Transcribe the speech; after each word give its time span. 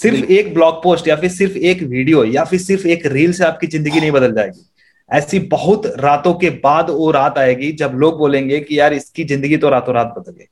सिर्फ़ 0.00 0.24
एक 0.32 0.52
blog 0.54 0.82
post 0.82 1.06
या 1.08 1.14
फिर 1.16 1.30
सिर्फ़ 1.30 1.56
एक 1.58 1.82
वीडियो 1.82 2.24
या 2.24 2.42
फिर 2.44 2.58
सिर्फ़ 2.60 2.86
एक 2.86 3.06
रील 3.06 3.32
से 3.32 3.44
आपकी 3.44 3.66
ज़िंदगी 3.66 4.00
नहीं 4.00 4.10
बदल 4.12 4.32
जाएगी। 4.32 4.66
ऐसी 5.10 5.38
बहुत 5.48 5.86
रातों 6.00 6.32
के 6.34 6.50
बाद 6.64 6.90
वो 6.90 7.10
रात 7.10 7.38
आएगी 7.38 7.70
जब 7.74 7.92
लोग 7.94 8.18
बोलेंगे 8.18 8.60
कि 8.60 8.78
यार 8.78 8.92
इसकी 8.94 9.24
ज़िंदगी 9.24 9.56
तो 9.56 9.68
रातों 9.68 9.94
रात 9.94 10.14
बदल 10.18 10.32
गई। 10.32 10.46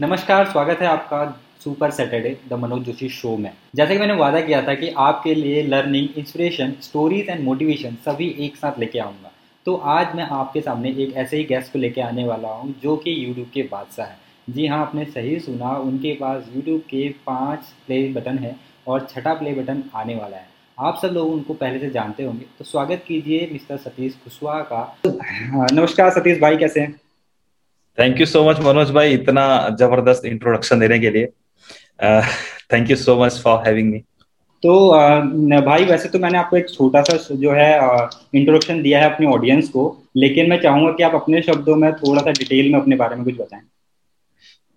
नमस्कार 0.00 0.50
स्वागत 0.50 0.78
है 0.80 0.86
आपका 0.88 1.24
super 1.64 1.90
Saturday 1.90 2.36
the 2.48 2.52
Manoj 2.52 2.82
Joshi 2.82 3.08
show 3.08 3.36
में। 3.36 3.50
जैसे 3.76 3.92
कि 3.92 3.98
मैंने 3.98 4.14
वादा 4.14 4.40
किया 4.40 4.62
था 4.62 4.74
कि 4.74 4.88
आपके 4.98 5.34
लिए 5.34 5.62
learning 5.62 6.18
inspiration 6.18 6.74
stories 6.82 7.28
and 7.28 7.44
motivation 7.44 7.96
सभी 8.04 8.28
एक 8.38 8.56
साथ 8.56 8.78
लेके 8.78 8.98
आऊँगा। 8.98 9.32
तो 9.66 9.74
आज 9.74 10.14
मैं 10.16 10.24
आपके 10.32 10.60
सामने 10.60 10.90
एक 10.98 11.16
ऐसे 11.16 11.36
ही 11.36 11.44
गेस्ट 11.44 11.72
को 11.72 11.78
लेके 11.78 12.00
आने 12.00 12.24
वाला 12.24 12.48
हूँ 12.48 12.74
जो 12.82 12.96
कि 12.96 13.14
यूट्यूब 13.24 13.50
के 13.54 13.62
बादशाह 13.62 14.06
हैं। 14.06 14.18
जी 14.48 14.66
हाँ 14.66 14.80
आपने 14.80 15.04
सही 15.04 15.38
सुना 15.40 15.70
उनके 15.78 16.12
पास 16.14 16.44
यूट्यूब 16.54 16.80
के 16.80 17.08
पाँच 17.26 17.66
प्ले 17.86 18.06
बटन 18.12 18.38
है 18.38 18.54
और 18.86 19.06
छठा 19.10 19.34
प्ले 19.34 19.52
बटन 19.54 19.82
आने 19.94 20.14
वाला 20.14 20.36
है। 20.36 20.48
आप 20.78 20.98
सब 21.02 21.08
लोग 21.08 21.32
उनको 21.32 21.54
पहले 21.54 21.78
से 21.78 21.90
जानते 21.90 22.22
होंगे। 22.22 22.44
तो 22.58 22.64
स्वागत 22.64 23.04
कीजिए 23.08 23.48
मिस्टर 23.52 23.76
सतीश 23.76 24.14
कुशवाहा 24.14 24.60
का। 24.62 24.80
हाँ, 25.06 25.66
नमस्कार 25.72 26.10
सतीश 26.10 26.38
भाई 26.40 26.56
कैसे 26.56 26.80
हैं? 26.80 26.92
Thank 27.98 28.20
you 28.20 28.26
so 28.26 28.48
much 28.48 28.60
Manoj 28.60 28.90
भाई 28.90 29.12
इतना 29.14 29.44
ज़बरदस्त 29.70 30.24
इंट्रोडक्शन 30.24 30.80
देने 30.80 30.98
के 30.98 31.10
लिए। 31.10 31.28
Thank 32.72 32.90
you 32.90 32.96
so 32.96 33.24
much 33.24 33.40
for 33.44 33.62
having 33.66 33.92
me 33.92 33.98
तो 34.62 34.88
uh, 34.88 35.64
भाई 35.64 35.84
वैसे 35.84 36.08
तो 36.08 36.18
मैंने 36.18 36.38
आपको 36.38 36.56
एक 36.56 36.70
छोटा 36.70 37.02
सा 37.02 37.34
जो 37.34 37.52
है 37.52 37.80
इंट्रोडक्शन 38.34 38.76
uh, 38.76 38.82
दिया 38.82 39.00
है 39.00 39.14
अपने 39.14 39.26
ऑडियंस 39.26 39.68
को 39.68 40.02
लेकिन 40.16 40.50
मैं 40.50 40.60
चाहूँगा 40.60 40.92
कि 40.92 41.02
आप 41.02 41.14
अपने 41.14 41.42
शब्दों 41.42 41.76
में 41.76 41.92
थोड़ा 41.92 42.22
सा 42.22 42.30
डिटेल 42.30 42.72
में 42.72 42.80
अपने 42.80 42.96
बारे 42.96 43.16
में 43.16 43.24
कुछ 43.24 43.34
बताएँ। 43.34 43.62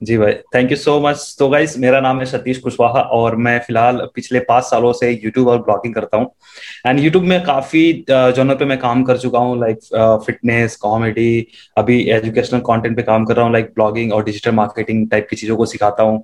जी 0.02 0.18
भाई 0.18 0.34
थैंक 0.56 0.72
यू 0.72 0.76
सो 0.78 1.00
मच 1.00 1.36
तो 1.40 1.48
गाइज़ 1.50 1.78
मेरा 1.80 2.00
नाम 2.02 2.20
है 2.20 2.26
सतीश 2.26 2.58
कुशवाहा 2.60 3.02
और 3.18 3.36
मैं 3.36 3.58
फ़िलहाल 3.60 3.98
पिछले 4.16 4.40
पाँच 4.48 4.64
सालों 4.64 4.92
से 4.94 5.12
यूट्यूब 5.12 5.48
और 5.48 5.62
ब्लॉगिंग 5.64 5.94
करता 5.96 6.18
हूँ। 6.18 6.30
एंड 6.88 7.00
यूट्यूब 7.00 7.24
में 7.24 7.44
काफ़ी 7.44 7.84
जनों 8.10 8.56
पे 8.56 8.66
मैं 8.66 8.78
काम 8.80 9.04
कर 9.04 9.18
चुका 9.18 9.40
हूँ 9.40 9.60
लाइक 9.60 9.80
फिटनेस 10.26 10.76
कॉमेडी 10.76 11.48
अभी 11.78 12.00
एजुकेशनल 12.14 12.60
कंटेंट 12.70 12.96
पे 12.98 13.04
काम 13.04 13.26
कर 13.26 13.36
रहा 13.36 13.46
हूँ 13.46 13.54
लाइक 13.54 13.72
ब्लॉगिंग 13.76 14.14
और 14.14 14.24
डिजिटल 14.24 14.52
मार्केटिंग 14.52 15.08
टाइप 15.12 15.28
की 15.30 15.36
चीज़ों 15.36 15.58
को 15.58 15.66
सिखाता 15.66 16.04
हूँ। 16.04 16.24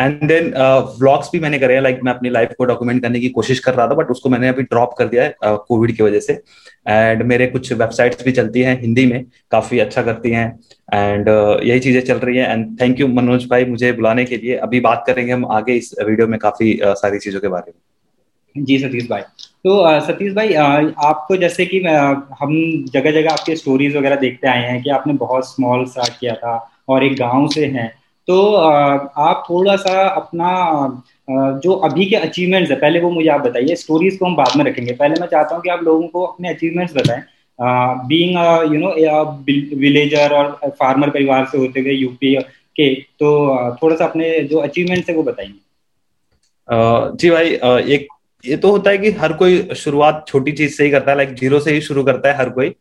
एंड 0.00 0.24
देन 0.28 0.52
व्लॉग्स 0.98 1.30
भी 1.32 1.40
मैंने 1.40 1.58
करे 1.58 1.74
हैं 1.74 1.82
लाइक 1.82 2.00
मैं 2.04 2.12
अपनी 2.12 2.30
लाइफ 2.30 2.54
को 2.58 2.64
डॉक्यूमेंट 2.64 3.02
करने 3.02 3.20
की 3.20 3.28
कोशिश 3.30 3.58
कर 3.58 3.74
रहा 3.74 3.86
था 3.88 3.94
बट 3.94 4.10
उसको 4.10 4.28
मैंने 4.28 4.48
अभी 4.48 4.62
ड्रॉप 4.62 4.94
कर 4.98 5.08
दिया 5.08 5.24
है 5.24 5.34
कोविड 5.42 5.96
की 5.96 6.02
वजह 6.02 6.20
से। 6.20 6.40
एंड 6.88 7.22
मेरे 7.22 7.46
कुछ 7.46 7.72
वेबसाइट्स 7.72 8.24
भी 8.24 8.32
चलती 8.32 8.60
हैं 8.60 8.80
हिंदी 8.80 9.06
में 9.06 9.24
काफ़ी 9.50 9.78
अच्छा 9.78 10.02
करती 10.02 10.30
हैं। 10.30 10.48
एंड 10.94 11.28
uh, 11.28 11.64
यही 11.64 11.80
चीज़ें 11.80 12.00
चल 12.02 12.18
रही 12.18 12.36
हैं। 12.36 12.48
एंड 12.48 12.80
थैंक 12.80 13.00
यू 13.00 13.08
मनोज 13.08 13.46
भाई 13.50 13.64
मुझे 13.64 13.92
बुलाने 13.92 14.24
के 14.24 14.36
लिए। 14.36 14.56
अभी 14.58 14.80
बात 14.80 15.04
करेंगे 15.06 15.32
हम 15.32 15.46
आगे 15.52 15.74
इस 15.74 15.94
वीडियो 16.02 16.26
में 16.28 16.38
काफ़ी 16.38 16.72
uh, 16.76 16.94
सारी 16.94 17.18
चीज़ों 17.18 17.40
के 17.40 17.48
बारे 17.48 17.70
में। 17.70 18.64
जी 18.64 18.78
सतीश 18.78 19.08
भाई। 19.10 19.22
तो 19.64 20.00
सतीश 20.00 20.32
भाई 20.34 20.54
आपको 20.54 21.36
जैसे 21.36 21.66
कि 21.66 21.78
हम 22.40 22.52
जगह 22.92 23.10
जगह 23.10 23.30
आपके 23.30 23.56
स्टोरीज 23.56 23.96
वगैरह 23.96 24.16
देखते 24.16 24.48
आए 24.48 24.62
हैं 24.62 24.82
कि 24.82 24.90
आपने 24.90 25.12
बहुत 25.12 25.48
स्मॉल 25.48 25.84
स्टार्ट 25.84 26.18
किया 26.20 26.34
था 26.34 26.54
और 26.88 27.04
एक 27.04 27.16
गाँव 27.16 27.48
से 27.48 27.66
हैं। 27.66 27.92
तो 28.28 28.52
आप 28.54 29.44
थोड़ा 29.48 29.76
सा 29.76 30.06
अपना 30.08 30.48
जो 31.62 31.72
अभी 31.84 32.04
के 32.06 32.16
अचीवमेंट्स 32.16 32.70
है, 32.70 32.76
पहले 32.76 33.00
वो 33.00 33.10
मुझे 33.10 33.28
आप 33.28 33.40
बताइए 33.40 33.74
स्टोरीज 33.76 34.16
को 34.18 34.26
हम 34.26 34.36
बाद 34.36 34.56
में 34.56 34.64
रखेंगे। 34.64 34.92
पहले 34.92 35.20
मैं 35.20 35.26
चाहता 35.28 35.54
हूँ 35.54 35.62
कि 35.62 35.70
आप 35.70 35.82
लोगों 35.84 36.08
को 36.08 36.24
अपने 36.24 36.48
अचीवमेंट्स 36.48 36.94
बताएँ। 36.96 37.22
बीइंग 38.08 38.36
यू 38.72 38.80
नो 38.80 38.90
विलेजर 39.78 40.32
और 40.32 40.50
फार्मर 40.70 41.10
परिवार 41.10 41.46
से 41.52 41.58
होते 41.58 41.80
हुए 41.80 41.92
यूपी 41.92 42.34
के 42.76 42.94
तो 42.94 43.30
थोड़ा 43.82 43.96
सा 43.96 44.04
अपने 44.04 44.38
जो 44.50 44.58
अचीवमेंट्स 44.58 45.08
है 45.10 45.16
वो 45.16 45.22
बताइए। 45.22 45.54
जी 47.16 47.30
भाई 47.30 47.50
एक, 47.94 48.06
ये 48.44 48.56
तो 48.56 48.70
होता 48.70 48.90
है 48.90 48.98
कि 48.98 49.10
हर 49.12 49.32
कोई 49.32 49.62
शुरुआत 49.76 50.24
छोटी 50.28 50.52
चीज़ 50.52 50.76
से 50.76 50.84
ही 50.84 50.90
करता 50.90 51.10
है 51.10 51.16
लाइक 51.16 51.34
ज़ीरो 51.34 51.60
से 51.60 51.72
ही 51.72 51.80
शुरू 51.80 52.04
करता 52.04 52.28
है 52.28 52.36
हर 52.36 52.48
कोई। 52.50 52.74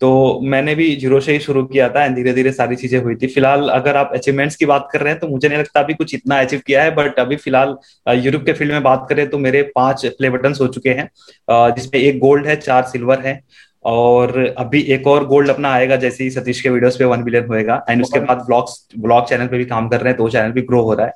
तो 0.00 0.40
मैंने 0.44 0.74
भी 0.74 0.94
ज़ीरो 0.96 1.20
से 1.20 1.32
ही 1.32 1.38
शुरू 1.40 1.62
किया 1.64 1.88
था 1.88 2.06
धीरे 2.08 2.32
धीरे 2.32 2.52
सारी 2.52 2.76
चीज़ें 2.76 2.98
हुई 3.02 3.14
थी। 3.14 3.26
फ़िलहाल 3.26 3.68
अगर 3.70 3.96
आप 3.96 4.10
अचीवमेंट्स 4.14 4.56
की 4.56 4.66
बात 4.66 4.88
कर 4.92 5.00
रहे 5.00 5.12
हैं 5.12 5.20
तो 5.20 5.28
मुझे 5.28 5.48
नहीं 5.48 5.58
लगता 5.58 5.80
अभी 5.80 5.94
कुछ 5.94 6.14
इतना 6.14 6.38
अचीव 6.40 6.60
किया 6.66 6.82
है 6.82 6.94
बट 6.94 7.18
अभी 7.18 7.36
फ़िलहाल 7.36 7.76
यूरोप 8.16 8.44
के 8.46 8.52
फ़ील्ड 8.52 8.72
में 8.72 8.82
बात 8.82 9.06
करें 9.10 9.28
तो 9.30 9.38
मेरे 9.38 9.62
पाँच 9.74 10.06
प्ले 10.08 10.30
बटन 10.30 10.54
हो 10.60 10.66
चुके 10.68 10.90
हैं। 10.90 11.08
जिसमें 11.48 12.00
एक 12.00 12.18
गोल्ड 12.18 12.46
है, 12.46 12.56
चार 12.56 12.82
सिल्वर 12.84 13.20
है, 13.20 13.40
और 13.84 14.54
अभी 14.58 14.80
एक 14.92 15.06
और 15.06 15.26
गोल्ड 15.26 15.50
अपना 15.50 15.72
आएगा, 15.72 15.96
जैसे 15.96 16.24
ही 16.24 16.30
सतीश 16.30 16.60
के 16.60 16.68
वीडियोस 16.70 16.96
पे 16.96 17.04
वन 17.04 17.22
बिलियन 17.24 17.46
होएगा। 17.46 17.84
एंड 17.90 18.02
उसके 18.02 18.20
बाद 18.20 18.44
ब्लॉग्स 18.46 18.86
ब्लॉग 18.98 19.28
चैनल 19.28 19.46
पे 19.46 19.58
भी 19.58 19.64
काम 19.66 19.88
कर 19.88 20.00
रहे 20.00 20.12
हैं 20.12 20.16
तो 20.18 20.28
चैनल 20.30 20.52
भी 20.52 20.62
ग्रो 20.62 20.82
हो 20.82 20.94
रहा 20.94 21.06
है। 21.06 21.12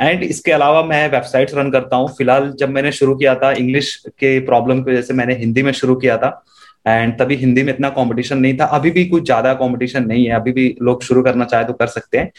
एंड 0.00 0.22
इसके 0.24 0.52
अलावा 0.52 0.82
मैं 0.84 1.08
वेबसाइट्स 1.10 1.54
रन 1.54 1.70
करता 1.70 1.96
हूँ। 1.96 2.08
फ़िलहाल 2.08 2.52
जब 2.58 2.70
मैंने 2.70 2.92
शुरू 2.92 3.14
किया 3.16 3.34
था 3.34 3.52
इंग्लिश 3.54 3.94
के 4.10 4.38
प्रॉब्लम 4.46 4.82
की 4.82 4.90
वजह 4.90 5.02
से 5.02 5.14
मैंने 5.14 5.34
हिंदी 5.36 5.62
में 5.62 5.72
शुरू 5.74 5.94
किया 5.96 6.16
था। 6.18 6.30
एंड 6.86 7.12
तभी 7.18 7.36
हिंदी 7.36 7.62
में 7.62 7.72
इतना 7.72 7.88
कंपटीशन 7.90 8.38
नहीं 8.38 8.56
था। 8.58 8.64
अभी 8.76 8.90
भी 8.90 9.04
कुछ 9.04 9.24
ज़्यादा 9.24 9.52
कंपटीशन 9.54 10.06
नहीं 10.06 10.24
है। 10.26 10.34
अभी 10.34 10.52
भी 10.52 10.74
लोग 10.82 11.02
शुरू 11.02 11.22
करना 11.22 11.44
चाहे 11.44 11.64
तो 11.64 11.72
कर 11.72 11.86
सकते 11.88 12.18
हैं। 12.18 12.30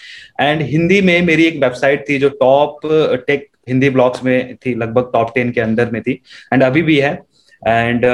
एंड 0.41 0.61
हिंदी 0.63 1.01
में 1.01 1.21
मेरी 1.21 1.45
एक 1.45 1.61
वेबसाइट 1.63 2.05
थी 2.09 2.17
जो 2.19 2.29
टॉप 2.41 2.79
टेक 3.27 3.47
हिंदी 3.69 3.89
ब्लॉग्स 3.89 4.23
में 4.23 4.55
थी, 4.55 4.73
लगभग 4.75 5.09
टॉप 5.13 5.31
टेन 5.35 5.51
के 5.51 5.61
अंदर 5.61 5.89
में 5.91 6.01
थी। 6.01 6.21
एंड 6.53 6.63
अभी 6.63 6.81
भी 6.81 6.99
है। 6.99 7.13
एंड 7.61 8.05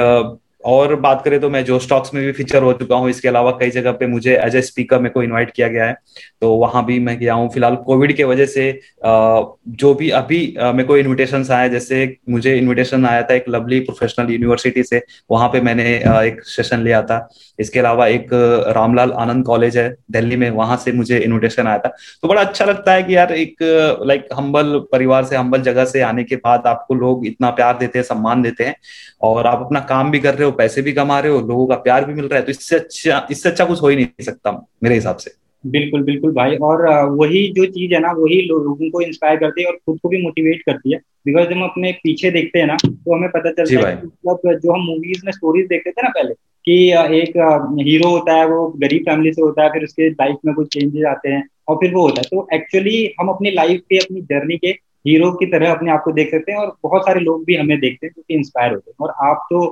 और 0.64 0.94
बात 0.96 1.22
करें 1.24 1.38
तो 1.40 1.50
मैं 1.50 1.64
जो 1.64 1.78
स्टॉक्स 1.78 2.14
में 2.14 2.22
भी 2.24 2.32
फीचर 2.32 2.62
हो 2.62 2.72
चुका 2.72 2.96
हूँ, 2.96 3.10
इसके 3.10 3.28
अलावा 3.28 3.50
कई 3.60 3.70
जगह 3.70 3.92
पे 3.92 4.06
मुझे 4.06 4.36
एज 4.36 4.56
ए 4.56 4.60
स्पीकर 4.62 4.98
मेरे 4.98 5.12
को 5.12 5.22
इनवाइट 5.22 5.50
किया 5.50 5.68
गया 5.68 5.86
है। 5.86 5.96
तो 6.40 6.54
वहाँ 6.56 6.84
भी 6.86 6.98
मैं 7.00 7.18
गया 7.18 7.34
हूँ। 7.34 7.48
फ़िलहाल 7.50 7.76
कोविड 7.86 8.16
के 8.16 8.24
वजह 8.24 8.46
से 8.46 8.70
जो 9.02 9.94
भी 9.94 10.10
अभी 10.12 10.38
मेरे 10.58 10.84
को 10.84 10.96
इन्विटेशन 10.96 11.44
आया 11.52 11.68
जैसे 11.68 12.16
मुझे 12.30 12.56
इन्विटेशन 12.58 13.06
आया 13.06 13.22
था 13.22 13.34
एक 13.34 13.48
लवली 13.48 13.80
प्रोफेशनल 13.80 14.30
यूनिवर्सिटी 14.32 14.82
से, 14.82 15.02
वहाँ 15.30 15.48
पे 15.48 15.60
मैंने 15.60 15.84
एक 15.96 16.42
सेशन 16.46 16.82
लिया 16.82 17.02
था। 17.02 17.28
इसके 17.58 17.78
अलावा 17.80 18.06
एक 18.08 18.28
रामलाल 18.76 19.12
आनंद 19.14 19.44
कॉलेज 19.46 19.76
है, 19.78 19.88
दिल्ली 20.12 20.36
में, 20.36 20.48
वहाँ 20.50 20.76
से 20.76 20.92
मुझे 20.92 21.18
इन्विटेशन 21.18 21.66
आया 21.66 21.78
था। 21.78 21.88
तो 22.22 22.28
बड़ा 22.28 22.40
अच्छा 22.40 22.64
लगता 22.64 22.92
है 22.92 23.02
कि 23.02 23.16
यार 23.16 23.32
एक 23.34 23.62
लाइक 24.06 24.28
हम्बल 24.34 24.78
परिवार 24.92 25.24
से 25.24 25.36
हम्बल 25.36 25.62
जगह 25.62 25.84
से 25.84 26.00
आने 26.02 26.24
के 26.24 26.36
बाद 26.36 26.66
आपको 26.66 26.94
लोग 26.94 27.26
इतना 27.26 27.50
प्यार 27.52 27.78
देते 27.78 27.98
हैं, 27.98 28.04
सम्मान 28.04 28.42
देते 28.42 28.64
हैं 28.64 28.74
और 29.22 29.46
आप 29.46 29.60
अपना 29.60 29.80
काम 29.82 30.10
भी 30.10 30.20
कर 30.20 30.34
रहे 30.34 30.44
हो 30.44 30.52
पैसे 30.54 30.82
भी 30.82 30.92
कमा 30.92 31.18
रहे 31.20 31.32
हो 31.32 31.40
लोगों 31.40 31.66
का 31.66 31.74
प्यार 31.78 32.04
भी 32.04 32.14
मिल 32.14 32.24
रहा 32.24 32.38
है 32.38 32.44
तो 32.44 32.50
इससे 32.50 32.76
अच्छा 32.76 33.26
इससे 33.30 33.48
अच्छा 33.48 33.64
कुछ 33.64 33.82
हो 33.82 33.88
ही 33.88 33.96
नहीं 33.96 34.24
सकता 34.24 34.52
मेरे 34.82 34.94
हिसाब 34.94 35.16
से। 35.16 35.30
बिल्कुल 35.64 36.02
बिल्कुल 36.02 36.32
भाई। 36.32 36.56
और 36.62 36.82
वही 37.10 37.46
जो 37.52 37.64
चीज़ 37.66 37.92
है 37.94 38.00
ना 38.00 38.10
वही 38.12 38.40
लोगों 38.42 38.90
को 38.90 39.00
इंस्पायर 39.00 39.36
करती 39.36 39.62
है 39.62 39.68
और 39.68 39.76
खुद 39.76 39.98
को 40.02 40.08
भी 40.08 40.22
मोटिवेट 40.22 40.62
करती 40.62 40.92
है। 40.92 40.98
बिकॉज़ 41.26 41.44
जब 41.44 41.52
हम 41.52 41.62
अपने 41.64 41.92
पीछे 42.02 42.30
देखते 42.30 42.58
हैं 42.58 42.66
ना 42.66 42.76
तो 42.84 43.14
हमें 43.14 43.28
पता 43.30 43.50
चलता 43.52 43.88
है 43.88 43.94
मतलब 43.96 44.58
जो 44.58 44.72
हम 44.72 44.80
मूवीज़ 44.80 45.22
में 45.24 45.32
स्टोरीज 45.32 45.66
देखते 45.66 45.90
थे 45.90 46.02
ना 46.02 46.08
पहले 46.08 46.34
कि 46.64 46.74
एक 47.18 47.36
हीरो 47.80 48.08
होता 48.10 48.32
है 48.32 48.46
वो 48.48 48.66
गरीब 48.78 49.02
फैमिली 49.02 49.32
से 49.32 49.42
होता 49.42 49.62
है 49.64 49.70
फिर 49.70 49.84
उसके 49.84 50.08
लाइफ 50.10 50.36
में 50.46 50.54
कुछ 50.54 50.72
चेंजेस 50.74 51.04
आते 51.06 51.28
हैं 51.28 51.42
और 51.68 51.76
फिर 51.76 51.94
वो 51.94 52.02
होता 52.02 52.20
है। 52.20 52.28
तो 52.30 52.46
एक्चुअली 52.54 53.14
हम 53.20 53.28
अपनी 53.28 53.50
लाइफ 53.50 53.80
के 53.90 53.98
अपनी 53.98 54.20
जर्नी 54.22 54.56
के 54.56 54.68
हीरो 55.06 55.30
की 55.32 55.46
तरह 55.46 55.70
अपने 55.70 55.90
आप 55.92 56.02
को 56.04 56.12
देख 56.12 56.30
सकते 56.30 56.52
हैं 56.52 56.58
और 56.58 56.76
बहुत 56.82 57.02
सारे 57.02 57.20
लोग 57.20 57.44
भी 57.44 57.56
हमें 57.56 57.78
देखते 57.80 58.06
हैं 58.06 58.12
जो 58.16 58.22
कि 58.22 58.34
इंस्पायर 58.34 58.72
होते 58.72 58.90
हैं। 58.90 59.06
और 59.06 59.30
आप 59.30 59.46
तो 59.50 59.66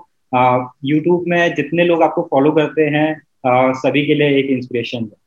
यूट्यूब 0.85 1.25
में 1.29 1.55
जितने 1.55 1.85
लोग 1.85 2.03
आपको 2.03 2.23
फॉलो 2.23 2.53
करते 2.53 2.83
हैं 2.83 3.23
सभी 3.73 4.07
के 4.07 4.15
लिए 4.15 4.39
एक 4.39 4.47
इंस्पिरेशन 4.47 4.99
है। 4.99 5.23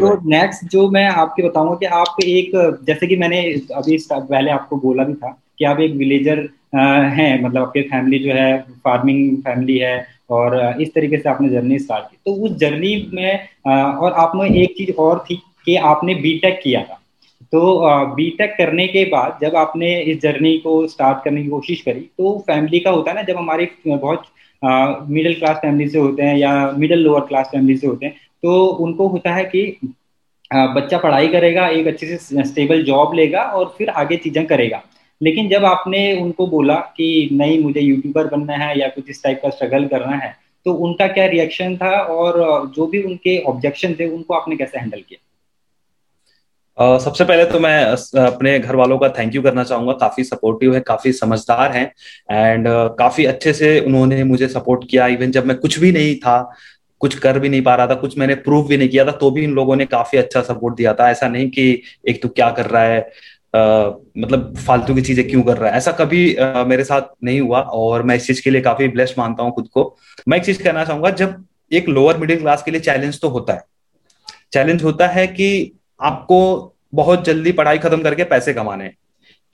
तो 0.00 0.28
नेक्स्ट 0.30 0.64
जो 0.64 0.90
मैं 0.90 1.06
आपके 1.06 1.42
बताऊँगा 1.42 1.74
कि 1.74 1.86
आप 1.86 2.16
एक 2.24 2.50
जैसे 2.86 3.06
कि 3.06 3.16
मैंने 3.16 3.42
अभी 3.74 3.98
पहले 4.12 4.50
आपको 4.50 4.76
बोला 4.76 5.04
भी 5.04 5.14
था 5.14 5.42
कि 5.58 5.64
आप 5.64 5.80
एक 5.80 5.92
विलेजर 5.92 6.48
हैं 6.74 7.42
मतलब 7.42 7.62
आपके 7.62 7.82
फैमिली 7.82 8.18
जो 8.18 8.32
है 8.32 8.58
फ़ार्मिंग 8.62 9.36
फैमिली 9.36 9.78
है 9.78 10.06
और 10.30 10.76
इस 10.80 10.94
तरीके 10.94 11.16
से 11.16 11.28
आपने 11.28 11.48
जर्नी 11.48 11.78
स्टार्ट 11.78 12.04
की। 12.04 12.16
तो 12.26 12.32
उस 12.32 12.56
जर्नी 12.56 13.10
में 13.14 13.48
और 13.96 14.12
आप 14.12 14.32
में 14.34 14.50
एक 14.50 14.76
चीज़ 14.76 14.92
और 14.92 15.18
थी 15.18 15.42
कि 15.64 15.76
आपने 15.76 16.14
बीटेक 16.14 16.60
किया 16.62 16.82
था। 16.82 16.99
तो 17.52 18.14
बीटेक 18.14 18.54
करने 18.58 18.86
के 18.88 19.04
बाद 19.10 19.38
जब 19.42 19.56
आपने 19.56 19.94
इस 20.02 20.20
जर्नी 20.22 20.56
को 20.58 20.86
स्टार्ट 20.86 21.24
करने 21.24 21.42
की 21.42 21.48
कोशिश 21.48 21.80
करी 21.82 22.00
तो 22.00 22.38
फैमिली 22.46 22.80
का 22.80 22.90
होता 22.90 23.10
है 23.10 23.16
ना, 23.16 23.22
जब 23.22 23.36
हमारे 23.36 23.68
बहुत 23.86 24.22
मिडिल 24.62 25.34
क्लास 25.34 25.56
फैमिली 25.56 25.88
से 25.90 25.98
होते 25.98 26.22
हैं 26.22 26.36
या 26.38 26.70
मिडिल 26.78 26.98
लोअर 26.98 27.20
क्लास 27.26 27.48
फैमिली 27.52 27.76
से 27.76 27.86
होते 27.86 28.06
हैं 28.06 28.14
तो 28.42 28.64
उनको 28.84 29.06
होता 29.08 29.34
है 29.34 29.44
कि 29.46 29.64
बच्चा 30.50 30.98
पढ़ाई 30.98 31.28
करेगा, 31.28 31.66
एक 31.68 31.86
अच्छे 31.86 32.06
से 32.08 32.44
स्टेबल 32.44 32.82
जॉब 32.84 33.14
लेगा 33.14 33.42
और 33.42 33.74
फिर 33.78 33.88
आगे 33.90 34.16
चीज़ें 34.16 34.44
करेगा। 34.46 34.82
लेकिन 35.20 35.48
जब 35.48 35.64
आपने 35.64 36.00
उनको 36.20 36.46
बोला 36.46 36.74
कि 36.96 37.28
नहीं, 37.32 37.58
मुझे 37.62 37.80
यूट्यूबर 37.80 38.26
बनना 38.28 38.56
है 38.56 38.78
या 38.78 38.88
कुछ 38.88 39.10
इस 39.10 39.22
टाइप 39.24 39.40
का 39.42 39.50
स्ट्रगल 39.50 39.86
करना 39.88 40.16
है 40.16 40.34
तो 40.66 40.72
उनका 40.86 41.06
क्या 41.08 41.26
रिएक्शन 41.26 41.76
था 41.76 41.90
और, 41.90 42.38
जो 42.68 42.86
भी 42.86 43.02
उनके 43.02 43.38
ऑब्जेक्शन 43.44 43.94
थे, 43.94 44.06
उनको 44.08 44.34
आपने 44.34 44.56
कैसे 44.56 44.78
हैंडल 44.78 45.00
किया? 45.00 45.26
सबसे 46.80 47.24
पहले 47.24 47.44
तो 47.44 47.58
मैं 47.60 47.84
अपने 48.20 48.58
घर 48.58 48.76
वालों 48.76 48.98
का 48.98 49.08
थैंक 49.08 49.34
यू 49.34 49.42
करना 49.42 49.64
चाहूँगा। 49.64 49.92
काफ़ी 49.92 50.24
सपोर्टिव 50.24 50.74
है 50.74 50.80
काफ़ी 50.80 51.12
समझदार 51.12 51.72
हैं 51.72 51.84
एंड 52.30 52.68
uh, 52.68 52.88
काफ़ी 52.98 53.24
अच्छे 53.26 53.52
से 53.52 53.78
उन्होंने 53.80 54.22
मुझे 54.24 54.48
सपोर्ट 54.48 54.84
किया। 54.90 55.06
इवन 55.08 55.30
जब 55.30 55.46
मैं 55.46 55.56
कुछ 55.58 55.78
भी 55.78 55.92
नहीं 55.92 56.14
था 56.18 56.38
कुछ 57.00 57.18
कर 57.18 57.38
भी 57.38 57.48
नहीं 57.48 57.62
पा 57.62 57.74
रहा 57.74 57.86
था 57.86 57.94
कुछ 57.96 58.16
मैंने 58.18 58.34
प्रूव 58.46 58.68
भी 58.68 58.76
नहीं 58.76 58.88
किया 58.88 59.04
था 59.04 59.12
तो 59.12 59.30
भी 59.30 59.44
इन 59.44 59.52
लोगों 59.54 59.76
ने 59.76 59.86
काफ़ी 59.86 60.18
अच्छा 60.18 60.42
सपोर्ट 60.42 60.76
दिया 60.76 60.94
था। 60.94 61.10
ऐसा 61.10 61.28
नहीं 61.28 61.48
कि 61.50 61.82
एक 62.08 62.22
तो 62.22 62.28
क्या 62.30 62.50
कर 62.50 62.66
रहा 62.66 62.82
है 62.84 63.10
Uh, 63.54 63.92
मतलब 64.18 64.54
फालतू 64.56 64.94
की 64.94 65.02
चीज़ें 65.02 65.28
क्यों 65.28 65.42
कर 65.42 65.56
रहा 65.56 65.70
है। 65.70 65.76
ऐसा 65.76 65.92
कभी 65.92 66.18
uh, 66.34 66.66
मेरे 66.66 66.84
साथ 66.84 67.08
नहीं 67.24 67.40
हुआ 67.40 67.60
और 67.60 68.02
मैं 68.02 68.16
इस 68.16 68.26
चीज़ 68.26 68.42
के 68.42 68.50
लिए 68.50 68.60
काफ़ी 68.60 68.88
ब्लेस्ड 68.88 69.14
मानता 69.18 69.42
हूँ 69.42 69.52
खुद 69.54 69.68
को। 69.68 69.82
मैं 70.28 70.36
एक 70.38 70.44
चीज़ 70.44 70.62
कहना 70.62 70.84
चाहूँगा 70.84 71.10
जब 71.10 71.34
एक 71.72 71.88
लोअर 71.88 72.18
मिडिल 72.18 72.38
क्लास 72.40 72.62
के 72.62 72.70
लिए 72.70 72.80
चैलेंज 72.80 73.20
तो 73.20 73.28
होता 73.28 73.52
है। 73.52 73.62
चैलेंज 74.52 74.84
होता 74.84 75.06
है 75.08 75.26
कि 75.26 75.50
आपको 76.00 76.38
बहुत 76.94 77.24
जल्दी 77.24 77.52
पढ़ाई 77.52 77.78
खत्म 77.78 78.02
करके 78.02 78.24
पैसे 78.24 78.54
कमाने 78.54 78.90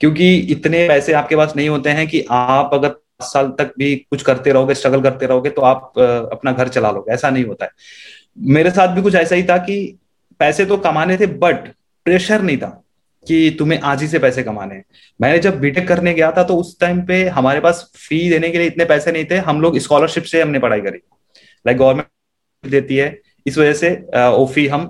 क्योंकि 0.01 0.35
इतने 0.51 0.87
पैसे 0.87 1.13
आपके 1.13 1.35
पास 1.35 1.53
नहीं 1.55 1.69
होते 1.69 1.89
हैं 1.89 2.07
कि 2.07 2.25
आप 2.29 2.73
अगर 2.73 2.95
साल 3.21 3.47
तक 3.49 3.71
भी 3.77 3.95
कुछ 3.95 4.21
करते 4.23 4.51
रहोगे 4.51 4.73
स्ट्रगल 4.73 5.01
करते 5.01 5.25
रहोगे 5.25 5.49
तो 5.49 5.61
आप 5.61 5.93
अपना 6.31 6.51
घर 6.51 6.67
चला 6.67 6.91
लोगे। 6.91 7.13
ऐसा 7.13 7.29
नहीं 7.29 7.45
होता 7.45 7.65
है। 7.65 7.71
मेरे 8.53 8.71
साथ 8.71 8.87
भी 8.87 9.01
कुछ 9.01 9.15
ऐसा 9.15 9.35
ही 9.35 9.43
था 9.43 9.57
कि 9.57 9.97
पैसे 10.39 10.65
तो 10.65 10.77
कमाने 10.77 11.17
थे 11.17 11.25
बट 11.25 11.67
प्रेशर 12.05 12.41
नहीं 12.41 12.57
था 12.57 12.67
कि 13.27 13.55
तुम्हें 13.59 13.79
आज 13.79 14.01
ही 14.01 14.07
से 14.07 14.19
पैसे 14.19 14.43
कमाने 14.43 14.81
मैंने 15.21 15.39
जब 15.39 15.59
बीटेक 15.59 15.87
करने 15.87 16.13
गया 16.13 16.31
था 16.31 16.43
तो 16.43 16.55
उस 16.55 16.79
टाइम 16.79 17.01
पे 17.01 17.23
हमारे 17.29 17.59
पास 17.59 17.91
फ़ी 17.97 18.29
देने 18.29 18.49
के 18.49 18.57
लिए 18.57 18.67
इतने 18.67 18.85
पैसे 18.85 19.11
नहीं 19.11 19.25
थे। 19.31 19.37
हम 19.37 19.61
लोग 19.61 19.77
स्कॉलरशिप 19.79 20.23
से 20.23 20.41
हमने 20.41 20.59
पढ़ाई 20.59 20.81
करी। 20.81 20.99
लाइक 21.65 21.77
गवर्नमेंट 21.77 22.71
देती 22.71 22.97
है 22.97 23.09
इस 23.47 23.57
वजह 23.57 23.73
से 23.73 23.89
वो 24.15 24.45
फ़ी 24.53 24.65
हम 24.67 24.81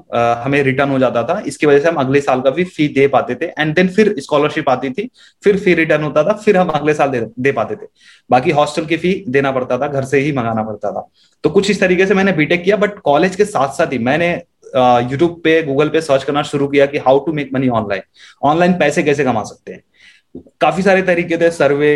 हमें 0.43 0.61
रिटर्न 0.63 0.89
हो 0.89 0.99
जाता 0.99 1.23
था। 1.23 1.39
इसकी 1.47 1.65
वजह 1.67 1.79
से 1.79 1.87
हम 1.87 1.95
अगले 1.97 2.21
साल 2.21 2.41
का 2.41 2.49
भी 2.49 2.63
फ़ी 2.65 2.87
दे 2.89 3.07
पाते 3.07 3.35
थे। 3.35 3.45
एंड 3.59 3.73
देन 3.75 3.87
फिर 3.89 4.13
स्कॉलरशिप 4.19 4.69
आती 4.69 4.89
थी 4.89 5.09
फिर 5.43 5.57
फ़ी 5.59 5.73
रिटर्न 5.75 6.03
होता 6.03 6.23
था 6.23 6.33
फिर 6.35 6.57
हम 6.57 6.69
अगले 6.69 6.93
साल 6.93 7.09
दे, 7.09 7.21
दे 7.39 7.51
पाते 7.51 7.75
थे। 7.75 7.87
बाकी 8.29 8.51
हॉस्टल 8.51 8.85
की 8.85 8.97
फ़ी 8.97 9.13
देना 9.29 9.51
पड़ता 9.51 9.77
था 9.77 9.87
घर 9.87 10.05
से 10.05 10.19
ही 10.19 10.31
मंगाना 10.33 10.63
पड़ता 10.63 10.91
था। 10.91 11.07
तो 11.43 11.49
कुछ 11.49 11.69
इस 11.71 11.79
तरीके 11.81 12.05
से 12.05 12.13
मैंने 12.13 12.31
बीटेक 12.33 12.63
किया 12.63 12.77
बट 12.77 12.99
कॉलेज 13.01 13.35
के 13.35 13.45
साथ 13.45 13.73
साथ 13.73 13.93
ही 13.93 13.99
मैंने 14.01 14.33
यूट्यूब 14.75 15.39
पे 15.43 15.61
गूगल 15.63 15.89
पे 15.89 16.01
सर्च 16.01 16.23
करना 16.23 16.41
शुरू 16.45 16.67
किया 16.67 16.85
कि 16.85 16.97
how 16.99 17.19
to 17.25 17.33
make 17.33 17.49
money 17.53 17.67
online 17.71 18.01
online 18.43 18.73
पैसे 18.79 19.03
कैसे 19.03 19.23
कमा 19.23 19.43
सकते 19.45 19.73
हैं? 19.73 19.81
काफ़ी 20.61 20.83
सारे 20.83 21.01
तरीके 21.03 21.37
थे 21.37 21.49
सर्वे 21.53 21.91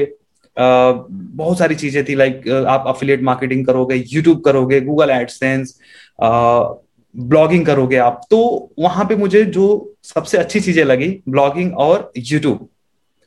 बहुत 0.57 1.57
सारी 1.57 1.75
चीज़ें 1.75 2.03
थी 2.05 2.15
लाइक 2.15 2.47
आप 2.69 2.83
अफिलियट 2.87 3.21
मार्केटिंग 3.23 3.65
करोगे 3.65 3.95
यूट्यूब 4.07 4.41
करोगे 4.45 4.79
गूगल 4.81 5.09
एडसेंस 5.09 5.79
ब्लॉगिंग 6.21 7.65
करोगे 7.65 7.97
आप 7.97 8.21
तो 8.29 8.39
वहाँ 8.79 9.05
पे 9.05 9.15
मुझे 9.15 9.43
जो 9.45 9.95
सबसे 10.03 10.37
अच्छी 10.37 10.59
चीज़ें 10.59 10.83
लगी 10.85 11.07
ब्लॉगिंग 11.29 11.77
और 11.77 12.11
यूट्यूब 12.17 12.67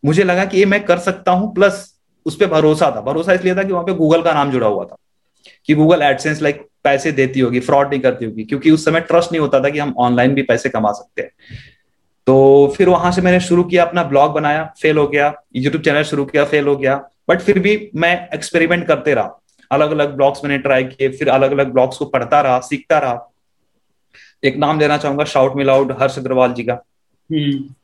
मुझे 0.05 0.25
लगा 0.25 0.45
कि 0.45 0.59
ये 0.59 0.67
मैं 0.67 0.85
कर 0.85 0.99
सकता 0.99 1.33
हूँ 1.33 1.55
प्लस 1.55 1.91
उस 2.27 2.37
पर 2.37 2.47
भरोसा 2.47 2.91
था। 2.97 3.01
भरोसा 3.01 3.33
इसलिए 3.33 3.55
था 3.57 3.63
कि 3.63 3.73
वहाँ 3.73 3.85
पे 3.85 3.93
गूगल 3.93 4.23
का 4.23 4.33
नाम 4.33 4.51
जुड़ा 4.51 4.67
हुआ 4.67 4.85
था। 4.85 4.97
कि 5.67 5.75
गूगल 5.75 6.03
एडसेंस 6.03 6.43
लाइक 6.43 6.67
पैसे 6.85 7.13
देती 7.13 7.41
होगी 7.41 7.61
फ्रॉड 7.61 7.91
नहीं 7.91 8.01
करती 8.01 8.25
होगी, 8.25 8.45
क्योंकि 8.45 8.71
उस 8.71 8.85
समय 8.85 9.01
ट्रस्ट 9.01 9.33
नहीं 9.33 9.41
होता 9.41 9.61
था 9.61 9.69
कि 9.69 9.79
हम 9.79 9.95
ऑनलाइन 9.99 10.35
भी 10.35 10.43
पैसे 10.43 10.69
कमा 10.69 10.93
सकते 10.93 11.23
हैं। 11.23 11.31
तो 12.27 12.75
फिर 12.77 12.89
वहाँ 12.89 13.13
से 13.13 13.23
मैंने 13.23 13.41
शुरू 13.41 13.65
किया 13.65 13.85
अपना 13.85 14.03
ब्लॉग 14.03 14.33
बनाया 14.33 14.65
फेल 14.83 14.99
हो 14.99 15.07
गया। 15.09 15.33
यूट्यूब 15.57 15.83
चैनल 15.83 16.03
शुरू 16.03 16.25
किया 16.25 16.45
फेल 16.45 16.67
हो 16.67 16.77
गया। 16.77 16.97
बट 17.29 17.41
फिर 17.41 17.59
भी 17.59 17.91
मैं 17.97 18.29
एक्सपेरिमेंट 18.35 18.87
करते 18.87 19.15
रहा। 19.15 19.41
अलग 19.75 19.91
अलग 19.91 20.15
ब्लॉग्स 20.17 20.45
मैंने 20.45 20.59
ट्राई 20.59 20.85
किए 20.85 21.09
फिर 21.11 21.29
अलग 21.29 21.53
अलग 21.53 21.73
ब्लॉग्स 21.73 21.97
को 21.97 22.05
पढ़ता 22.07 22.41
रहा 22.41 22.59
सीखता 22.63 22.99
रहा। 22.99 23.31
एक 24.45 24.57
नाम 24.57 24.79
देना 24.79 24.97
चाहूँगा 24.97 25.25
शाउट 25.25 25.57
मिलाउड 25.57 25.97
हर्ष 26.01 26.19
अग्रवाल 26.19 26.53
जी 26.53 26.63
का। 26.63 26.75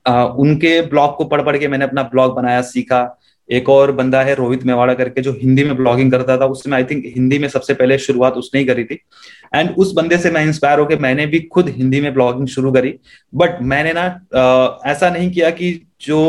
आ, 0.06 0.24
उनके 0.24 0.80
ब्लॉग 0.82 1.16
को 1.16 1.24
पढ़ 1.24 1.42
पढ़ 1.42 1.56
के 1.58 1.68
मैंने 1.68 1.84
अपना 1.84 2.02
ब्लॉग 2.04 2.34
बनाया 2.36 2.62
सीखा। 2.62 3.08
एक 3.48 3.68
और 3.68 3.90
बंदा 3.92 4.20
है 4.22 4.34
रोहित 4.34 4.64
मेवाड़ा 4.64 4.94
करके 4.94 5.20
जो 5.20 5.32
हिंदी 5.32 5.62
में 5.64 5.76
ब्लॉगिंग 5.76 6.10
करता 6.12 6.36
था 6.36 6.46
उसमें 6.46 6.76
आई 6.76 6.84
थिंक 6.84 7.04
हिंदी 7.14 7.38
में 7.38 7.48
सबसे 7.48 7.74
पहले 7.74 7.96
शुरुआत 7.98 8.34
उसने 8.34 8.60
ही 8.60 8.66
करी 8.66 8.84
थी। 8.84 8.98
एंड 9.54 9.70
उस 9.78 9.92
बंदे 9.92 10.18
से 10.18 10.30
मैं 10.30 10.42
इंस्पायर 10.46 10.78
होकर 10.78 10.98
मैंने 10.98 11.26
भी 11.26 11.40
खुद 11.52 11.68
हिंदी 11.68 12.00
में 12.00 12.12
ब्लॉगिंग 12.14 12.48
शुरू 12.48 12.72
करी। 12.72 12.94
बट 13.32 13.62
मैंने 13.62 13.92
ना 13.92 14.04
आ, 14.36 14.90
ऐसा 14.90 15.10
नहीं 15.10 15.30
किया 15.32 15.50
कि 15.50 15.72
जो 16.00 16.20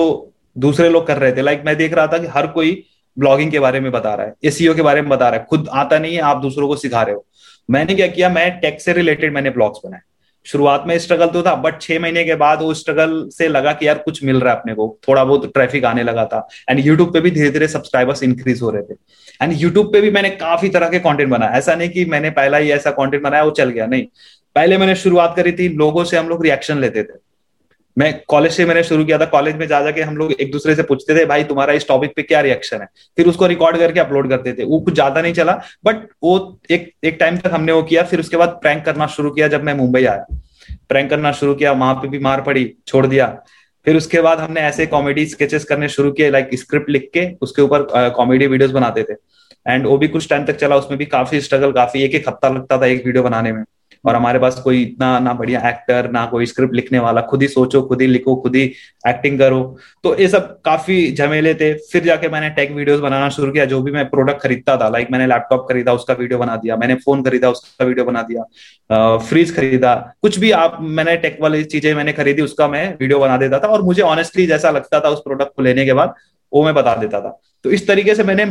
दूसरे 0.55 0.89
लोग 0.89 1.05
कर 1.07 1.17
रहे 1.17 1.31
थे। 1.31 1.41
लाइक 1.41 1.63
मैं 1.65 1.75
देख 1.77 1.93
रहा 1.93 2.07
था 2.07 2.17
कि 2.17 2.27
हर 2.27 2.47
कोई 2.47 2.71
ब्लॉगिंग 3.17 3.51
के 3.51 3.59
बारे 3.59 3.79
में 3.79 3.91
बता 3.91 4.13
रहा 4.15 4.25
है 4.25 4.33
एसीओ 4.43 4.73
के 4.75 4.81
बारे 4.81 5.01
में 5.01 5.09
बता 5.09 5.29
रहा 5.29 5.39
है। 5.39 5.45
खुद 5.49 5.67
आता 5.71 5.99
नहीं 5.99 6.15
है, 6.15 6.21
आप 6.21 6.37
दूसरों 6.37 6.67
को 6.67 6.75
सिखा 6.75 7.01
रहे 7.01 7.15
हो। 7.15 7.25
मैंने 7.69 7.95
क्या 7.95 8.07
किया, 8.07 8.29
मैं 8.29 8.59
टेक 8.59 8.81
से 8.81 8.93
रिलेटेड 8.93 9.33
मैंने 9.33 9.49
ब्लॉग्स 9.49 9.79
बनाए। 9.85 10.01
शुरुआत 10.45 10.83
में 10.87 10.97
स्ट्रगल 10.99 11.27
तो 11.27 11.41
था 11.43 11.53
बट 11.55 11.81
छह 11.81 11.99
महीने 11.99 12.23
के 12.23 12.35
बाद 12.35 12.61
वो 12.61 12.73
स्ट्रगल 12.73 13.29
से 13.29 13.47
लगा 13.47 13.73
कि 13.73 13.87
यार 13.87 13.97
कुछ 13.97 14.23
मिल 14.23 14.39
रहा 14.39 14.53
है 14.53 14.59
अपने 14.59 14.73
को। 14.73 14.99
थोड़ा 15.07 15.23
बहुत 15.23 15.45
ट्रैफ़िक 15.53 15.85
आने 15.85 16.03
लगा 16.03 16.25
था। 16.25 16.47
एंड 16.69 16.79
यूट्यूब 16.79 17.13
पे 17.13 17.21
भी 17.21 17.31
धीरे 17.31 17.49
धीरे 17.49 17.67
सब्सक्राइबर्स 17.67 18.23
इंक्रीज 18.23 18.61
हो 18.61 18.69
रहे 18.69 18.83
थे। 18.83 18.95
एंड 19.41 19.53
यूट्यूब 19.57 19.91
पे 19.93 20.01
भी 20.01 20.11
मैंने 20.11 20.29
काफ़ी 20.29 20.69
तरह 20.69 20.89
के 20.89 20.99
कंटेंट 20.99 21.29
बनाया। 21.29 21.51
ऐसा 21.51 21.75
नहीं 21.75 21.89
कि 21.89 22.05
मैंने 22.05 22.29
पहला 22.29 22.57
ही 22.57 22.71
ऐसा 22.71 22.91
कंटेंट 22.91 23.23
बनाया, 23.23 23.43
वो 23.43 23.51
चल 23.51 23.69
गया। 23.69 23.85
नहीं। 23.85 24.05
पहले 24.55 24.77
मैंने 24.77 24.95
शुरुआत 24.95 25.33
करी 25.35 25.51
थी, 25.51 25.69
लोगों 25.69 26.03
से 26.03 26.17
हम 26.17 26.29
लोग 26.29 26.43
रिएक्शन 26.43 26.77
लेते 26.77 27.03
थे। 27.03 27.31
मैं 27.97 28.13
कॉलेज 28.27 28.51
से 28.51 28.65
मैंने 28.65 28.83
शुरू 28.83 29.05
किया 29.05 29.17
था 29.17 29.25
कॉलेज 29.27 29.55
में 29.55 29.65
जा 29.67 29.81
जाके 29.83 30.01
हम 30.01 30.17
लोग 30.17 30.31
एक 30.31 30.51
दूसरे 30.51 30.75
से 30.75 30.83
पूछते 30.83 31.15
थे, 31.15 31.25
भाई, 31.25 31.43
तुम्हारा 31.43 31.73
इस 31.73 31.88
टॉपिक 31.88 32.13
पे 32.15 32.23
क्या 32.23 32.41
रिएक्शन 32.41 32.81
है? 32.81 32.88
फिर 33.17 33.27
उसको 33.27 33.47
रिकॉर्ड 33.47 33.77
करके 33.77 33.99
अपलोड 33.99 34.29
करते 34.29 34.53
थे। 34.53 34.63
वो 34.63 34.79
कुछ 34.79 34.93
ज़्यादा 34.93 35.21
नहीं 35.21 35.33
चला 35.33 35.59
बट 35.85 36.07
वो 36.23 36.59
एक 36.71 36.91
एक 37.03 37.17
टाइम 37.19 37.38
तक 37.38 37.51
हमने 37.53 37.71
वो 37.71 37.83
किया। 37.83 38.03
फिर 38.03 38.19
उसके 38.19 38.38
बाद 38.38 38.59
प्रैंक 38.61 38.85
करना 38.85 39.07
शुरू 39.09 39.31
किया 39.31 39.47
जब 39.47 39.63
मैं 39.63 39.73
मुंबई 39.73 40.03
आया। 40.05 40.25
प्रैंक 40.89 41.09
करना 41.09 41.31
शुरू 41.33 41.55
किया, 41.55 41.71
वहाँ 41.71 41.93
पे 41.95 42.07
भी 42.07 42.19
मार 42.19 42.41
पड़ी, 42.41 42.73
छोड़ 42.88 43.05
दिया। 43.07 43.27
फिर 43.88 43.95
उसके 43.97 44.21
बाद 44.21 44.39
हमने 44.39 44.61
ऐसे 44.61 44.85
कॉमेडी 44.85 45.25
स्केचेस 45.25 45.63
करने 45.65 45.87
शुरू 45.89 46.11
किए 46.11 46.29
लाइक 46.29 46.49
स्क्रिप्ट 46.55 46.89
लिख 46.89 47.09
के 47.13 47.27
उसके 47.41 47.61
ऊपर 47.61 48.11
कॉमेडी 48.15 48.47
वीडियोस 48.47 48.71
बनाते 48.71 49.03
थे। 49.03 49.13
एंड 49.65 49.85
वो 49.85 49.97
भी 49.97 50.07
कुछ 50.07 50.29
टाइम 50.29 50.45
तक 50.45 50.55
चला, 50.55 50.75
उसमें 50.75 50.97
भी 50.97 51.05
काफ़ी 51.07 51.41
स्ट्रगल 51.41 51.71
काफ़ी 51.71 52.03
एक 52.03 52.15
एक 52.15 52.27
हफ़्ता 52.27 52.49
लगता 52.49 52.77
था 52.81 52.85
एक 52.85 53.05
वीडियो 53.05 53.23
बनाने 53.23 53.51
में। 53.51 53.63
और 54.06 54.15
हमारे 54.15 54.39
पास 54.39 54.59
कोई 54.59 54.81
इतना 54.81 55.18
ना 55.19 55.33
बढ़िया 55.33 55.59
एक्टर 55.69 56.09
ना 56.12 56.25
कोई 56.25 56.45
स्क्रिप्ट 56.45 56.74
लिखने 56.74 57.00
वाला, 57.00 57.21
खुद 57.21 57.42
ही 57.42 57.48
सोचो, 57.48 57.81
खुद 57.81 58.01
ही 58.01 58.07
लिखो, 58.07 58.36
खुद 58.36 58.56
ही 58.56 58.63
एक्टिंग 59.07 59.38
करो। 59.39 59.62
तो 60.03 60.15
ये 60.18 60.27
सब 60.27 60.59
काफ़ी 60.62 61.12
झमेले 61.12 61.53
थे। 61.53 61.74
फिर 61.92 62.03
जाके 62.03 62.30
मैंने 62.30 62.50
टेक 62.50 62.71
वीडियोस 62.71 63.00
बनाना 63.00 63.30
शुरू 63.30 63.51
किया। 63.51 63.65
जो 63.65 63.81
भी 63.81 63.92
मैं 63.92 64.09
प्रोडक्ट 64.09 64.42
खरीदता 64.42 64.77
था 64.77 64.89
लाइक 64.89 65.12
मैंने 65.12 65.27
लैपटॉप 65.27 65.65
खरीदा, 65.69 65.94
उसका 65.94 66.13
वीडियो 66.13 66.39
बना 66.39 66.56
दिया। 66.56 66.77
मैंने 66.77 66.95
फ़ोन 66.95 67.24
खरीदा, 67.24 67.50
उसका 67.50 67.86
वीडियो 67.86 68.06
बना 68.06 68.21
दिया। 68.21 69.18
फ्रिज 69.19 69.56
खरीदा। 69.56 69.94
कुछ 70.21 70.39
भी 70.39 70.51
आप, 70.51 70.77
मैंने 70.81 71.15
टेक 71.18 71.38
वाली 71.42 71.63
चीज़ें 71.65 71.94
मैंने 71.94 72.13
खरीदी, 72.13 72.42
उसका 72.42 72.68
मैं 72.68 72.88
वीडियो 73.00 73.19
बना 73.19 73.38
देता 73.38 73.59
था। 73.59 73.68
और 73.68 73.81
मुझे 73.81 74.01
ऑनेस्टली 74.04 74.47
जैसा 74.47 74.71
लगता 74.71 75.00
था 75.00 75.09
उस 75.09 75.19
प्रोडक्ट 75.19 75.56
को 75.56 75.62
लेने 75.62 75.86
के 75.86 75.94
बाद, 75.94 76.13
वो 76.54 76.63
मैं 76.65 76.74
बता 76.74 76.95
देता 76.95 77.21
था। 77.21 77.39
तो 77.65 77.71
इस 77.71 77.87
तरीके 77.87 78.13
से 78.15 78.23
मैंने 78.23 78.43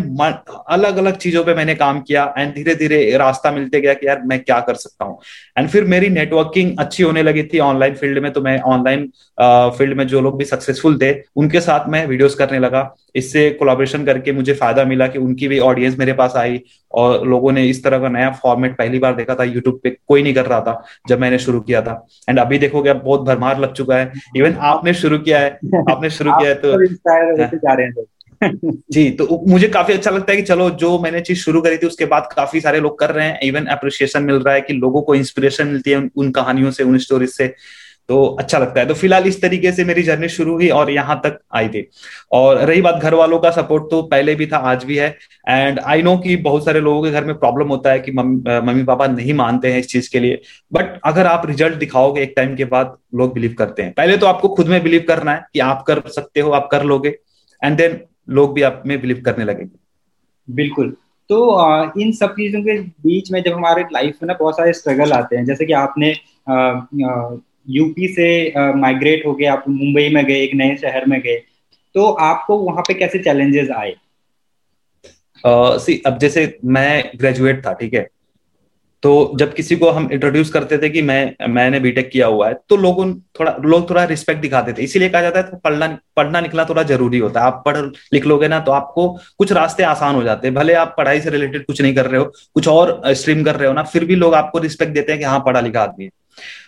अलग 0.69 0.96
अलग 0.96 1.17
चीज़ों 1.17 1.43
पे 1.44 1.55
मैंने 1.55 1.74
काम 1.74 2.00
किया 2.00 2.24
एंड 2.38 2.55
धीरे 2.55 2.74
धीरे 2.74 3.17
रास्ता 3.19 3.50
मिलते 3.52 3.81
गया 3.81 3.94
कि 3.94 4.06
यार 4.06 4.22
मैं 4.24 4.38
क्या 4.40 4.58
कर 4.60 4.74
सकता 4.76 5.05
हूँ। 5.05 5.19
एंड 5.58 5.69
फिर 5.69 5.84
मेरी 5.86 6.08
नेटवर्किंग 6.10 6.79
अच्छी 6.79 7.02
होने 7.02 7.22
लगी 7.22 7.43
थी 7.44 7.58
ऑनलाइन 7.60 7.94
फ़ील्ड 7.94 8.19
में 8.19 8.31
तो 8.32 8.40
मैं 8.40 8.58
ऑनलाइन 8.69 9.06
फ़ील्ड 9.79 9.96
में 9.96 10.06
जो 10.06 10.20
लोग 10.20 10.38
भी 10.38 10.44
सक्सेसफुल 10.44 10.98
थे 10.98 11.12
उनके 11.36 11.60
साथ 11.60 11.88
मैं 11.88 12.06
वीडियोस 12.06 12.34
करने 12.34 12.58
लगा। 12.58 12.82
इससे 13.14 13.48
कोलाब्रेशन 13.50 14.05
करके 14.05 14.32
मुझे 14.32 14.55
फ़ायदा 14.55 14.84
मिला 14.84 15.06
कि 15.06 15.19
उनकी 15.19 15.48
भी 15.48 15.58
ऑडियंस 15.60 15.98
मेरे 15.98 16.12
पास 16.12 16.36
आई 16.36 16.60
और 16.93 17.26
लोगों 17.29 17.52
ने 17.52 17.64
इस 17.67 17.82
तरह 17.84 17.98
का 17.98 18.08
नया 18.08 18.31
फॉर्मेट 18.43 18.76
पहली 18.76 18.98
बार 18.98 19.14
देखा 19.14 19.34
था। 19.34 19.44
यूट्यूब 19.44 19.81
पे 19.82 19.90
कोई 20.08 20.22
नहीं 20.22 20.34
कर 20.34 20.46
रहा 20.46 20.60
था 20.60 20.82
जब 21.08 21.20
मैंने 21.20 21.38
शुरू 21.38 21.60
किया 21.60 21.82
था। 21.82 22.06
एंड 22.29 22.38
अभी 22.38 22.58
देखोगे 22.58 22.93
बहुत 22.94 23.26
भरमार 23.26 23.58
लग 23.60 23.72
चुका 23.72 23.96
है। 23.96 24.12
इवन 24.36 24.56
आपने 24.70 24.94
शुरू 24.94 25.19
किया 25.19 25.40
है। 25.40 25.50
आपने 25.90 26.10
शुरू 26.10 26.32
किया 26.32 26.48
है 26.48 26.55
तो 26.56 26.76
जा 27.56 27.72
रहे 27.72 27.86
हैं 27.86 27.93
जी 28.43 29.11
तो 29.11 29.44
मुझे 29.49 29.69
काफ़ी 29.69 29.94
अच्छा 29.94 30.11
लगता 30.11 30.32
है 30.32 30.37
कि 30.37 30.43
चलो 30.43 30.69
जो 30.81 30.99
मैंने 30.99 31.20
चीज़ 31.20 31.39
शुरू 31.39 31.61
करी 31.61 31.77
थी 31.77 31.87
उसके 31.87 32.05
बाद 32.06 32.29
काफ़ी 32.37 32.61
सारे 32.61 32.81
लोग 32.81 32.99
कर 32.99 33.11
रहे 33.11 33.27
हैं। 33.27 33.41
इवन 33.43 33.67
अप्रिशिएशन 33.67 34.23
मिल 34.23 34.37
रहा 34.37 34.55
है 34.55 34.61
कि 34.61 34.73
लोगों 34.73 35.03
को 35.03 35.15
इंस्पिरेशन 35.15 35.67
मिलती 35.67 35.91
है 35.91 35.97
उन, 36.17 36.31
कहानियों 36.31 36.70
से 36.70 36.85
उन 36.85 36.99
स्टोरीज 36.99 37.31
से। 37.31 37.55
तो 38.09 38.25
अच्छा 38.41 38.59
लगता 38.59 38.81
है। 38.81 38.87
तो 38.87 38.94
फ़िलहाल 38.94 39.27
इस 39.27 39.41
तरीके 39.43 39.73
से 39.73 39.85
मेरी 39.85 40.03
जर्नी 40.03 40.29
शुरू 40.29 40.55
हुई 40.55 40.69
और 40.69 40.91
यहाँ 40.91 41.20
तक 41.25 41.39
आई 41.55 41.69
थी। 41.69 41.87
और 42.32 42.59
रही 42.59 42.81
बात 42.82 42.94
घर 42.94 43.15
वालों 43.15 43.39
का 43.41 43.51
सपोर्ट 43.51 43.85
तो 43.91 44.03
पहले 44.05 44.35
भी 44.35 44.47
था 44.47 44.56
आज 44.70 44.85
भी 44.85 44.97
है। 44.97 45.09
एंड 45.49 45.79
आई 45.79 46.03
नो 46.03 46.17
कि 46.19 46.37
बहुत 46.39 46.65
सारे 46.65 46.81
लोगों 46.81 47.03
के 47.03 47.11
घर 47.11 47.25
में 47.25 47.35
प्रॉब्लम 47.39 47.69
होता 47.69 47.93
है 47.93 48.01
कि 48.01 48.13
मम्मी 48.13 48.82
पापा 48.85 49.06
नहीं 49.06 49.35
मानते 49.35 49.73
हैं 49.73 49.81
इस 49.81 49.89
चीज़ 49.89 50.11
के 50.13 50.20
लिए। 50.20 50.41
बट 50.73 50.99
अगर 51.05 51.27
आप 51.27 51.47
रिज़ल्ट 51.47 51.75
दिखाओगे 51.79 52.23
एक 52.23 52.32
टाइम 52.37 52.56
के 52.56 52.65
बाद 52.67 52.97
लोग 53.15 53.35
बिलीव 53.35 53.55
करते 53.59 53.82
हैं। 53.82 53.93
पहले 53.93 54.17
तो 54.17 54.27
आपको 54.27 54.49
खुद 54.49 54.69
में 54.69 54.82
बिलीव 54.82 55.05
करना 55.09 55.32
है 55.32 55.44
कि 55.53 55.61
आप 55.61 55.85
कर 55.87 56.03
सकते 56.09 56.41
हो 56.41 56.51
आप 56.51 56.69
कर 56.73 56.85
लोगे। 56.85 57.17
एंड 57.63 57.77
देन 57.77 58.01
लोग 58.29 58.55
भी 58.55 58.62
आप 58.62 58.82
में 58.86 59.00
बिलीव 59.00 59.22
करने 59.24 59.44
लगेंगे 59.44 59.79
बिल्कुल। 60.48 60.96
तो 61.31 62.00
इन 62.00 62.12
सब 62.12 62.32
चीज़ों 62.32 62.62
के 62.62 62.81
बीच 62.81 63.31
में 63.32 63.43
जब 63.43 63.53
हमारे 63.53 63.82
लाइफ 63.93 64.19
में 64.22 64.27
ना 64.27 64.34
बहुत 64.41 64.56
सारे 64.56 64.72
स्ट्रगल 64.72 65.12
आते 65.12 65.36
हैं 65.36 65.44
जैसे 65.44 65.67
कि 65.67 65.72
आपने 65.72 66.10
यूपी 67.70 68.08
से 68.08 68.53
माइग्रेट 68.74 69.27
हो 69.27 69.34
गए 69.34 69.46
आप 69.46 69.65
मुंबई 69.69 70.08
में 70.08 70.24
गए 70.24 70.41
एक 70.41 70.55
नए 70.55 70.77
शहर 70.77 71.06
में 71.06 71.20
गए 71.20 71.36
तो 71.94 72.10
आपको 72.10 72.58
वहाँ 72.58 72.82
पे 72.82 72.94
कैसे 72.94 73.19
चैलेंजेस 73.19 73.70
आए? 73.70 73.94
सी 75.46 76.03
अब 76.06 76.19
जैसे 76.19 76.58
मैं 76.65 77.12
ग्रेजुएट 77.17 77.67
था 77.67 77.72
ठीक 77.72 77.94
है? 77.94 78.08
तो 79.02 79.10
जब 79.38 79.52
किसी 79.54 79.76
को 79.76 79.90
हम 79.90 80.08
इंट्रोड्यूस 80.12 80.50
करते 80.50 80.78
थे 80.78 80.88
कि 80.90 81.02
मैं, 81.02 81.48
मैंने 81.48 81.80
बीटेक 81.80 82.10
किया 82.10 82.26
हुआ 82.26 82.48
है 82.48 82.54
तो 82.69 82.76
लोगों 82.76 83.06
थोड़ा, 83.40 83.54
लोग 83.60 83.88
थोड़ा 83.90 84.04
रिस्पेक्ट 84.04 84.40
दिखाते 84.42 84.72
थे। 84.72 84.82
इसीलिए 84.82 85.08
कहा 85.08 85.22
जाता 85.22 85.38
है 85.38 85.50
तो 85.50 85.56
पढ़ना 85.56 85.88
पढ़ना 86.16 86.40
लिखना 86.40 86.64
थोड़ा 86.64 86.82
ज़रूरी 86.84 87.19
होता 87.19 87.40
है। 87.40 87.46
आप 87.46 87.62
पढ़, 87.66 87.78
लिख 88.14 88.26
लोगे 88.26 88.48
ना 88.48 88.60
तो 88.60 88.72
आपको 88.72 89.08
कुछ 89.38 89.52
रास्ते 89.52 89.82
आसान 89.84 90.14
हो 90.14 90.22
जाते 90.22 90.46
हैं। 90.46 90.54
भले 90.54 90.74
आप 90.74 90.94
पढ़ाई 90.98 91.20
से 91.20 91.30
रिलेटेड 91.30 91.66
कुछ 91.66 91.82
नहीं 91.82 91.94
कर 91.94 92.06
रहे 92.06 92.20
हो, 92.20 92.24
कुछ 92.54 92.69
और 92.69 93.02
स्ट्रीम 93.14 93.44
कर 93.44 93.56
रहे 93.56 93.69
हो 93.69 93.74
ना, 93.74 93.82
फिर 93.84 94.04
भी 94.04 94.14
लोग 94.16 94.34
आपको 94.34 94.58
रिस्पेक्ट 94.58 94.92
देते 94.94 95.12
हैं 95.12 95.19
कि 95.19 95.24
हाँ 95.24 95.42
पढ़ा 95.46 95.60
लिखा 95.60 95.82
आदमी 95.82 96.04
है। 96.04 96.10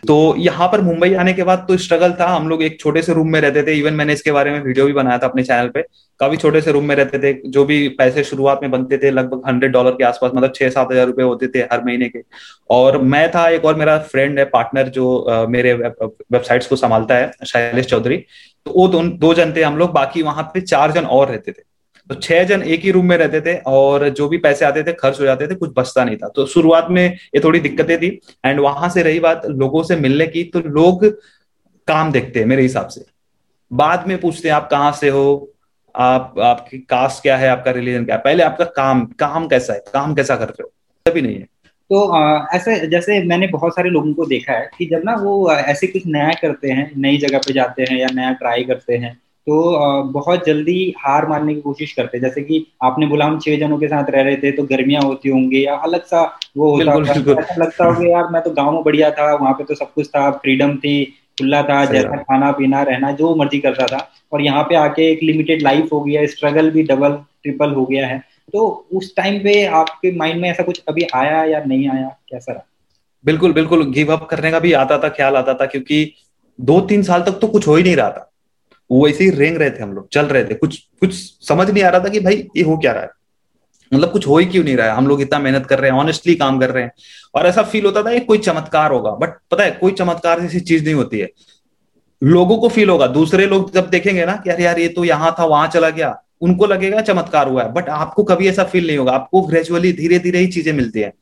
तो 0.07 0.35
यहाँ 0.39 0.69
पर 0.69 0.81
मुंबई 0.81 1.13
आने 1.15 1.33
के 1.33 1.43
बाद 1.45 1.65
तो 1.69 1.77
स्ट्रगल 1.79 2.13
था। 2.21 2.27
हम 2.27 2.49
लोग 2.49 2.63
एक 2.63 2.81
छोटे 2.81 3.03
से 3.03 3.15
रूम 3.15 3.29
में 3.29 3.41
रहते 3.41 3.63
थे। 3.63 3.79
इवन 3.79 3.95
मैंने 3.95 4.13
इसके 4.13 4.33
बारे 4.33 4.51
में 4.51 4.61
वीडियो 4.61 4.87
भी 4.87 4.93
बनाया 4.93 5.19
था 5.19 5.27
अपने 5.27 5.43
चैनल 5.45 5.69
पे। 5.69 5.83
काफ़ी 6.21 6.37
छोटे 6.37 6.61
से 6.61 6.73
रूम 6.73 6.85
में 6.85 6.95
रहते 6.97 7.19
थे। 7.19 7.33
जो 7.51 7.65
भी 7.65 7.89
पैसे 7.99 8.25
शुरुआत 8.25 8.61
में 8.63 8.71
बनते 8.71 8.99
थे, 8.99 9.11
लगभग 9.11 9.43
हंड्रेड 9.49 9.73
डॉलर 9.73 9.91
के 9.93 10.05
आसपास 10.05 10.33
मतलब 10.35 10.53
छह 10.55 10.71
सात 10.71 10.93
हज़ार 10.93 11.07
रुपए 11.07 11.23
होते 11.23 11.47
थे 11.49 11.63
हर 11.73 11.85
महीने 11.85 12.09
के। 12.09 12.23
और 12.71 12.99
मैं 13.05 13.31
था 13.31 13.49
एक 13.49 13.65
और 13.65 13.75
मेरा 13.77 13.99
फ्रेंड 14.13 14.39
है 14.39 14.45
पार्टनर 14.51 14.89
जो 14.91 15.47
मेरे 15.49 15.73
वेबसाइट्स 15.75 16.67
को 16.67 16.77
संभालता 16.77 17.15
है, 17.15 17.31
शैलेश 17.47 17.87
चौधरी। 17.87 18.17
तो 18.17 18.73
वो 18.73 18.89
दो 18.89 19.35
जन 19.35 19.53
थे 19.57 19.63
हम 19.63 19.77
लोग। 19.79 19.93
बाकी 19.93 20.23
वहाँ 20.23 20.51
पे 20.55 20.61
चार 20.63 20.93
जन 20.93 21.05
और 21.07 21.29
रहते 21.29 21.53
थे। 21.53 21.63
तो 22.11 22.15
छह 22.15 22.43
जन 22.45 22.63
एक 22.63 22.81
ही 22.81 22.91
रूम 22.91 23.07
में 23.07 23.17
रहते 23.17 23.41
थे 23.41 23.57
और 23.67 24.09
जो 24.09 24.29
भी 24.29 24.39
पैसे 24.39 24.65
आते 24.65 24.83
थे, 24.83 24.93
खर्च 24.93 25.21
हो 25.21 25.25
जाते 25.25 25.47
थे, 25.47 25.55
कुछ 25.55 25.73
बचता 25.77 26.05
नहीं 26.05 26.17
था। 26.17 26.29
तो 26.29 26.47
शुरुआत 26.47 26.87
में 26.91 27.05
ये 27.35 27.41
थोड़ी 27.45 27.61
दिक्कतें 27.61 27.97
थी 27.99 28.09
एंड 28.47 28.61
वहाँ 28.61 28.89
से 28.89 29.03
रही 29.03 29.21
बात 29.21 29.47
लोगों 29.47 29.83
से 29.83 29.97
मिलने 29.97 30.27
की 30.27 30.45
तो 30.45 30.61
लोग 30.61 31.07
काम 31.89 32.13
देखते 32.13 32.41
हैं 32.41 32.47
मेरे 32.47 32.63
हिसाब 32.63 32.89
से। 32.89 33.05
बाद 33.71 34.07
में 34.09 34.21
पूछते 34.21 34.49
हैं, 34.49 34.55
आप 34.57 34.69
कहाँ 34.71 34.93
से 34.93 35.09
हो? 35.09 35.49
आप, 35.95 36.35
आपकी 36.39 36.79
कास्ट 36.79 37.23
क्या 37.23 37.37
है? 37.37 37.49
आपका 37.49 37.71
रिलीजन 37.71 38.05
क्या 38.05 38.17
है? 38.17 38.23
पहले 38.23 38.43
आपका 38.43 38.65
काम 38.65 39.05
काम 39.19 39.47
कैसा 39.49 39.73
है? 39.73 39.85
काम 39.93 40.15
कैसा 40.15 40.37
कर 40.37 40.49
रहे 40.49 40.63
हो? 40.63 40.73
तभी 41.07 41.23
नहीं 41.23 41.35
है। 41.35 41.47
तो 41.91 41.99
ऐसे 42.55 42.87
जैसे 42.87 43.23
मैंने 43.25 43.47
बहुत 43.47 43.73
सारे 43.73 43.91
लोगों 43.91 44.13
को 44.15 44.27
देखा 44.27 44.53
है 44.53 44.71
कि 44.79 44.87
जब 44.87 45.03
ना 45.05 45.15
वो 45.15 45.53
ऐसे 45.53 45.87
कुछ 45.87 46.03
नया 46.07 46.31
करते 46.33 46.71
हैं, 46.71 46.91
नई 46.97 47.17
जगह 47.17 47.39
पे 47.39 47.53
जाते 47.53 47.83
हैं 47.83 47.99
या 47.99 48.09
नया 48.15 48.33
ट्राई 48.33 48.65
करते 48.65 48.97
हैं 48.97 49.19
तो 49.47 50.03
बहुत 50.13 50.45
जल्दी 50.47 50.95
हार 50.99 51.27
मारने 51.29 51.55
की 51.55 51.61
कोशिश 51.61 51.93
करते 51.93 52.17
हैं। 52.17 52.23
जैसे 52.25 52.43
कि 52.43 52.65
आपने 52.83 53.07
बोला 53.07 53.25
हम 53.27 53.39
छह 53.39 53.57
जनों 53.57 53.79
के 53.79 53.89
साथ 53.89 54.11
रह 54.11 54.23
रहे 54.23 54.37
थे 54.37 54.53
तो 54.53 54.63
गर्मियाँ 54.65 55.03
होती 55.03 55.29
होंगी 55.29 55.65
या 55.67 55.75
अलग 55.87 56.05
सा 56.05 56.23
वो 56.57 56.71
होता 56.77 56.95
ऐसा 57.41 57.55
लगता 57.59 57.85
होगा 57.85 58.09
यार 58.11 58.29
मैं 58.33 58.43
तो 58.43 58.51
गाँव 58.51 58.73
में 58.73 58.83
बढ़िया 58.85 59.11
था 59.11 59.35
वहाँ 59.35 59.53
पे 59.53 59.65
तो 59.65 59.75
सब 59.75 59.93
कुछ 59.95 60.09
था 60.09 60.31
फ्रीडम 60.39 60.77
थी 60.77 61.05
खुला 61.41 61.63
था 61.63 61.85
जैसा 61.85 62.17
खाना 62.23 62.51
पीना 62.53 62.83
रहना 62.83 63.11
जो 63.13 63.35
मर्ज़ी 63.35 63.59
करता 63.59 63.87
था। 63.87 64.09
और 64.33 64.43
यहाँ 64.43 64.63
पे 64.63 64.75
आके 64.77 65.11
एक 65.13 65.23
लिमिटेड 65.23 65.63
लाइफ 65.63 65.93
हो 65.93 66.01
गया 66.01 66.27
स्ट्रगल 66.27 66.71
भी 66.71 66.83
डबल 66.83 67.13
ट्रिपल 67.43 67.73
हो 67.75 67.85
गया 67.87 68.07
है। 68.07 68.19
तो 68.53 68.67
उस 68.93 69.15
टाइम 69.17 69.39
पे 69.39 69.65
आपके 69.67 70.17
माइंड 70.17 70.41
में 70.41 70.49
ऐसा 70.51 70.63
कुछ 70.63 70.83
अभी 70.89 71.07
आया 71.15 71.45
या 71.45 71.63
नहीं 71.65 71.89
आया? 71.89 72.09
कैसा 72.31 72.53
रहा? 72.53 72.65
बिल्कुल 73.25 73.53
बिल्कुल। 73.53 73.85
गिव 73.93 74.13
अप 74.13 74.27
करने 74.31 74.51
का 74.51 74.59
भी 74.59 74.73
आता 74.73 74.99
था 74.99 75.09
ख्याल 75.09 75.37
आता 75.37 75.55
था 75.55 75.67
क्योंकि 75.67 76.05
दो 76.59 76.81
तीन 76.81 77.03
साल 77.03 77.23
तक 77.23 77.39
तो 77.41 77.49
कुछ 77.49 77.67
हो 77.69 77.77
ही 77.77 77.83
नहीं 77.83 77.97
रहा 77.97 78.11
था। 78.11 78.32
वो 78.93 79.05
वैसे 79.05 79.25
ही 79.25 79.31
रेंग 79.31 79.57
रहे 79.57 79.71
थे 79.71 79.83
हम 79.83 79.93
लोग, 79.93 80.09
चल 80.09 80.27
रहे 80.27 80.45
थे। 80.45 80.55
कुछ 80.55 80.79
कुछ 81.01 81.15
समझ 81.49 81.71
नहीं 81.71 81.83
आ 81.85 81.89
रहा 81.89 82.05
था 82.05 82.09
कि 82.09 82.21
भाई 82.21 82.35
ये 82.57 82.63
हो 82.63 82.77
क्या 82.77 82.93
रहा 82.93 83.03
है। 83.03 83.11
मतलब 83.93 84.11
कुछ 84.11 84.27
हो 84.29 84.37
ही 84.39 84.47
क्यों 84.47 84.65
नहीं 84.65 84.77
रहा 84.77 84.87
है। 84.87 84.93
हम 84.93 85.07
लोग 85.07 85.21
इतना 85.23 85.39
मेहनत 85.39 85.67
कर 85.67 85.79
रहे 85.79 85.91
हैं 85.91 85.99
ऑनेस्टली 85.99 86.35
काम 86.35 86.59
कर 86.61 86.71
रहे 86.71 86.83
हैं। 86.85 86.93
और 87.35 87.47
ऐसा 87.47 87.63
फील 87.63 87.85
होता 87.85 88.03
था 88.03 88.11
ये 88.11 88.21
कोई 88.21 88.39
चमत्कार 88.39 88.93
होगा। 88.93 89.11
बट 89.11 89.37
पता 89.51 89.65
है, 89.65 89.71
कोई 89.71 89.93
चमत्कार 89.93 90.41
जैसी 90.41 90.61
चीज़ 90.61 90.85
नहीं 90.85 90.95
होती 90.95 91.19
है। 91.19 91.29
लोगों 92.23 92.57
को 92.59 92.69
फील 92.69 92.89
होगा। 92.89 93.07
दूसरे 93.07 93.47
लोग 93.47 93.73
जब 93.73 93.89
देखेंगे 93.91 94.25
ना 94.27 94.37
कि 94.37 94.51
यार 94.51 94.61
यार, 94.61 94.79
ये 94.79 94.89
तो 94.89 95.05
यहाँ 95.05 95.35
था, 95.39 95.45
वहाँ 95.45 95.69
चला 95.69 95.91
गया, 95.91 96.17
उनको 96.41 96.67
लगेगा 96.67 97.01
चमत्कार 97.03 97.49
हुआ 97.49 97.63
है। 97.63 97.73
बट 97.73 97.89
आपको 97.89 98.23
कभी 98.25 98.49
ऐसा 98.49 98.65
फील 98.65 98.87
नहीं 98.87 98.99
होगा। 98.99 99.13
आपको 99.13 99.43
ग्रेजुअली 99.43 99.93
धीरे 99.93 100.19
धीरे 100.19 100.39
ही 100.39 100.47
चीज़ें 100.49 100.73
मिलती 100.73 101.01
है। 101.01 101.13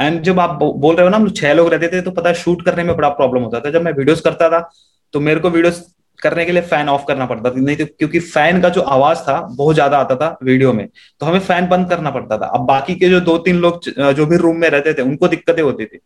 एंड 0.00 0.20
जब 0.22 0.40
आप 0.40 0.58
बोल 0.62 0.94
रहे 0.96 1.04
हो 1.04 1.10
ना, 1.10 1.16
हम 1.16 1.28
छह 1.30 1.52
लोग 1.54 1.68
रहते 1.68 1.88
थे 1.88 2.00
तो 2.00 2.10
पता 2.10 2.28
है 2.28 2.34
शूट 2.34 2.64
करने 2.64 2.84
में 2.84 2.96
बड़ा 2.96 3.08
प्रॉब्लम 3.10 3.42
होता 3.42 3.60
था। 3.60 3.70
जब 3.70 3.82
मैं 3.82 3.92
वीडियोस 3.92 4.20
करता 4.20 4.48
था 4.48 4.68
तो 5.14 5.20
मेरे 5.20 5.40
को 5.40 5.50
वीडियोस 5.50 5.86
करने 6.26 6.44
के 6.44 6.52
लिए 6.52 6.62
फ़ैन 6.64 6.88
ऑफ़ 6.88 7.04
करना 7.08 7.26
पड़ता 7.26 7.50
था। 7.50 7.54
नहीं 7.56 7.76
तो 7.76 7.84
क्योंकि 7.88 8.20
फ़ैन 8.20 8.60
का 8.62 8.68
जो 8.70 8.80
आवाज़ 8.80 9.18
था 9.20 9.40
बहुत 9.52 9.74
ज़्यादा 9.74 9.98
आता 9.98 10.16
था 10.16 10.36
वीडियो 10.42 10.72
में। 10.72 10.86
तो 11.20 11.26
हमें 11.26 11.38
फ़ैन 11.40 11.66
बंद 11.68 11.88
करना 11.90 12.10
पड़ता 12.10 12.38
था। 12.38 12.46
अब 12.48 12.66
बाकी 12.66 12.94
के 12.94 13.08
जो 13.08 13.20
दो 13.22 13.36
तीन 13.40 13.56
लोग 13.58 13.80
जो 13.88 14.26
भी 14.26 14.36
रूम 14.38 14.56
में 14.56 14.68
रहते 14.70 14.94
थे 14.94 15.02
उनको 15.02 15.28
दिक्कतें 15.28 15.62
होती 15.62 15.84
थी। 15.86 15.98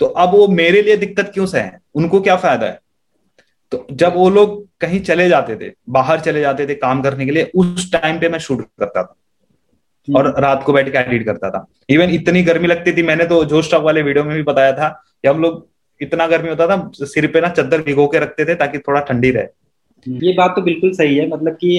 तो 0.00 0.06
अब 0.06 0.30
वो 0.30 0.46
मेरे 0.50 0.82
लिए 0.82 0.96
दिक्कत 0.98 1.30
क्यों 1.34 1.46
से 1.46 1.58
है? 1.58 1.78
उनको 1.94 2.20
क्या 2.20 2.36
फ़ायदा 2.36 2.66
है? 2.66 2.78
तो 3.72 3.86
जब 3.92 4.14
वो 4.16 4.28
लोग 4.30 4.60
कहीं 4.80 5.00
चले 5.02 5.28
जाते 5.28 5.56
थे 5.56 5.72
बाहर 5.90 6.20
चले 6.20 6.40
जाते 6.40 6.66
थे 6.66 6.74
काम 6.76 7.02
करने 7.02 7.26
के 7.26 7.32
लिए 7.32 7.50
उस 7.54 7.90
टाइम 7.92 8.18
पे 8.20 8.28
मैं 8.28 8.38
शूट 8.40 8.66
करता 8.80 9.02
था। 9.02 9.16
और 10.08 10.34
रात 10.40 10.62
को 10.64 10.72
बैठ 10.72 10.88
के 10.92 10.98
एडिट 10.98 11.24
करता 11.26 11.50
था। 11.50 11.66
इवन 11.88 12.10
इतनी 12.10 12.42
गर्मी 12.42 12.68
लगती 12.68 12.92
थी 12.92 13.02
मैंने 13.02 13.24
तो 13.24 13.44
जो 13.44 13.62
स्टॉक 13.62 13.82
वाले 13.84 14.02
वीडियो 14.02 14.24
में 14.24 14.34
भी 14.36 14.42
बताया 14.42 14.72
था 14.72 14.88
कि 14.88 15.28
हम 15.28 15.42
लोग 15.42 15.66
इतना 16.00 16.26
गर्मी 16.26 16.48
होता 16.48 16.66
था 16.66 17.06
सिर 17.06 17.26
पे 17.26 17.40
ना 17.40 17.48
चद्दर 17.50 17.82
भिगो 17.82 18.06
के 18.06 18.18
रखते 18.18 18.44
थे 18.44 18.54
ताकि 18.54 18.78
थोड़ा 18.78 19.00
ठंडी 19.00 19.30
रहे। 19.30 19.46
ये 20.06 20.32
बात 20.32 20.52
तो 20.56 20.62
बिल्कुल 20.62 20.92
सही 20.92 21.16
है 21.16 21.26
मतलब 21.28 21.52
कि 21.54 21.78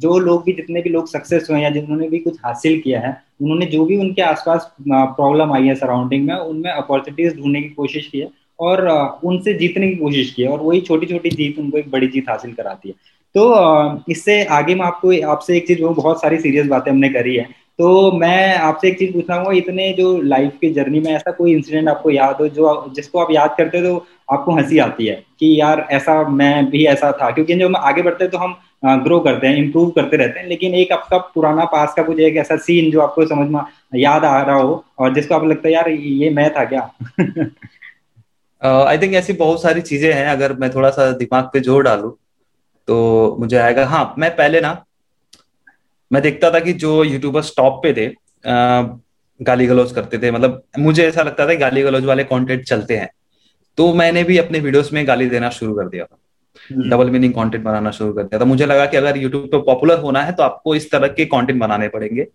जो 0.00 0.18
लोग 0.18 0.44
भी, 0.44 0.52
जितने 0.52 0.80
भी 0.82 0.90
लोग 0.90 1.08
सक्सेस 1.08 1.46
हुए 1.50 1.60
या 1.60 1.70
जिन्होंने 1.70 2.08
भी 2.08 2.18
कुछ 2.18 2.38
हासिल 2.44 2.80
किया 2.80 3.00
है, 3.00 3.16
उन्होंने 3.42 3.66
जो 3.66 3.84
भी 3.84 3.96
उनके 3.96 4.22
आसपास 4.22 4.70
प्रॉब्लम 4.88 5.52
आई 5.52 5.66
है 5.66 5.74
सराउंडिंग 5.74 6.26
में, 6.26 6.34
उनमें 6.34 6.70
अपॉर्चुनिटीज़ 6.70 7.36
ढूँढने 7.36 7.62
की 7.62 7.68
कोशिश 7.70 8.06
की 8.06 8.20
है 8.20 8.28
और 8.58 8.86
उनसे 9.24 9.54
जीतने 9.54 9.88
की 9.88 9.96
कोशिश 9.96 10.32
की 10.34 10.42
है 10.42 10.48
और 10.48 10.60
वही 10.60 10.80
छोटी 10.80 11.06
छोटी 11.06 11.30
जीत 11.30 11.58
उनको 11.58 11.78
एक 11.78 11.90
बड़ी 11.90 12.06
जीत 12.08 12.28
हासिल 12.28 12.52
कराती 12.52 12.88
है। 12.88 12.94
तो 13.34 14.02
इससे 14.08 14.42
आगे 14.44 14.74
मैं 14.74 14.84
आपको, 14.86 15.12
आपसे 15.30 15.56
एक 15.56 15.66
चीज़ 15.66 15.82
बहुत 15.82 16.20
सारी 16.22 16.38
सीरियस 16.38 16.66
बातें 16.66 16.90
हमने 16.90 17.08
करी 17.08 17.36
है। 17.36 17.48
तो 17.78 18.10
मैं 18.12 18.56
आपसे 18.58 18.88
एक 18.88 18.98
चीज़ 18.98 19.12
पूछना 19.12 19.34
चाहूँगा, 19.34 19.52
इतने 19.58 19.92
जो 19.92 20.16
लाइफ 20.22 20.56
के 20.60 20.72
जर्नी 20.74 21.00
में 21.00 21.10
ऐसा 21.12 21.30
कोई 21.32 21.52
इंसिडेंट 21.52 21.88
आपको 21.88 22.10
याद 22.10 22.36
हो, 22.40 22.48
जो 22.48 22.92
जिसको 22.96 23.18
आप 23.18 23.28
याद 23.32 23.54
करते 23.58 23.78
हो 23.78 23.84
तो 23.88 24.06
आपको 24.28 24.52
हँसी 24.56 24.78
आती 24.78 25.06
है 25.06 25.14
कि 25.40 25.60
यार 25.60 25.86
ऐसा 25.92 26.22
मैं 26.30 26.64
भी 26.70 26.84
ऐसा 26.86 27.10
था। 27.12 27.30
क्योंकि 27.30 27.54
जब 27.54 27.64
हम 27.66 27.76
आगे 27.78 28.02
बढ़ते 28.02 28.24
हैं 28.24 28.30
तो 28.30 28.38
हम 28.38 28.56
ग्रो 29.04 29.18
करते 29.20 29.46
हैं 29.46 29.56
इम्प्रूव 29.56 29.90
करते 29.90 30.16
रहते 30.16 30.40
हैं, 30.40 30.46
लेकिन 30.48 30.74
एक 30.74 30.92
आपका 30.92 31.18
पुराना 31.34 31.64
पास 31.66 31.94
का 31.96 32.02
कुछ 32.02 32.20
एक 32.20 32.36
ऐसा 32.36 32.56
सीन 32.58 32.90
जो 32.90 33.00
आपको 33.00 33.26
समझ 33.26 33.48
में 33.50 33.60
याद 33.96 34.24
आ 34.24 34.40
रहा 34.42 34.56
हो 34.56 34.84
और 34.98 35.14
जिसको 35.14 35.34
आपको 35.34 35.46
लगता 35.46 35.68
है, 35.68 35.74
यार, 35.74 35.88
ये 35.90 36.30
मैं 36.30 36.50
था 36.54 36.64
क्या? 36.64 36.90
आई 38.86 38.98
थिंक 38.98 39.14
ऐसी 39.14 39.32
बहुत 39.34 39.62
सारी 39.62 39.80
चीज़ें 39.82 40.12
हैं, 40.12 40.26
अगर 40.26 40.52
मैं 40.54 40.70
थोड़ा 40.74 40.90
सा 40.90 41.10
दिमाग 41.14 41.44
पे 41.52 41.60
ज़ोर 41.60 41.82
डालू 41.82 42.08
तो 42.88 43.36
मुझे 43.40 43.56
आएगा 43.58 43.86
हाँ 43.86 44.14
मैं 44.18 44.30
पहले 44.36 44.60
ना 44.60 44.72
मैं 46.12 46.22
देखता 46.22 46.50
था 46.50 46.60
कि 46.60 46.72
जो 46.74 47.02
यूट्यूबर्स 47.04 47.52
टॉप 47.56 47.80
पे 47.82 47.92
थे 47.92 48.06
गाली 49.40 49.66
गलौज 49.66 49.92
करते 49.92 50.18
थे। 50.18 50.30
मतलब 50.30 50.62
मुझे 50.78 51.06
ऐसा 51.08 51.22
लगता 51.22 51.46
था 51.48 51.54
गाली 51.58 51.82
गलौज 51.82 52.04
वाले 52.04 52.24
कंटेंट 52.24 52.64
चलते 52.64 52.96
हैं। 52.96 53.10
तो 53.78 53.92
मैंने 53.94 54.22
भी 54.24 54.38
अपने 54.38 54.58
वीडियोस 54.60 54.92
में 54.92 55.06
गाली 55.08 55.28
देना 55.28 55.50
शुरू 55.50 55.74
कर 55.74 55.88
दिया 55.88 56.04
था। 56.04 56.18
डबल 56.88 57.10
मीनिंग 57.10 57.32
कंटेंट 57.34 57.62
बनाना 57.64 57.90
शुरू 57.90 58.12
कर 58.12 58.22
दिया 58.22 58.40
था। 58.40 58.44
मुझे 58.44 58.66
लगा 58.66 58.86
कि 58.86 58.96
अगर 58.96 59.16
यूट्यूब 59.18 59.46
पे 59.46 59.58
पॉपुलर 59.62 59.98
होना 59.98 60.22
है 60.22 60.32
तो 60.32 60.42
आपको 60.42 60.74
इस 60.74 60.90
तरह 60.90 61.08
के 61.08 61.24
कंटेंट 61.26 61.60
बनाने 61.60 61.88
पड़ेंगे। 61.88 62.26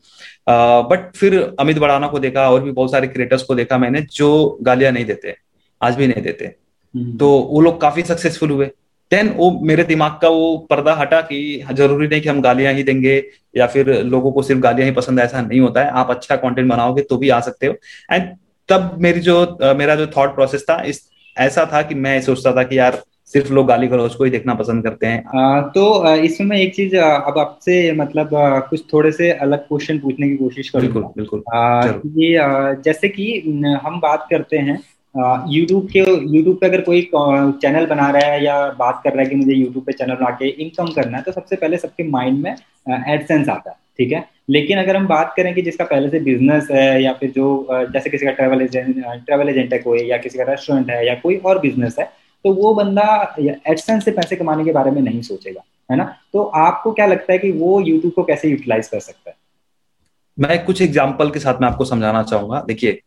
बट 0.50 1.12
फिर 1.16 1.40
अमित 1.60 1.78
बड़ाना 1.80 2.08
को 2.08 2.20
देखा 2.20 2.50
और 2.50 2.64
भी 2.64 2.72
बहुत 2.72 2.92
सारे 2.92 3.08
क्रिएटर्स 3.08 3.44
को 3.44 3.56
देखा 3.56 3.78
मैंने 3.78 4.02
जो 4.12 4.58
गालियाँ 4.62 4.92
नहीं 4.92 5.06
देते 5.06 5.36
आज 5.82 5.96
भी 5.96 6.08
नहीं 6.08 6.22
देते। 6.24 6.46
हम्म। 6.46 7.18
तो 7.18 7.30
वो 7.42 7.62
लोग 7.62 7.80
काफ़ी 7.82 8.04
सक्सेसफुल 8.04 8.52
हुए। 8.52 8.70
देन 9.12 9.30
वो 9.30 9.50
मेरे 9.64 9.84
दिमाग 9.84 10.18
का 10.22 10.30
वो 10.30 10.58
पर्दा 10.70 10.94
हटा 10.94 11.20
कि 11.22 11.38
ज़रूरी 11.74 12.08
नहीं 12.08 12.22
कि 12.22 12.30
हम 12.30 12.42
गालियाँ 12.42 12.74
ही 12.74 12.84
देंगे 12.84 13.16
या 13.58 13.68
फिर 13.68 13.94
लोगों 14.06 14.32
को 14.32 14.42
सिर्फ़ 14.44 14.62
गालियाँ 14.62 14.90
ही 14.90 14.96
पसंद 14.96 15.20
ऐसा 15.20 15.42
नहीं 15.42 15.60
होता 15.60 15.84
है। 15.84 15.92
आप 15.92 16.10
अच्छा 16.12 16.36
कंटेंट 16.36 16.70
बनाओगे 16.70 17.02
तो 17.02 17.18
भी 17.18 17.30
आ 17.30 17.40
सकते 17.40 17.68
हो। 17.68 17.76
एंड 18.12 18.36
तब 18.70 18.96
मेरी 19.00 19.20
जो 19.20 19.58
मेरा 19.78 19.96
जो 19.96 20.08
थॉट 20.08 20.34
प्रोसेस 20.36 20.66
था 20.70 20.82
इस 20.84 21.02
ऐसा 21.38 21.70
था 21.74 21.82
कि 21.82 21.96
मैं 21.98 22.20
सोचता 22.22 22.52
था 22.56 22.64
कि 22.64 22.78
यार 22.80 23.02
सिर्फ़ 23.34 23.52
लोग 23.54 23.68
गाली 23.68 23.88
गलौज 23.88 24.16
को 24.16 24.24
ही 24.24 24.30
देखना 24.32 24.54
पसंद 24.54 24.84
करते 24.84 25.08
हैं। 25.08 25.24
आ, 25.36 25.62
तो 25.62 26.16
इसमें 26.16 26.48
मैं 26.48 26.58
एक 26.58 26.76
चीज़ 26.76 26.96
अब 26.98 27.38
आपसे 27.40 27.92
मतलब 27.94 28.30
कुछ 28.70 28.84
थोड़े 28.94 29.12
से 29.12 29.32
अलग 29.32 29.60
क्वेश्चन 29.60 30.00
पूछने 30.00 30.30
की 30.30 30.36
कोशिश 30.36 30.70
करूँगा। 30.70 30.94
बिल्कुल 30.94 31.04
बिल्कुल। 31.18 31.44
आ, 31.54 31.86
ये 32.18 32.82
जैसे 32.84 33.10
कि 33.10 33.40
हम 33.84 34.00
बात 34.00 34.28
करते 34.30 34.58
हैं 34.58 34.80
यूट्यूब 35.50 35.88
के 35.92 36.00
यूट्यूब 36.00 36.58
पे 36.58 36.66
अगर 36.68 36.82
कोई 36.82 37.02
चैनल 37.62 37.86
बना 37.86 38.10
रहा 38.12 38.32
है 38.32 38.44
या 38.44 38.56
बात 38.80 39.02
कर 39.04 39.14
रहा 39.14 39.22
है 39.22 39.30
कि 39.30 39.36
मुझे 39.36 39.54
यूट्यूब 39.54 39.84
पे 39.86 39.92
चैनल 39.94 40.16
बना 40.16 40.30
के 40.32 40.48
इनकम 40.48 40.88
करना 40.94 41.18
है 41.18 41.24
तो 41.24 41.32
सबसे 41.32 41.56
पहले 41.56 41.78
सबके 41.78 42.04
माइंड 42.10 42.40
में 42.40 42.52
एडसेंस 42.52 43.50
आता 43.50 43.70
है, 43.70 43.76
ठीक 44.00 44.12
है? 44.12 44.24
लेकिन 44.50 44.78
अगर 44.78 44.98
हम 44.98 45.08
बात 45.08 45.34
करें 45.38 45.54
कि 45.56 45.62
जिसका 45.62 45.86
पहले 45.86 46.10
से 46.10 46.20
बिज़नेस 46.22 46.68
है 46.72 47.04
या 47.04 47.14
फिर 47.14 47.32
जो 47.36 47.48
जैसे 47.94 48.10
किसी 48.10 48.26
का 48.26 48.32
ट्रेवल 48.34 48.62
एजेंट 48.62 48.96
ट्रेवल 49.26 49.50
एजेंट 49.50 49.74
है 49.74 49.80
कोई 49.80 50.04
या 50.10 50.18
किसी 50.18 50.38
का 50.38 50.44
रेस्टोरेंट 50.52 50.90
है 50.90 51.06
या 51.08 51.16
कोई 51.24 51.38
और 51.38 51.60
बिज़नेस 51.60 51.96
है 52.00 52.06
तो 52.46 52.54
वो 52.54 52.74
बंदा 52.76 53.36
एडसेंस 53.40 54.06
से 54.06 54.12
पैसे 54.12 54.36
कमाने 54.36 54.66
के 54.66 54.72
बारे 54.72 54.92
में 54.92 55.02
नहीं 55.02 55.22
सोचेगा, 55.24 55.62
है 55.90 55.98
ना? 55.98 56.04
तो 56.34 56.44
आपको 56.44 56.92
क्या 56.92 57.06
लगता 57.06 57.34
है 57.34 57.40
कि 57.40 57.52
वो 57.54 57.80
यूट्यूब 57.82 58.14
को 58.14 58.24
कैसे 58.24 58.50
यूटिलाइज 58.50 58.88
कर 58.88 59.00
सकता 59.00 59.30
है? 59.30 59.36
मैं 60.38 60.64
कुछ 60.66 60.82
एग्ज़ाम्पल 60.82 61.30
के 61.30 61.40
साथ 61.40 61.62
में 61.62 61.68
आपको 61.68 61.86
समझाना 61.86 62.24
चाहूँगा। 62.24 62.64
देखिए 62.68 63.00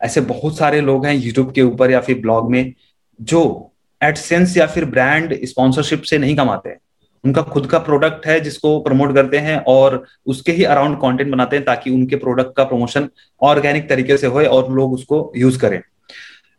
ऐसे 0.00 0.20
बहुत 0.22 0.56
सारे 0.58 0.80
लोग 0.80 1.06
हैं 1.06 1.14
यूट्यूब 1.14 1.52
के 1.52 1.62
ऊपर 1.62 1.90
या 1.90 2.00
फिर 2.00 2.20
ब्लॉग 2.20 2.50
में, 2.50 2.74
जो 3.20 3.72
एडसेंस 4.00 4.56
या 4.56 4.66
फिर 4.66 4.84
ब्रांड 4.84 5.34
स्पॉन्सरशिप 5.44 6.02
से 6.02 6.18
नहीं 6.18 6.36
कमाते 6.36 6.68
हैं। 6.68 6.78
उनका 7.24 7.42
खुद 7.42 7.66
का 7.66 7.78
प्रोडक्ट 7.78 8.26
है 8.26 8.38
जिसको 8.40 8.78
प्रमोट 8.80 9.14
करते 9.14 9.38
हैं 9.38 9.56
और 9.68 10.04
उसके 10.26 10.52
ही 10.52 10.64
अराउंड 10.64 10.96
कंटेंट 10.96 11.30
बनाते 11.30 11.56
हैं 11.56 11.64
ताकि 11.64 11.90
उनके 11.90 12.16
प्रोडक्ट 12.16 12.56
का 12.56 12.64
प्रमोशन 12.64 13.08
ऑर्गेनिक 13.42 13.88
तरीके 13.88 14.16
से 14.16 14.26
होए 14.26 14.44
और 14.46 14.70
लोग 14.72 14.92
उसको 14.92 15.32
यूज़ 15.36 15.58
करें। 15.58 15.80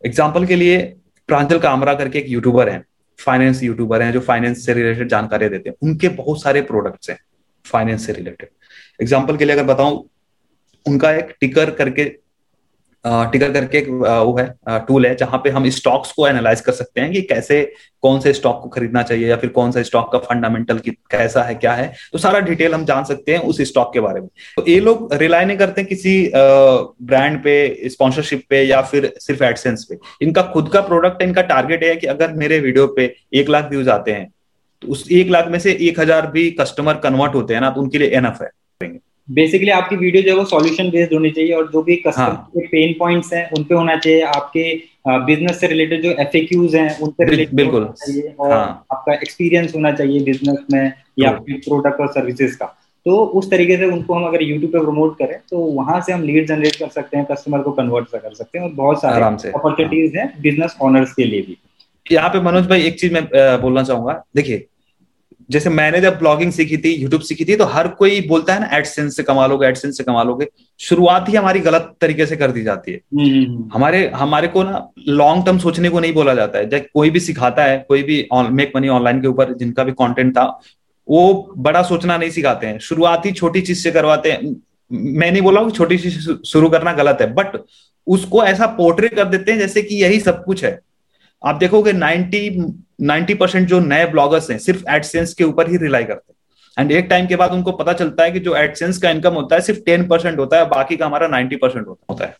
एग्ज़ाम्पल 0.02 0.46
के 0.46 0.56
लिए 0.56 0.78
प्रांजल 1.28 1.58
कामरा 1.58 1.94
करके 1.94 2.18
एक 2.18 2.28
यूट्यूबर 2.28 2.68
है 2.68 2.82
फाइनेंस 3.18 3.62
यूट्यूबर 3.62 4.02
हैं, 4.02 4.12
जो 4.12 4.20
फाइनेंस 4.20 4.64
से 4.66 4.74
रिलेटेड 4.74 5.08
जानकारी 5.08 5.48
देते 5.48 5.70
हैं। 5.70 5.76
उनके 5.82 6.08
बहुत 6.10 6.42
सारे 6.42 6.62
प्रोडक्ट्स 6.62 7.10
हैं 7.10 7.18
फाइनेंस 7.64 8.06
से 8.06 8.12
रिलेटेड 8.12 8.48
एग्ज़ाम्पल 9.00 9.36
के 9.36 9.44
लिए 9.44 9.54
अगर 9.54 9.64
बताऊँ, 9.64 10.04
उनका 10.86 11.12
एक 11.12 11.34
टिकर 11.40 11.70
करके 11.72 12.04
टिकर 13.04 13.52
करके 13.52 13.80
वो 13.80 14.36
है 14.38 14.78
टूल 14.86 15.06
है, 15.06 15.14
जहाँ 15.16 15.38
पे 15.44 15.50
हम 15.50 15.68
स्टॉक्स 15.70 16.12
को 16.12 16.26
एनालाइज 16.28 16.60
कर 16.60 16.72
सकते 16.72 17.00
हैं 17.00 17.12
कि 17.12 17.20
कैसे, 17.24 17.60
कौन 18.02 18.20
से 18.20 18.32
स्टॉक 18.32 18.60
को 18.62 18.68
खरीदना 18.68 19.02
चाहिए 19.02 19.28
या 19.28 19.36
फिर 19.36 19.50
कौन 19.50 19.72
सा 19.72 19.82
स्टॉक 19.82 20.10
का 20.12 20.18
फंडामेंटल 20.20 20.78
कैसा 20.86 21.42
है, 21.42 21.54
क्या 21.54 21.72
है। 21.72 21.92
तो 22.12 22.18
सारा 22.18 22.40
डिटेल 22.40 22.74
हम 22.74 22.84
जान 22.84 23.04
सकते 23.04 23.32
हैं 23.32 23.40
उस 23.42 23.60
स्टॉक 23.68 23.92
के 23.92 24.00
बारे 24.00 24.20
में। 24.20 24.28
तो 24.56 24.64
ये 24.68 24.78
लोग 24.80 25.14
रिलाई 25.14 25.44
नहीं 25.44 25.58
करते 25.58 25.84
किसी 25.84 26.30
ब्रांड 26.34 27.42
पे 27.44 27.88
स्पॉन्सरशिप 27.88 28.42
पे 28.50 28.62
या 28.62 28.80
फिर 28.82 29.12
सिर्फ़ 29.18 29.44
एडसेंस 29.44 29.86
पे। 29.90 29.98
इनका 30.22 30.42
खुद 30.52 30.68
का 30.68 30.80
प्रोडक्ट 30.82 31.22
इनका 31.22 31.42
टारगेट 31.44 31.84
है 31.84 31.94
कि 31.96 32.06
अगर 32.08 32.32
मेरे 32.34 32.58
वीडियो 32.60 32.86
पे 32.96 33.14
एक 33.34 33.48
लाख 33.48 33.70
व्यूज़ 33.70 33.90
आते 33.90 34.12
हैं 34.12 34.28
तो 34.82 34.88
उस 34.88 35.06
एक 35.12 35.30
लाख 35.30 35.48
में 35.48 35.58
से 35.58 35.72
एक 35.80 36.00
हज़ार 36.00 36.26
भी 36.30 36.50
कस्टमर 36.60 36.94
कन्वर्ट 36.98 37.34
होते 37.34 37.54
हैं 37.54 37.60
ना 37.60 37.70
तो 37.70 37.80
उनके 37.80 37.98
लिए 37.98 38.08
एनफ 38.16 38.42
है। 38.42 38.50
बेसिकली 39.28 39.70
आपकी 39.70 39.96
वीडियो 39.96 40.22
जो 40.22 40.30
है 40.30 40.36
वो 40.36 40.44
सॉल्यूशन 40.44 40.90
बेस्ड 40.90 41.12
होनी 41.14 41.30
चाहिए 41.30 41.52
और 41.52 41.70
जो 41.72 41.82
भी 41.82 41.96
कस्टमर 41.96 42.24
हाँ. 42.24 42.50
के 42.54 42.66
पेन 42.66 42.94
पॉइंट्स 42.98 43.32
हैं 43.32 43.50
उन 43.50 43.64
पे 43.64 43.74
होना 43.74 43.96
चाहिए। 43.96 44.22
आपके 44.22 44.62
बिज़नेस 45.26 45.60
से 45.60 45.66
रिलेटेड 45.66 46.02
जो 46.02 46.10
एफ़ 46.12 46.36
हैं 46.76 46.98
उन 47.00 47.10
पे 47.10 47.24
रिलेटेड 47.24 47.54
बिल्कुल। 47.56 47.84
चाहिए 47.96 48.34
और 48.40 48.52
हाँ. 48.52 48.84
आपका 48.92 49.14
एक्सपीरियंस 49.14 49.74
होना 49.74 49.92
चाहिए 49.92 50.20
बिज़नेस 50.24 50.64
में 50.72 50.92
या 51.20 51.32
फिर 51.38 51.60
प्रोडक्ट 51.66 52.00
और 52.00 52.08
सर्विसेज़ 52.12 52.56
का। 52.56 52.66
तो 53.06 53.16
उस 53.38 53.50
तरीके 53.50 53.76
से 53.76 53.86
उनको 53.86 54.14
हम 54.14 54.24
अगर 54.26 54.42
यूट्यूब 54.42 54.72
पे 54.72 54.78
प्रमोट 54.78 55.16
करें 55.18 55.38
तो 55.50 55.58
वहाँ 55.58 56.00
से 56.00 56.12
हम 56.12 56.22
लीड 56.22 56.46
जनरेट 56.48 56.76
कर 56.76 56.88
सकते 56.88 57.16
हैं 57.16 57.26
कस्टमर 57.26 57.62
को 57.62 57.72
कन्वर्ट 57.72 58.08
कर 58.08 58.34
सकते 58.34 58.58
हैं 58.58 58.64
और 58.64 58.72
बहुत 58.74 59.00
सारे 59.02 59.22
अपॉर्चुनिटीज़ 59.50 60.16
हैं 60.16 60.32
बिज़नेस 60.42 60.76
ऑनर्स 60.82 61.12
के 61.14 61.24
लिए 61.24 61.42
भी। 61.42 61.56
यहाँ 62.06 62.28
पे 62.28 62.40
मनोज 62.40 62.66
भाई 62.66 62.82
एक 62.82 62.98
चीज़ 63.00 63.12
मैं 63.14 63.22
बोलना 63.60 63.82
चाहूँगा। 63.82 64.22
देखिए 64.36 64.66
जैसे 65.50 65.70
मैंने 65.70 66.00
जब 66.00 66.18
ब्लॉगिंग 66.18 66.52
सीखी 66.52 66.76
थी 66.76 66.94
यूट्यूब 66.94 67.22
सीखी 67.22 67.44
थी 67.44 67.56
तो 67.56 67.64
हर 67.64 67.88
कोई 67.88 68.20
बोलता 68.20 68.54
है 68.54 68.60
ना 68.60 68.76
एडसेंस 68.76 69.16
से 69.16 69.22
कमा 69.22 69.46
लोगे 69.46 69.66
एडसेंस 69.66 69.96
से 69.98 70.04
कमा 70.04 70.22
लोगे 70.22 70.48
शुरुआत 70.78 71.28
ही 71.28 71.34
हमारी 71.34 71.60
गलत 71.60 71.94
तरीके 72.00 72.26
से 72.26 72.36
कर 72.36 72.50
दी 72.50 72.62
जाती 72.62 72.92
है। 72.92 73.00
हम्म, 73.14 73.30
हम्म, 73.30 73.44
हम्म। 73.44 73.70
हमारे 73.74 74.10
हमारे 74.14 74.48
को 74.48 74.62
ना 74.62 74.88
लॉन्ग 75.08 75.46
टर्म 75.46 75.58
सोचने 75.58 75.88
को 75.88 76.00
नहीं 76.00 76.14
बोला 76.14 76.34
जाता 76.34 76.58
है। 76.58 76.68
जब 76.68 76.84
कोई 76.94 77.10
भी 77.10 77.20
सिखाता 77.20 77.64
है 77.64 77.86
कोई 77.88 78.02
भी 78.02 78.28
मेक 78.34 78.72
मनी 78.76 78.88
ऑनलाइन 78.88 79.20
के 79.20 79.28
ऊपर 79.28 79.52
जिनका 79.52 79.84
भी 79.84 79.92
कॉन्टेंट 79.92 80.32
था 80.32 80.60
वो 81.10 81.52
बड़ा 81.58 81.82
सोचना 81.82 82.16
नहीं 82.16 82.30
सिखाते 82.30 82.66
हैं। 82.66 82.78
शुरुआत 82.78 83.26
ही 83.26 83.32
छोटी 83.32 83.60
चीज़ 83.60 83.78
से 83.78 83.90
करवाते 83.90 84.32
हैं। 84.32 84.62
मैं 84.92 85.32
नहीं 85.32 85.42
बोला 85.42 85.60
हूँ 85.60 85.70
छोटी 85.70 85.98
चीज़ 85.98 86.32
शुरू 86.46 86.68
करना 86.68 86.92
गलत 86.92 87.18
है 87.20 87.34
बट 87.34 87.60
उसको 88.06 88.44
ऐसा 88.44 88.66
पोर्ट्रेट 88.66 89.14
कर 89.14 89.24
देते 89.24 89.52
हैं 89.52 89.58
जैसे 89.58 89.82
कि 89.82 89.96
यही 89.96 90.20
सब 90.20 90.44
कुछ 90.44 90.64
है। 90.64 90.80
आप 91.42 91.56
देखोगे 91.56 91.92
90 91.92 92.48
90 93.02 93.34
परसेंट 93.34 93.68
जो 93.68 93.80
नए 93.80 94.06
ब्लॉगर्स 94.06 94.50
हैं, 94.50 94.58
सिर्फ़ 94.58 94.84
एडसेंस 94.90 95.34
के 95.34 95.44
ऊपर 95.44 95.70
ही 95.70 95.76
रिलाई 95.76 96.04
करते 96.04 96.32
हैं। 96.32 96.36
एंड 96.76 96.92
एक 96.92 97.06
टाइम 97.10 97.26
के 97.26 97.36
बाद 97.36 97.52
उनको 97.52 97.72
पता 97.72 97.92
चलता 97.92 98.24
है 98.24 98.30
कि 98.30 98.40
जो 98.40 98.54
एडसेंस 98.56 98.98
का 98.98 99.10
इनकम 99.10 99.34
होता 99.34 99.56
है, 99.56 99.62
सिर्फ़ 99.62 99.80
टेन 99.80 100.06
परसेंट 100.08 100.38
होता 100.38 100.58
है 100.58 100.68
बाकी 100.68 100.96
का 100.96 101.06
हमारा 101.06 101.28
नाइन्टी 101.28 101.56
परसेंट 101.56 101.86
होता 101.86 102.24
है। 102.24 102.36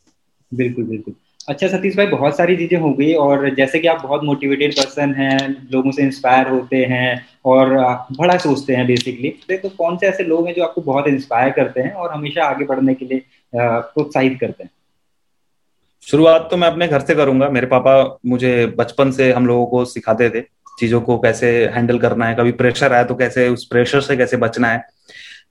बिल्कुल 0.53 0.85
बिल्कुल। 0.85 1.15
अच्छा 1.49 1.69
सतीश 1.69 1.97
भाई, 1.97 2.07
बहुत 2.07 2.37
सारी 2.37 2.57
चीज़ें 2.57 2.79
हो 2.79 2.93
गई, 2.93 3.13
और 3.15 3.55
जैसे 3.55 3.79
कि 3.79 3.89
आप 3.89 4.03
बहुत 4.03 4.25
मोटिवेटेड 4.25 4.73
पर्सन 4.73 5.15
हैं, 5.15 5.69
लोगों 5.73 5.91
से 5.91 6.03
इंस्पायर 6.03 6.49
होते 6.49 6.77
हैं, 6.85 7.27
और 7.45 7.77
बड़ा 8.13 8.37
सोचते 8.39 8.75
हैं 8.75 8.87
बेसिकली 8.87 9.57
तो 9.57 9.69
कौन 9.69 9.97
से 9.97 10.07
ऐसे 10.07 10.25
लोग 10.25 10.47
हैं 10.47 10.55
जो 10.55 10.65
आपको 10.65 10.81
बहुत 10.83 11.09
इंस्पायर 11.09 11.51
करते 11.51 11.81
हैं, 11.81 11.93
और 11.93 12.13
हमेशा 12.13 12.45
आगे 12.45 12.65
बढ़ने 12.65 12.95
के 12.95 13.07
लिए 13.07 13.23
प्रोत्साहित 13.55 14.39
करते 14.41 14.63
हैं? 14.63 14.71
शुरुआत 16.07 16.49
तो 16.51 16.57
मैं 16.57 16.69
अपने 16.69 16.87
घर 16.89 17.01
से 17.01 17.15
करूँगा। 17.15 17.49
मेरे 17.51 17.67
पापा 17.67 18.19
मुझे 18.27 18.67
बचपन 18.79 19.11
से 19.11 19.33
हम 19.33 19.47
लोगों 19.47 19.67
को 19.67 19.85
सिखाते 19.85 20.29
थे, 20.31 20.41
चीज़ों 20.81 21.01
को 21.01 21.19
कैसे 21.19 21.51
हैंडल 21.67 21.99
करना 21.99 22.27
है। 22.27 22.35
कभी 22.35 22.53
प्रेशर 22.53 22.93
आया 22.93 23.05
तो 23.05 23.15
कैसे, 23.15 23.49
उस 23.49 23.67
प्रेशर 23.67 24.01
से 24.01 24.17
कैसे 24.17 24.37
बचना 24.37 24.69
है। 24.69 24.85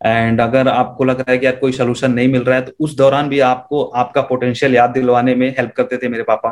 एंड 0.06 0.42
अगर 0.42 0.68
आपको 0.68 1.04
लग 1.04 1.20
रहा 1.20 1.32
है 1.32 1.38
कि 1.38 1.46
यार 1.46 1.56
कोई 1.56 1.72
सोल्यूशन 1.72 2.12
नहीं 2.12 2.27
मिल 2.27 2.44
रहा 2.44 2.56
है 2.56 2.62
तो 2.62 2.72
उस 2.80 2.96
दौरान 2.98 3.30
भी 3.30 3.39
आपको, 3.42 3.84
आपका 3.84 4.22
पोटेंशियल 4.22 4.75
याद 4.75 4.90
दिलवाने 4.90 5.36
में 5.36 5.50
हेल्प 5.50 5.72
करते 5.72 5.98
थे 5.98 6.07
मेरे 6.07 6.24
पापा। 6.24 6.50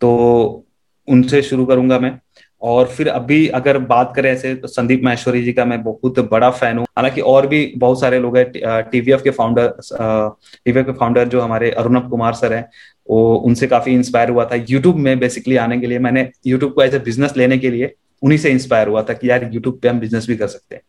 तो 0.00 0.64
उनसे 1.08 1.42
शुरू 1.42 1.66
करूँगा 1.66 1.98
मैं। 1.98 2.18
और 2.64 2.86
फिर 2.88 3.08
अभी 3.08 3.46
अगर 3.56 3.78
बात 3.86 4.12
करें 4.16 4.30
ऐसे 4.30 4.54
तो 4.54 4.68
संदीप 4.68 5.02
महेश्वरी 5.04 5.42
जी 5.44 5.52
का 5.52 5.64
मैं 5.64 5.82
बहुत 5.82 6.18
बड़ा 6.30 6.50
फ़ैन 6.50 6.78
हूँ। 6.78 6.86
हालाँकि 6.96 7.20
और 7.22 7.46
भी 7.46 7.64
बहुत 7.78 8.00
सारे 8.00 8.18
लोग 8.18 8.36
हैं 8.36 8.50
टीवीएफ 8.90 9.22
के 9.22 9.30
फाउंडर 9.32 9.72
टीवीएफ 10.64 10.86
के 10.86 10.92
फाउंडर 10.92 11.28
जो 11.28 11.40
हमारे 11.40 11.70
अरुणव 11.72 12.08
कुमार 12.10 12.34
सर 12.34 12.52
हैं, 12.52 12.64
वो 13.08 13.34
उनसे 13.36 13.66
काफ़ी 13.66 13.92
इंस्पायर 13.94 14.30
हुआ 14.30 14.44
था। 14.44 14.56
यूट्यूब 14.68 14.96
में 14.98 15.18
बेसिकली 15.18 15.56
आने 15.56 15.80
के 15.80 15.86
लिए, 15.86 15.98
मैंने 15.98 16.28
यूट्यूब 16.46 16.72
को 16.72 16.82
एज 16.82 16.94
ए 16.94 16.98
बिज़नेस 17.00 17.36
लेने 17.36 17.58
के 17.58 17.70
लिए 17.70 17.94
उन्हीं 18.22 18.38
से 18.38 18.50
इंस्पायर 18.50 18.88
हुआ 18.88 19.02
था 19.02 19.12
कि 19.12 19.30
यार 19.30 19.50
यूट्यूब 19.52 19.78
पे 19.82 19.88
हम 19.88 20.00
बिज़नेस 20.00 20.26
भी 20.26 20.36
कर 20.36 20.46
सकते 20.48 20.74
हैं। 20.74 20.82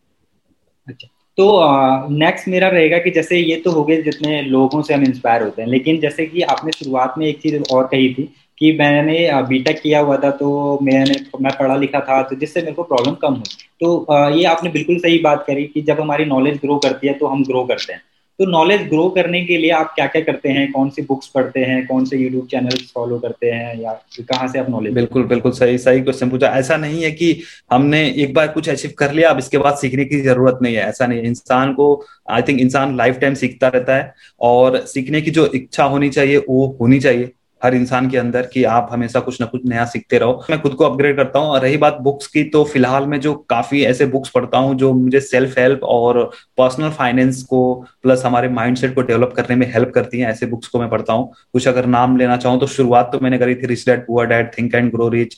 अच्छा 0.86 1.08
तो 1.38 2.08
नेक्स्ट 2.10 2.48
मेरा 2.48 2.68
रहेगा 2.68 2.98
कि 2.98 3.10
जैसे 3.10 3.38
ये 3.38 3.56
तो 3.56 3.70
हो 3.70 3.84
गए 3.84 4.00
जितने 4.02 4.40
लोगों 4.42 4.82
से 4.82 4.94
हम 4.94 5.02
इंस्पायर 5.04 5.42
होते 5.42 5.62
हैं, 5.62 5.68
लेकिन 5.68 6.00
जैसे 6.00 6.26
कि 6.26 6.42
आपने 6.44 6.72
शुरुआत 6.72 7.14
में 7.18 7.26
एक 7.26 7.40
चीज़ 7.40 7.62
और 7.72 7.86
कही 7.86 8.12
थी 8.14 8.28
कि 8.58 8.72
मैंने 8.72 9.28
बीटेक 9.48 9.80
किया 9.80 10.00
हुआ 10.00 10.16
था 10.16 10.30
तो 10.32 10.78
मैंने 10.82 11.14
मैं 11.40 11.52
पढ़ा 11.58 11.76
लिखा 11.76 12.00
था 12.00 12.22
तो 12.22 12.36
जिससे 12.36 12.60
मेरे 12.60 12.72
को 12.72 12.82
प्रॉब्लम 12.82 13.14
कम 13.22 13.34
हुई। 13.34 13.64
तो 13.80 14.06
ये 14.36 14.44
आपने 14.46 14.70
बिल्कुल 14.70 14.98
सही 14.98 15.18
बात 15.20 15.44
करी 15.46 15.64
कि 15.64 15.82
जब 15.82 16.00
हमारी 16.00 16.24
नॉलेज 16.24 16.56
ग्रो 16.56 16.76
करती 16.78 17.06
है 17.06 17.14
तो 17.14 17.26
हम 17.26 17.44
ग्रो 17.44 17.64
करते 17.64 17.92
हैं। 17.92 18.02
तो 18.38 18.44
नॉलेज 18.46 18.80
ग्रो 18.88 19.08
करने 19.10 19.40
के 19.44 19.56
लिए 19.58 19.70
आप 19.72 19.92
क्या 19.94 20.06
क्या 20.06 20.22
करते 20.22 20.48
हैं? 20.48 20.70
कौन 20.72 20.88
सी 20.90 21.02
बुक्स 21.02 21.26
पढ़ते 21.34 21.60
हैं? 21.60 21.86
कौन 21.86 22.04
से 22.04 22.16
यूट्यूब 22.16 22.46
चैनल 22.46 22.76
फॉलो 22.94 23.18
करते 23.18 23.50
हैं? 23.50 23.80
या 23.80 23.92
कहाँ 24.20 24.48
से 24.48 24.58
आप 24.58 24.68
नॉलेज 24.70 24.94
बिल्कुल 24.94 25.24
बिल्कुल 25.26 25.52
सही 25.52 25.78
सही 25.78 26.00
क्वेश्चन 26.00 26.30
पूछा। 26.30 26.48
ऐसा 26.58 26.76
नहीं 26.76 27.02
है 27.04 27.10
कि 27.12 27.32
हमने 27.72 28.04
एक 28.16 28.34
बार 28.34 28.48
कुछ 28.48 28.68
अचीव 28.68 28.92
कर 28.98 29.12
लिया 29.12 29.30
अब 29.30 29.38
इसके 29.38 29.58
बाद 29.58 29.76
सीखने 29.76 30.04
की 30.04 30.20
ज़रूरत 30.22 30.58
नहीं 30.62 30.74
है। 30.76 30.82
ऐसा 30.82 31.06
नहीं 31.06 31.22
इंसान 31.22 31.72
को 31.74 31.88
आई 32.30 32.42
थिंक 32.42 32.60
इंसान 32.60 32.96
लाइफ 32.96 33.18
टाइम 33.20 33.34
सीखता 33.34 33.68
रहता 33.68 33.96
है 33.96 34.12
और 34.40 34.78
सीखने 34.86 35.20
की 35.20 35.30
जो 35.30 35.46
इच्छा 35.54 35.84
होनी 35.84 36.10
चाहिए 36.10 36.44
वो 36.48 36.66
होनी 36.80 37.00
चाहिए। 37.00 37.30
हर 37.62 37.74
इंसान 37.74 38.08
के 38.10 38.16
अंदर 38.18 38.46
कि 38.46 38.62
आप 38.66 38.88
हमेशा 38.90 39.20
कुछ 39.20 39.40
ना 39.40 39.46
कुछ 39.46 39.60
नया 39.66 39.84
सीखते 39.86 40.18
रहो। 40.18 40.44
मैं 40.50 40.60
खुद 40.62 40.74
को 40.74 40.84
अपग्रेड 40.84 41.16
करता 41.16 41.38
हूँ। 41.38 41.58
रही 41.60 41.76
बात 41.76 41.98
बुक्स 42.02 42.26
की 42.26 42.44
तो 42.46 42.62
फ़िलहाल 42.64 43.06
मैं 43.06 43.20
जो 43.20 43.34
काफ़ी 43.50 43.82
ऐसे 43.84 44.06
बुक्स 44.06 44.30
पढ़ता 44.30 44.58
हूँ, 44.58 44.74
जो 44.74 44.92
मुझे 44.94 45.20
सेल्फ 45.22 45.58
हेल्प 45.58 45.84
और 45.84 46.22
पर्सनल 46.58 46.90
फाइनेंस 46.92 47.42
को 47.44 47.74
प्लस 48.02 48.24
हमारे 48.26 48.48
माइंडसेट 48.50 48.94
को 48.94 49.02
डेवलप 49.02 49.32
करने 49.36 49.56
में 49.56 49.66
हेल्प 49.72 49.92
करती 49.94 50.20
हैं, 50.20 50.28
ऐसे 50.28 50.46
बुक्स 50.46 50.68
को 50.68 50.80
मैं 50.80 50.88
पढ़ता 50.90 51.12
हूँ। 51.12 51.32
कुछ 51.52 51.68
अगर 51.68 51.86
नाम 51.88 52.16
लेना 52.16 52.36
चाहूँ 52.36 52.60
तो 52.60 52.66
शुरुआत 52.68 53.10
तो 53.12 53.20
मैंने 53.22 53.38
करी 53.38 53.54
थी 53.54 53.66
rich 53.66 53.86
dad 53.88 54.06
poor 54.06 54.26
dad 54.26 54.50
think 54.58 54.74
and 54.74 54.90
grow 54.92 55.08
rich 55.08 55.36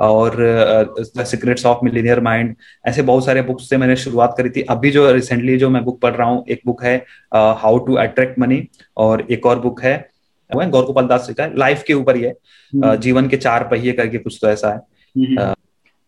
और 0.00 0.36
सीक्रेट्स 1.18 1.66
ऑफ़ 1.66 1.84
मिलीनियर 1.84 2.20
माइंड 2.20 2.54
ऐसे 2.86 3.02
बहुत 3.02 3.24
सारे 3.24 3.42
बुक्स 3.42 3.68
से 3.68 3.76
मैंने 3.76 3.96
शुरुआत 3.96 4.34
करी 4.38 4.50
थी। 4.50 4.62
अभी 4.70 4.90
जो 4.90 5.10
रिसेंटली 5.12 5.56
जो 5.58 5.68
मैं 5.70 5.84
बुक 5.84 6.00
पढ़ 6.00 6.14
रहा 6.14 6.28
हूँ, 6.28 6.44
एक 6.48 6.62
बुक 6.66 6.82
है 6.84 6.96
हाउ 7.34 7.78
टू 7.78 7.94
अट्रैक्ट 7.96 8.38
मनी 8.38 8.66
और 8.96 9.26
एक 9.30 9.46
और 9.46 9.58
बुक 9.60 9.82
है 9.82 9.94
है 10.50 10.70
गौर 10.70 10.84
गोपाल 10.84 11.06
दास 11.06 11.26
जी 11.26 11.34
का 11.34 11.46
लाइफ 11.56 11.82
के 11.82 11.94
ऊपर 11.94 12.16
ही 12.16 12.22
है। 12.22 12.30
हम्म। 12.30 12.94
जीवन 12.96 13.28
के 13.28 13.36
चार 13.36 13.68
पहिए 13.68 13.92
करके 13.92 14.18
कुछ 14.18 14.38
तो 14.42 14.48
ऐसा 14.48 14.68
है। 14.68 14.80
हम्म। 15.16 15.54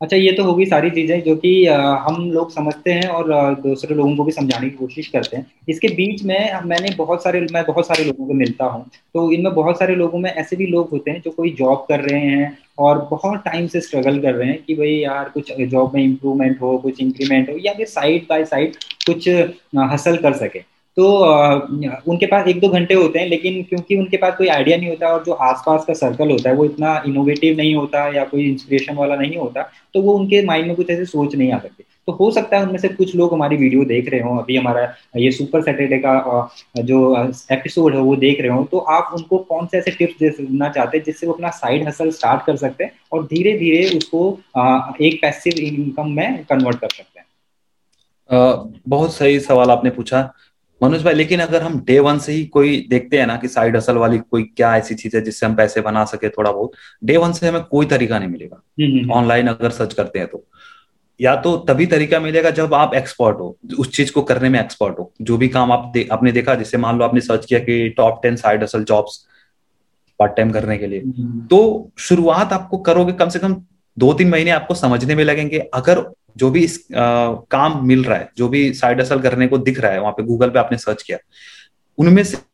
अच्छा 0.00 0.16
ये 0.16 0.32
तो 0.32 0.42
होगी 0.44 0.64
सारी 0.66 0.90
चीज़ें 0.90 1.22
जो 1.22 1.34
कि 1.36 1.50
हम 1.66 2.30
लोग 2.30 2.50
समझते 2.50 2.92
हैं 2.92 3.08
और 3.08 3.54
दूसरे 3.60 3.94
लोगों 3.94 4.16
को 4.16 4.24
भी 4.24 4.32
समझाने 4.32 4.68
की 4.68 4.76
कोशिश 4.76 5.06
करते 5.06 5.36
हैं। 5.36 5.46
इसके 5.68 5.88
बीच 5.88 6.22
में 6.24 6.60
मैंने 6.64 6.94
बहुत 6.96 7.22
सारे 7.22 7.40
मैं 7.52 7.64
बहुत 7.66 7.86
सारे 7.86 8.04
लोगों 8.04 8.26
को 8.26 8.34
मिलता 8.34 8.64
हूँ। 8.64 8.84
तो 9.14 9.30
इनमें 9.32 9.54
बहुत 9.54 9.78
सारे 9.78 9.94
लोगों 9.94 10.18
में 10.18 10.30
ऐसे 10.30 10.56
भी 10.56 10.66
लोग 10.66 10.90
होते 10.90 11.10
हैं 11.10 11.22
जो 11.24 11.30
कोई 11.30 11.50
जॉब 11.58 11.86
कर 11.88 12.00
रहे 12.00 12.20
हैं 12.20 12.56
और 12.78 12.98
बहुत 13.10 13.42
टाइम 13.44 13.66
से 13.66 13.80
स्ट्रगल 13.80 14.20
कर 14.20 14.34
रहे 14.34 14.48
हैं 14.48 14.62
कि 14.62 14.74
भाई 14.74 14.92
यार 14.92 15.28
कुछ 15.28 15.52
जॉब 15.60 15.94
में 15.94 16.02
इम्प्रूवमेंट 16.04 16.60
हो 16.62 16.76
कुछ 16.78 17.00
इंक्रीमेंट 17.00 17.50
हो 17.50 17.56
या 17.64 17.72
फिर 17.72 17.86
साइड 17.86 18.26
बाय 18.30 18.44
साइड 18.44 18.76
कुछ 19.06 19.28
हासिल 19.76 20.16
कर 20.16 20.32
सके। 20.36 20.75
तो 20.96 21.06
उनके 22.10 22.26
पास 22.26 22.46
एक 22.48 22.60
दो 22.60 22.68
घंटे 22.68 22.94
होते 22.94 23.18
हैं, 23.18 23.26
लेकिन 23.28 23.62
क्योंकि 23.62 23.96
उनके 23.96 24.16
पास 24.16 24.34
कोई 24.36 24.46
आइडिया 24.48 24.76
नहीं 24.76 24.88
होता 24.88 25.08
और 25.08 25.24
जो 25.24 25.32
आसपास 25.32 25.84
का 25.84 25.94
सर्कल 25.94 26.30
होता 26.30 26.48
है, 26.50 26.54
वो 26.56 26.64
इतना 26.64 27.02
इनोवेटिव 27.06 27.56
नहीं 27.56 27.74
होता 27.74 28.06
या 28.14 28.24
कोई 28.26 28.44
इंस्पिरेशन 28.44 28.94
वाला 28.96 29.16
नहीं 29.16 29.36
होता 29.36 29.62
तो 29.94 30.00
वो 30.02 30.12
उनके 30.14 30.44
माइंड 30.46 30.66
में 30.66 30.76
कुछ 30.76 30.90
ऐसे 30.90 31.04
सोच 31.06 31.34
नहीं 31.34 31.52
आ 31.52 31.58
सकते। 31.58 31.84
तो 32.08 32.12
हो 32.12 32.30
सकता 32.30 32.56
है 32.56 32.62
उनमें 32.64 32.78
से 32.78 32.88
कुछ 32.90 33.14
लोग 33.16 33.32
हमारी 33.34 33.56
वीडियो 33.56 33.84
देख 33.84 34.08
रहे 34.10 34.20
हो, 34.20 34.36
अभी 34.38 34.56
हमारा 34.56 34.82
ये 35.16 35.30
सुपर 35.32 35.62
सैटरडे 35.62 35.98
का 35.98 36.50
जो 36.78 36.98
एपिसोड 37.52 37.94
है, 37.94 38.00
वो 38.00 38.16
देख 38.16 38.40
रहे 38.40 38.50
हो 38.50 38.64
तो 38.72 38.78
आप 38.78 39.10
उनको 39.14 39.38
कौन 39.40 39.66
से 39.66 39.78
ऐसे 39.78 39.90
टिप्स 39.92 40.18
देना 40.22 40.68
चाहते 40.68 40.96
हैं, 40.96 41.04
जिससे 41.04 41.26
वो 41.26 41.32
अपना 41.32 41.50
साइड 41.52 41.86
हसल 41.88 42.10
स्टार्ट 42.12 42.44
कर 42.46 42.56
सकते 42.56 42.84
हैं 42.84 42.92
और 43.12 43.24
धीरे 43.26 43.56
धीरे 43.58 43.84
उसको 43.98 44.28
एक 45.02 45.18
पैसिव 45.22 45.58
इनकम 45.60 46.10
में 46.12 46.44
कन्वर्ट 46.44 46.78
कर 46.78 46.88
सकते 46.88 47.18
हैं? 47.18 47.26
बहुत 48.88 49.14
सही 49.14 49.40
सवाल 49.40 49.70
आपने 49.70 49.90
पूछा। 49.92 50.20
मनोज 50.80 51.02
भाई 51.04 51.14
लेकिन 51.14 51.40
अगर 51.40 51.62
हम 51.62 51.80
डे 51.80 51.98
वन 51.98 52.18
से 52.18 52.32
ही 52.32 52.44
कोई 52.46 52.86
देखते 52.90 53.18
हैं 53.18 53.26
ना 53.26 53.36
कि 53.36 53.48
साइड 53.48 53.76
हसल 53.76 53.96
वाली 53.96 54.18
कोई 54.18 54.42
क्या 54.56 54.76
ऐसी 54.76 54.94
चीज़ 54.94 55.16
है 55.16 55.22
जिससे 55.22 55.46
हम 55.46 55.54
पैसे 55.54 55.80
बना 55.80 56.04
सके 56.04 56.28
थोड़ा 56.28 56.50
बहुत 56.52 56.72
डे 57.04 57.16
वन 57.16 57.32
से 57.32 57.48
हमें 57.48 57.62
कोई 57.62 57.86
तरीका 57.86 58.18
नहीं 58.18 58.28
मिलेगा 58.28 58.56
ऑनलाइन 58.56 59.08
हम्म, 59.08 59.16
हम्म, 59.16 59.48
हम्म। 59.48 59.48
अगर 59.48 59.70
सर्च 59.70 59.94
करते 59.94 60.18
हैं 60.18 60.28
तो 60.28 60.44
या 61.20 61.34
तो 61.36 61.56
तभी 61.56 61.86
तरीका 61.86 62.20
मिलेगा 62.20 62.50
जब 62.50 62.74
आप 62.74 62.94
एक्सपर्ट 62.94 63.36
हो 63.36 63.56
उस 63.78 63.92
चीज़ 63.92 64.12
को 64.12 64.22
करने 64.22 64.48
में 64.48 64.60
एक्सपर्ट 64.60 64.98
हो 64.98 65.12
जो 65.22 65.36
भी 65.36 65.48
काम 65.48 65.72
आप 65.72 65.90
दे, 65.94 66.08
आपने 66.12 66.32
देखा 66.32 66.54
जैसे 66.54 66.78
मान 66.78 66.98
लो 66.98 67.04
आपने 67.04 67.20
सर्च 67.20 67.46
किया 67.46 67.60
कि 67.60 67.88
top 67.88 68.20
ten 68.22 68.36
side 68.36 68.62
hustle 68.62 68.84
jobs 68.84 69.26
part 70.20 70.36
time 70.36 70.50
करने 70.50 70.78
के 70.78 70.86
लिए। 70.86 71.00
तो 71.50 71.90
शुरुआत 71.98 72.52
आपको 72.52 72.78
करोगे 72.78 73.12
कम 73.12 73.28
से 73.28 73.38
कम 73.38 73.56
दो 73.98 74.12
तीन 74.12 74.28
महीने 74.28 74.50
आपको 74.50 74.74
समझने 74.74 75.14
में 75.14 75.24
लगेंगे 75.24 75.58
अगर 75.74 75.98
जो 76.36 76.50
भी 76.50 76.64
इस 76.64 76.76
आ, 76.92 77.32
काम 77.50 77.86
मिल 77.86 78.04
रहा 78.04 78.18
है 78.18 78.30
जो 78.36 78.48
भी 78.48 78.72
साइड 78.74 79.00
असल 79.00 79.20
करने 79.20 79.46
को 79.46 79.58
दिख 79.58 79.80
रहा 79.80 79.92
है 79.92 80.00
वहाँ 80.00 80.12
पे 80.12 80.22
गूगल 80.22 80.50
पे 80.50 80.58
आपने 80.58 80.78
सर्च 80.78 81.02
किया 81.02 81.18
उनमें 81.98 82.22
से 82.24 82.44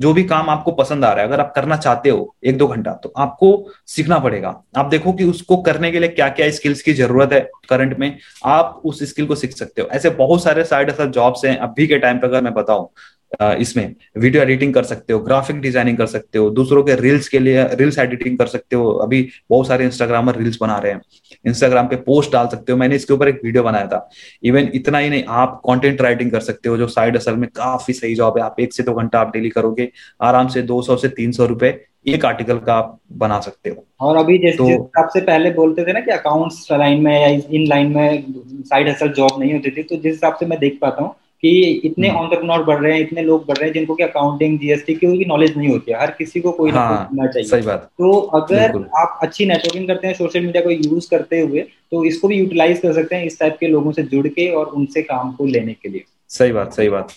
जो 0.00 0.12
भी 0.12 0.22
काम 0.24 0.50
आपको 0.50 0.72
पसंद 0.72 1.04
आ 1.04 1.12
रहा 1.12 1.20
है 1.20 1.28
अगर 1.28 1.40
आप 1.40 1.52
करना 1.54 1.76
चाहते 1.76 2.10
हो 2.10 2.34
एक 2.44 2.58
दो 2.58 2.66
घंटा 2.66 2.92
तो 2.94 3.12
आपको 3.16 3.48
सीखना 3.86 4.18
पड़ेगा। 4.18 4.48
आप 4.76 4.86
देखो 4.86 5.12
कि 5.12 5.24
उसको 5.24 5.56
करने 5.62 5.90
के 5.92 6.00
लिए 6.00 6.08
क्या 6.08 6.28
क्या 6.28 6.50
स्किल्स 6.50 6.82
की 6.82 6.92
ज़रूरत 6.92 7.32
है 7.32 7.40
करंट 7.68 7.98
में 7.98 8.16
आप 8.44 8.80
उस 8.84 9.02
स्किल 9.10 9.26
को 9.26 9.34
सीख 9.34 9.56
सकते 9.56 9.82
हो। 9.82 9.88
ऐसे 9.88 10.10
बहुत 10.12 10.42
सारे 10.42 10.64
साइड 10.64 10.90
असल 10.90 11.10
जॉब्स 11.10 11.44
हैं 11.44 11.56
अभी 11.58 11.86
के 11.86 11.98
टाइम 11.98 12.18
पे 12.18 12.26
अगर 12.26 12.42
मैं 12.42 12.54
बताऊँ 12.54 12.88
इसमें 13.32 13.94
वीडियो 14.18 14.42
एडिटिंग 14.42 14.72
कर 14.74 14.82
सकते 14.84 15.12
हो 15.12 15.18
ग्राफिक 15.20 15.60
डिज़ाइनिंग 15.60 15.96
कर 15.98 16.06
सकते 16.06 16.38
हो 16.38 16.50
दूसरों 16.50 16.82
के 16.84 16.94
रील्स 16.96 17.28
के 17.28 17.38
लिए 17.38 17.64
रील्स 17.72 17.98
एडिटिंग 17.98 18.36
कर 18.38 18.46
सकते 18.46 18.76
हो। 18.76 18.90
अभी 19.04 19.28
बहुत 19.50 19.66
सारे 19.68 19.84
इंस्टाग्रामर 19.84 20.36
रील्स 20.36 20.58
बना 20.60 20.76
रहे 20.78 20.92
हैं। 20.92 21.00
इंस्टाग्राम 21.46 21.86
पे 21.88 21.96
पोस्ट 22.06 22.32
डाल 22.32 22.46
सकते 22.48 22.72
हो। 22.72 22.78
मैंने 22.78 22.96
इसके 22.96 23.14
ऊपर 23.14 23.28
एक 23.28 23.40
वीडियो 23.44 23.62
बनाया 23.62 23.86
था। 23.86 24.08
इवन 24.44 24.70
इतना 24.74 24.98
ही 24.98 25.10
नहीं 25.10 25.24
आप 25.40 25.60
कंटेंट 25.68 26.00
राइटिंग 26.02 26.30
कर 26.30 26.40
सकते 26.42 26.68
हो 26.68 26.76
जो 26.76 26.86
साइड 26.88 27.16
असल 27.16 27.36
में 27.36 27.48
काफ़ी 27.50 27.94
सही 27.94 28.14
जॉब 28.14 28.38
है। 28.38 28.44
आप 28.44 28.60
एक 28.60 28.72
से 28.72 28.82
दो 28.82 28.92
तो 28.92 28.98
घंटा 28.98 29.20
आप 29.20 29.32
डेली 29.32 29.50
करोगे 29.50 29.90
आराम 30.22 30.48
से 30.48 30.62
दो 30.62 30.80
सौ 30.82 30.96
से 30.96 31.08
तीन 31.10 31.32
सौ 31.32 31.46
रुपए 31.46 31.74
एक 32.08 32.24
आर्टिकल 32.24 32.58
का 32.58 32.74
आप 32.74 32.98
बना 33.14 33.38
सकते 33.40 33.70
हो। 33.70 33.84
और 34.00 34.16
अभी 34.16 34.38
जैसे 34.38 34.56
तो, 34.56 34.90
आपसे 34.98 35.20
पहले 35.22 35.50
बोलते 35.52 35.84
थे 35.84 35.92
ना 35.92 36.00
कि 36.00 36.10
अकाउंट्स 36.12 36.66
लाइन 36.72 37.02
में 37.02 37.12
या 37.12 37.28
इन 37.28 37.66
लाइन 37.68 37.92
में 37.92 38.24
साइड 38.62 38.88
असल 38.88 39.12
जॉब 39.12 39.40
नहीं 39.40 39.52
होती 39.52 39.70
थी 39.70 39.82
तो 39.82 39.96
जिस 39.96 40.12
हिसाब 40.12 40.36
से 40.40 40.46
मैं 40.46 40.58
देख 40.58 40.78
पाता 40.82 41.02
हूँ 41.02 41.14
कि 41.42 41.50
इतने 41.84 42.10
ऑन्टरप्रनोर 42.10 42.56
हम्म। 42.56 42.66
बढ़ 42.66 42.78
रहे 42.82 42.92
हैं 42.92 43.00
इतने 43.00 43.22
लोग 43.22 43.44
बढ़ 43.46 43.56
रहे 43.56 43.66
हैं 43.68 43.74
जिनको 43.74 43.94
कि 43.94 44.02
अकाउंटिंग 44.02 44.58
जीएसटी 44.58 44.94
की 44.94 45.24
नॉलेज 45.24 45.56
नहीं 45.56 45.68
होती 45.68 45.92
है। 45.92 46.00
हर 46.00 46.10
किसी 46.10 46.40
को 46.40 46.52
कोई 46.52 46.70
हाँ, 46.70 47.08
ना 47.14 47.26
चाहिए। 47.26 47.48
सही 47.48 47.62
बात। 47.62 47.82
तो 47.98 48.12
अगर 48.38 48.76
आप 48.98 49.18
अच्छी 49.22 49.46
नेटवर्किंग 49.46 49.86
करते 49.88 50.06
हैं 50.06 50.14
सोशल 50.14 50.40
मीडिया 50.40 50.62
को 50.64 50.70
यूज़ 50.70 51.08
करते 51.10 51.40
हुए 51.40 51.60
तो 51.92 52.04
इसको 52.04 52.28
भी 52.28 52.36
यूटिलाइज 52.36 52.78
कर 52.80 52.92
सकते 52.92 53.16
हैं 53.16 53.26
इस 53.26 53.38
टाइप 53.40 53.56
के 53.60 53.68
लोगों 53.68 53.92
से 53.92 54.02
जुड़ 54.02 54.26
के 54.28 54.48
और 54.50 54.66
उनसे 54.66 55.02
काम 55.02 55.32
को 55.32 55.46
लेने 55.46 55.72
के 55.72 55.88
लिए। 55.88 56.04
सही 56.28 56.52
बात 56.52 56.72
सही 56.72 56.88
बात। 56.88 57.12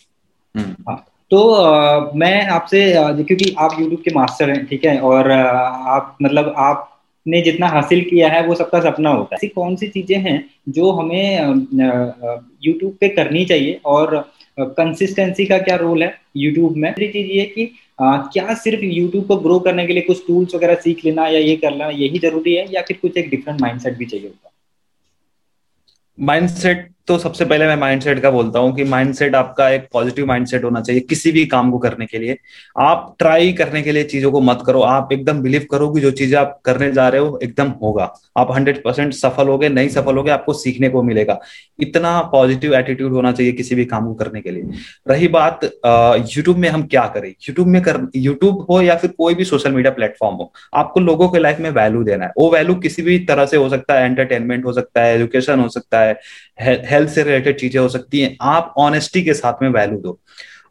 हम्म। 0.55 0.75
हाँ 0.89 1.03
तो 1.31 1.49
आ, 1.53 2.11
मैं 2.15 2.45
आपसे 2.47 2.81
क्योंककि 2.95 3.55
आप 3.59 3.75
यूट्यूब 3.79 4.01
के 4.01 4.11
मास्टर 4.15 4.49
हैं 4.49 4.65
ठीक 4.65 4.85
है? 4.85 4.97
और 4.99 5.31
आ, 5.31 5.41
आप 5.95 6.17
मतलब 6.21 6.53
आप 6.57 6.98
ने 7.25 7.41
जितना 7.41 7.67
हासिल 7.67 8.01
किया 8.09 8.29
है 8.29 8.45
वो 8.45 8.55
सबका 8.55 8.79
सपना 8.81 9.09
होता 9.09 9.35
है। 9.35 9.37
ऐसी 9.37 9.47
कौन 9.49 9.75
सी 9.75 9.87
चीज़ें 9.89 10.17
हैं 10.19 10.43
जो 10.69 10.91
हमें 10.91 11.65
यूट्यूब 12.63 12.95
पे 13.01 13.09
करनी 13.09 13.45
चाहिए? 13.45 13.79
और 13.85 14.15
कंसिस्टेंसी 14.59 15.45
का 15.45 15.57
क्या 15.59 15.75
रोल 15.77 16.03
है 16.03 16.13
यूट्यूब 16.37 16.75
में? 16.75 16.91
दूसरी 16.91 17.07
चीज़ 17.11 17.31
ये 17.31 17.45
कि 17.47 17.71
आ, 17.99 18.17
क्या 18.33 18.53
सिर्फ़ 18.55 18.83
यूट्यूब 18.85 19.25
को 19.27 19.35
ग्रो 19.37 19.59
करने 19.59 19.85
के 19.87 19.93
लिए 19.93 20.03
कुछ 20.03 20.25
टूल्स 20.27 20.55
वगैरह 20.55 20.75
सीख 20.83 21.03
लेना 21.05 21.27
या 21.27 21.39
ये 21.39 21.55
कर 21.57 21.71
लेना 21.71 21.89
यही 21.95 22.19
ज़रूरी 22.19 22.53
है 22.55 22.65
या 22.73 22.81
फिर 22.87 22.97
कुछ 23.01 23.17
एक 23.17 23.29
डिफरेंट 23.29 23.61
माइंडसेट 23.61 23.97
भी 23.97 24.05
चाहिए 24.05 24.27
होगा 24.27 24.51
माइंडसेट 26.17 26.87
तो 27.07 27.17
सबसे 27.17 27.45
पहले 27.45 27.67
मैं 27.67 27.75
माइंडसेट 27.75 28.19
का 28.21 28.29
बोलता 28.31 28.59
हूँ 28.59 28.73
कि 28.75 28.83
माइंडसेट 28.83 29.35
आपका 29.35 29.69
एक 29.69 29.87
पॉजिटिव 29.93 30.25
माइंडसेट 30.27 30.63
होना 30.63 30.81
चाहिए 30.81 31.01
किसी 31.01 31.31
भी 31.31 31.45
काम 31.45 31.71
को 31.71 31.77
करने 31.77 32.05
के 32.05 32.19
लिए। 32.19 32.37
आप 32.79 33.15
ट्राई 33.19 33.53
करने 33.53 33.81
के 33.81 33.91
लिए 33.91 34.03
चीज़ों 34.03 34.31
को 34.31 34.41
मत 34.41 34.63
करो। 34.65 34.81
आप 34.81 35.13
एकदम 35.13 35.41
बिलीव 35.41 35.65
करो 35.71 35.89
कि 35.89 36.01
जो 36.01 36.11
चीज़ें 36.11 36.37
आप 36.39 36.59
करने 36.65 36.91
जा 36.91 37.07
रहे 37.09 37.21
हो 37.21 37.39
एकदम 37.43 37.69
होगा। 37.81 38.11
आप 38.37 38.51
हंड्रेड 38.51 38.81
परसेंट 38.83 39.13
सफल 39.13 39.47
हो 39.47 39.57
गए, 39.57 39.69
नहीं 39.69 39.89
सफल 39.89 40.17
हो 40.17 40.23
गए, 40.23 40.31
आपको 40.31 40.53
सीखने 40.53 40.89
को 40.89 41.03
मिलेगा। 41.03 41.39
इतना 41.79 42.19
पॉजिटिव 42.31 42.75
एटीट्यूड 42.75 43.13
होना 43.13 43.31
चाहिए 43.31 43.51
किसी 43.51 43.75
भी 43.75 43.85
काम 43.85 44.07
को 44.07 44.13
करने 44.13 44.41
के 44.41 44.51
लिए। 44.51 44.63
रही 45.09 45.27
बात 45.29 45.63
यूट्यूब 45.65 46.57
में 46.57 46.69
हम 46.69 46.83
क्या 46.85 47.05
करें? 47.07 47.29
यूट्यूब 47.29 47.67
में 47.67 47.81
कर 47.81 47.99
यूट्यूब 48.17 48.65
हो 48.69 48.81
या 48.81 48.95
फिर 48.95 49.11
कोई 49.17 49.33
भी 49.33 49.45
सोशल 49.45 49.71
मीडिया 49.71 49.93
प्लेटफॉर्म 49.93 50.35
हो, 50.35 50.51
आपको 50.73 50.99
लोगों 50.99 51.29
के 51.29 51.39
लाइफ 51.39 51.59
में 51.59 51.69
वैल्यू 51.71 52.03
देना 52.03 52.25
है। 52.25 52.31
वो 52.37 52.51
वैल्यू 52.51 52.75
किसी 52.77 53.01
भी 53.01 53.17
तरह 53.25 53.45
से 53.45 53.57
हो 53.57 53.69
सकता 53.69 53.99
है 53.99 54.05
एंटरटेनमेंट 54.05 54.65
हो 54.65 54.73
सकता 54.73 55.01
है 55.01 55.15
एजुकेशन 55.15 55.59
हो 55.59 55.67
सकता 55.69 55.99
है 55.99 56.17
हेल्थ 56.59 57.09
से 57.09 57.23
रिलेटेड 57.23 57.59
चीज़ें 57.59 57.81
हो 57.81 57.87
सकती 57.89 58.19
हैं। 58.21 58.35
आप 58.41 58.73
ऑनेस्टी 58.77 59.23
के 59.23 59.33
साथ 59.33 59.63
में 59.63 59.69
वैल्यू 59.69 59.99
दो। 59.99 60.19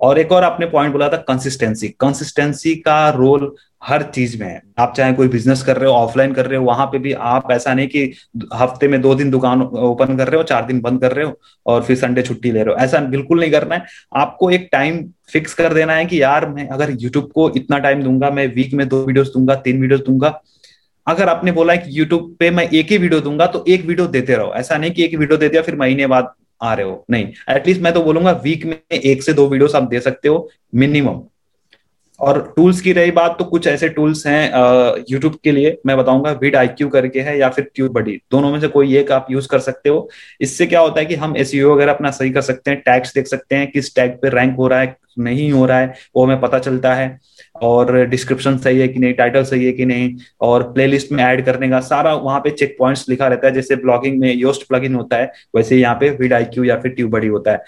और 0.00 0.18
एक 0.18 0.32
और 0.32 0.44
आपने 0.44 0.66
पॉइंट 0.66 0.92
बोला 0.92 1.08
था 1.08 1.16
कंसिस्टेंसी 1.28 1.88
कंसिस्टेंसी 2.00 2.74
का 2.76 3.08
रोल 3.10 3.54
हर 3.84 4.02
चीज़ 4.04 4.36
में 4.40 4.46
है। 4.46 4.60
आप 4.78 4.92
चाहे 4.96 5.12
कोई 5.12 5.28
बिज़नेस 5.28 5.62
कर 5.62 5.76
रहे 5.76 5.90
हो 5.90 5.94
ऑफलाइन 5.96 6.32
कर 6.32 6.46
रहे 6.46 6.58
हो, 6.58 6.64
वहाँ 6.64 6.86
पे 6.86 6.98
भी 6.98 7.12
आप 7.12 7.50
ऐसा 7.52 7.74
नहीं 7.74 7.88
कि 7.88 8.12
हफ़्ते 8.54 8.88
में 8.88 9.00
दो 9.00 9.14
दिन 9.14 9.30
दुकान 9.30 9.62
ओपन 9.62 10.16
कर 10.16 10.28
रहे 10.28 10.36
हो, 10.36 10.42
चार 10.42 10.66
दिन 10.66 10.80
बंद 10.80 11.00
कर 11.00 11.12
रहे 11.12 11.24
हो 11.24 11.38
और 11.66 11.82
फिर 11.82 11.96
संडे 11.96 12.22
छुट्टी 12.22 12.52
ले 12.52 12.62
रहे 12.62 12.74
हो। 12.74 12.80
ऐसा 12.80 13.00
बिल्कुल 13.00 13.40
नहीं 13.40 13.50
करना 13.50 13.74
है। 13.74 13.84
आपको 14.16 14.50
एक 14.50 14.68
टाइम 14.72 15.04
फिक्स 15.32 15.54
कर 15.54 15.74
देना 15.74 15.92
है 15.92 16.06
कि 16.06 16.22
यार, 16.22 16.48
मैं 16.48 16.68
अगर 16.68 16.96
यूट्यूब 17.00 17.30
को 17.34 17.50
इतना 17.56 17.78
टाइम 17.78 18.02
दूँगा, 18.02 18.30
मैं 18.30 18.46
वीक 18.54 18.74
में 18.74 18.86
दो 18.88 19.04
वीडियोस 19.04 19.32
दूँगा, 19.34 19.54
तीन 19.56 19.80
वीडियोस 19.80 20.00
दूँगा 20.00 20.40
अगर 21.08 21.28
आपने 21.28 21.52
बोला 21.52 21.72
है 21.72 21.78
कि 21.78 21.98
यूट्यूब 21.98 22.34
पे 22.40 22.50
मैं 22.50 22.68
एक 22.70 22.90
ही 22.90 22.98
वीडियो 22.98 23.20
दूँगा 23.20 23.46
तो 23.46 23.64
एक 23.68 23.84
वीडियो 23.86 24.06
देते 24.08 24.34
रहो। 24.34 24.52
ऐसा 24.56 24.76
नहीं 24.78 24.90
कि 24.90 25.04
एक 25.04 25.14
वीडियो 25.16 25.38
दे 25.38 25.48
दिया, 25.48 25.62
फिर 25.62 25.76
महीने 25.76 26.06
बाद 26.06 26.32
आ 26.60 26.74
रहे 26.74 26.86
हो। 26.86 27.04
नहीं 27.10 27.32
एटलीस्ट 27.50 27.80
मैं 27.82 27.92
तो 27.94 28.02
बोलूँगा 28.02 28.32
वीक 28.44 28.64
में 28.66 28.78
एक 28.92 29.22
से 29.22 29.32
दो 29.32 29.46
वीडियोस 29.48 29.74
आप 29.74 29.88
दे 29.90 30.00
सकते 30.00 30.28
हो 30.28 30.48
मिनिमम 30.74 31.20
और 32.20 32.40
टूल्स 32.56 32.80
की 32.80 32.92
रही 32.92 33.10
बात 33.10 33.36
तो 33.38 33.44
कुछ 33.44 33.66
ऐसे 33.66 33.88
टूल्स 33.88 34.26
हैं 34.26 35.04
यूट्यूब 35.10 35.38
के 35.44 35.52
लिए, 35.52 35.76
मैं 35.86 35.96
बताऊँगा 35.96 36.30
विड 36.32 36.56
आई 36.56 36.68
क्यू 36.68 36.88
करके 36.88 37.20
है, 37.20 37.38
या 37.38 37.48
फिर 37.48 37.70
ट्यूब 37.74 37.92
बडी 37.92 38.16
दोनों 38.30 38.50
में 38.52 38.58
से 38.60 38.68
कोई 38.68 38.96
एक 38.96 39.12
आप 39.12 39.26
यूज़ 39.30 39.48
कर 39.48 39.58
सकते 39.60 39.88
हो। 39.88 40.08
इससे 40.40 40.66
क्या 40.66 40.80
होता 40.80 41.00
है 41.00 41.06
कि 41.06 41.14
हम 41.14 41.36
एस 41.36 41.54
e 41.54 41.62
वगैरह 41.64 41.92
अपना 41.92 42.10
सही 42.10 42.30
कर 42.30 42.40
सकते 42.42 42.70
हैं 42.70 42.80
टैग्स 42.80 43.14
देख 43.14 43.26
सकते 43.26 43.56
हैं, 43.56 43.70
किस 43.70 43.94
टैग 43.96 44.18
पे 44.22 44.28
रैंक 44.30 44.56
हो 44.56 44.68
रहा 44.68 44.80
है, 44.80 44.96
नहीं 45.18 45.50
हो 45.52 45.64
रहा 45.66 45.78
है, 45.78 45.94
वो 46.16 46.24
हमें 46.24 46.40
पता 46.40 46.58
चलता 46.58 46.94
है। 46.94 47.18
और 47.62 47.92
डिस्क्रिप्शन 48.06 48.56
सही 48.58 48.78
है 48.78 48.88
कि 48.88 49.00
नहीं 49.00 49.12
टाइटल 49.14 49.44
सही 49.44 49.64
है 49.64 49.72
कि 49.72 49.84
नहीं 49.86 50.14
और 50.40 50.62
प्लेलिस्ट 50.72 51.12
में 51.12 51.22
ऐड 51.24 51.44
करने 51.44 51.68
का 51.68 51.80
सारा 51.82 52.14
वहाँ 52.14 52.40
पे 52.40 52.50
चेक 52.52 52.76
पॉइंट्स 52.78 53.08
लिखा 53.08 53.28
रहता 53.28 53.46
है 53.46 53.54
जैसे 53.54 53.76
ब्लॉगिंग 53.76 54.18
में 54.20 54.32
योस्ट 54.32 54.68
प्लगइन 54.68 54.94
होता 54.94 55.16
है 55.16 55.32
वैसे 55.56 55.76
यहाँ 55.76 55.94
पे 55.94 56.10
विड 56.20 56.32
आई 56.32 56.66
या 56.66 56.76
फिर 56.80 56.92
ट्यूब 56.92 57.10
बडी 57.10 57.26
होता 57.26 57.52
है। 57.52 57.62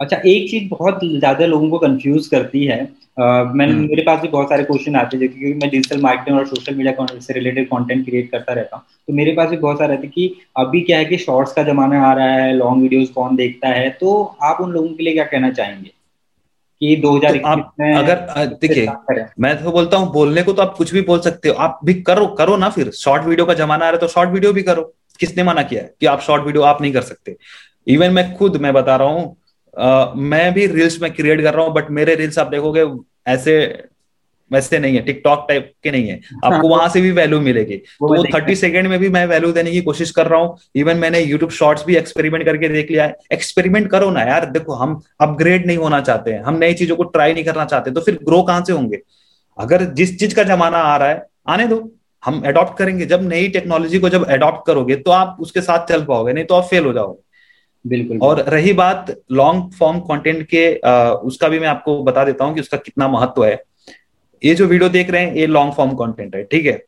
अच्छा 0.00 0.16
एक 0.16 0.50
चीज़ 0.50 0.68
बहुत 0.68 1.00
ज़्यादा 1.04 1.46
लोगों 1.46 1.68
को 1.70 1.78
कंफ्यूज 1.78 2.26
करती 2.26 2.64
है 2.64 2.78
uh, 2.84 3.54
मैंने 3.54 3.72
हम्म। 3.72 3.82
मेरे 3.82 4.02
पास 4.02 4.20
भी 4.20 4.28
बहुत 4.28 4.48
सारे 4.48 4.64
क्वेश्चन 4.64 4.96
आते 4.96 5.16
हैं 5.16 5.28
क्योंकि 5.28 5.52
मैं 5.54 5.70
डिजिटल 5.70 6.00
मार्केटिंग 6.02 6.38
और 6.38 6.46
सोशल 6.46 6.74
मीडिया 6.74 7.06
से 7.18 7.34
रिलेटेड 7.34 7.66
कंटेंट 7.68 8.04
क्रिएट 8.04 8.30
करता 8.30 8.52
रहता 8.52 8.76
हूँ। 8.76 8.84
तो 9.08 9.12
मेरे 9.12 9.32
पास 9.32 9.48
भी 9.50 9.56
बहुत 9.58 9.78
सारे 9.78 9.96
आते 9.96 10.08
कि 10.08 10.32
अभी 10.58 10.80
क्या 10.80 10.98
है 10.98 11.04
कि 11.04 11.16
शॉर्ट्स 11.18 11.52
का 11.52 11.62
जमाना 11.62 12.02
आ 12.06 12.12
रहा 12.14 12.32
है 12.34 12.56
लॉन्ग 12.56 12.82
वीडियोस 12.82 13.08
कौन 13.10 13.36
देखता 13.36 13.68
है 13.68 13.88
तो 14.00 14.20
आप 14.42 14.60
उन 14.60 14.72
लोगों 14.72 14.88
के 14.88 15.04
लिए 15.04 15.12
क्या 15.12 15.24
कहना 15.26 15.50
चाहेंगे? 15.52 15.90
कि 16.80 16.96
दो 16.96 17.16
हज़ार 17.16 17.36
तो 17.36 17.46
आप 17.46 17.74
अगर 17.80 18.54
देखिए 18.56 18.86
मैं 19.40 19.56
तो 19.62 19.72
बोलता 19.72 19.96
हूँ 19.96 20.12
बोलने 20.12 20.42
को 20.42 20.52
तो 20.52 20.62
आप 20.62 20.74
कुछ 20.76 20.92
भी 20.92 21.00
बोल 21.02 21.20
सकते 21.20 21.48
हो। 21.48 21.54
आप 21.56 21.80
भी 21.84 21.94
करो 22.02 22.26
करो 22.38 22.56
ना 22.56 22.70
फिर। 22.70 22.90
शॉर्ट 22.92 23.24
वीडियो 23.24 23.46
का 23.46 23.54
जमाना 23.54 23.86
आ 23.86 23.88
रहा 23.88 23.96
है 23.96 24.00
तो 24.00 24.08
शॉर्ट 24.08 24.30
वीडियो 24.30 24.52
भी 24.52 24.62
करो। 24.62 24.82
किसने 25.20 25.42
मना 25.44 25.62
किया 25.62 25.82
है 25.82 25.94
कि 26.00 26.06
आप 26.06 26.20
शॉर्ट 26.20 26.44
वीडियो 26.44 26.62
आप 26.64 26.80
नहीं 26.82 26.92
कर 26.92 27.02
सकते? 27.02 27.36
इवन 27.86 28.12
मैं 28.12 28.34
खुद 28.36 28.56
मैं 28.56 28.72
बता 28.72 28.96
रहा 28.96 29.08
हूँ 29.08 30.16
मैं 30.20 30.52
भी 30.54 30.66
रील्स 30.68 31.00
में 31.02 31.12
क्रिएट 31.12 31.42
कर 31.42 31.54
रहा 31.54 31.64
हूँ 31.64 31.72
बट 31.74 31.90
मेरे 31.92 32.14
रील्स 32.14 32.38
आप 32.38 32.46
देखोगे 32.48 32.84
ऐसे 33.28 33.56
वैसे 34.50 34.78
नहीं 34.78 34.96
है 34.96 35.02
टिकटॉक 35.02 35.44
टाइप 35.48 35.72
के 35.82 35.90
नहीं 35.90 36.08
है। 36.08 36.14
आपको 36.44 36.68
हाँ, 36.68 36.76
वहाँ 36.76 36.88
से 36.88 37.00
भी 37.00 37.10
वैल्यू 37.10 37.40
मिलेगी। 37.40 37.76
तो 37.76 38.14
वो 38.16 38.24
थर्टी 38.34 38.54
सेकेंड 38.56 38.88
में 38.88 38.98
भी 38.98 39.08
मैं 39.08 39.24
वैल्यू 39.26 39.52
देने 39.52 39.70
की 39.70 39.80
कोशिश 39.80 40.10
कर 40.10 40.26
रहा 40.26 40.40
हूँ। 40.40 40.56
इवन 40.74 40.96
मैंने 40.96 41.20
यूट्यूब 41.20 41.50
शॉर्ट्स 41.50 41.84
भी 41.86 41.96
एक्सपेरिमेंट 41.96 42.44
करके 42.44 42.68
देख 42.68 42.90
लिया 42.90 43.04
है। 43.04 43.16
एक्सपेरिमेंट 43.32 43.90
करो 43.90 44.10
ना 44.10 44.22
यार। 44.22 44.46
देखो 44.50 44.74
हम 44.74 45.00
अपग्रेड 45.20 45.66
नहीं 45.66 45.76
होना 45.76 46.00
चाहते 46.00 46.32
हैं। 46.32 46.42
हम 46.42 46.58
नई 46.58 46.74
चीज़ों 46.74 46.96
को 46.96 47.04
ट्राई 47.06 47.34
नहीं 47.34 47.44
करना 47.44 47.64
चाहते। 47.64 47.90
तो 47.90 48.00
फिर 48.00 48.18
ग्रो 48.24 48.42
कहाँ 48.42 48.64
से 48.64 48.72
होंगे? 48.72 49.00
अगर 49.58 49.84
जिस 49.94 50.18
चीज़ 50.20 50.34
का 50.34 50.42
जमाना 50.44 50.78
आ 50.78 50.96
रहा 50.96 51.08
है 51.08 51.26
आने 51.48 51.66
दो। 51.66 51.88
हम 52.22 52.42
अडॉप्ट 52.46 52.76
करेंगे। 52.78 53.06
जब 53.06 53.28
नई 53.28 53.48
टेक्नोलॉजी 53.48 53.98
को 53.98 54.08
जब 54.08 54.26
एडॉप्ट 54.30 54.66
करोगे 54.66 54.96
तो 54.96 55.10
आप 55.10 55.36
उसके 55.40 55.60
साथ 55.60 55.86
चल 55.86 56.04
पाओगे 56.04 56.32
नहीं 56.32 56.44
तो 56.44 56.54
आप 56.54 56.64
फेल 56.64 56.84
हो 56.84 56.92
जाओगे। 56.92 57.28
बिल्कुल 57.84 58.18
और 58.18 58.40
रही 58.48 58.72
बात 58.72 59.14
लॉन्ग 59.32 59.70
फॉर्म 59.72 60.00
कंटेंट 60.00 60.46
के 60.46 60.64
आ, 60.78 61.10
उसका 61.10 61.48
भी 61.48 61.58
मैं 61.58 61.68
आपको 61.68 62.02
बता 62.04 62.24
देता 62.24 62.44
हूँ 62.44 62.54
कि 62.54 62.60
उसका 62.60 62.76
कितना 62.76 63.08
महत्व 63.08 63.44
है। 63.44 63.62
ये 64.42 64.54
जो 64.54 64.66
वीडियो 64.66 64.88
देख 64.90 65.10
रहे 65.10 65.22
हैं 65.22 65.34
ये 65.36 65.46
लॉन्ग 65.46 65.72
फॉर्म 65.74 65.94
कंटेंट 65.94 66.34
है 66.34 66.42
ठीक 66.44 66.66
है? 66.66 66.82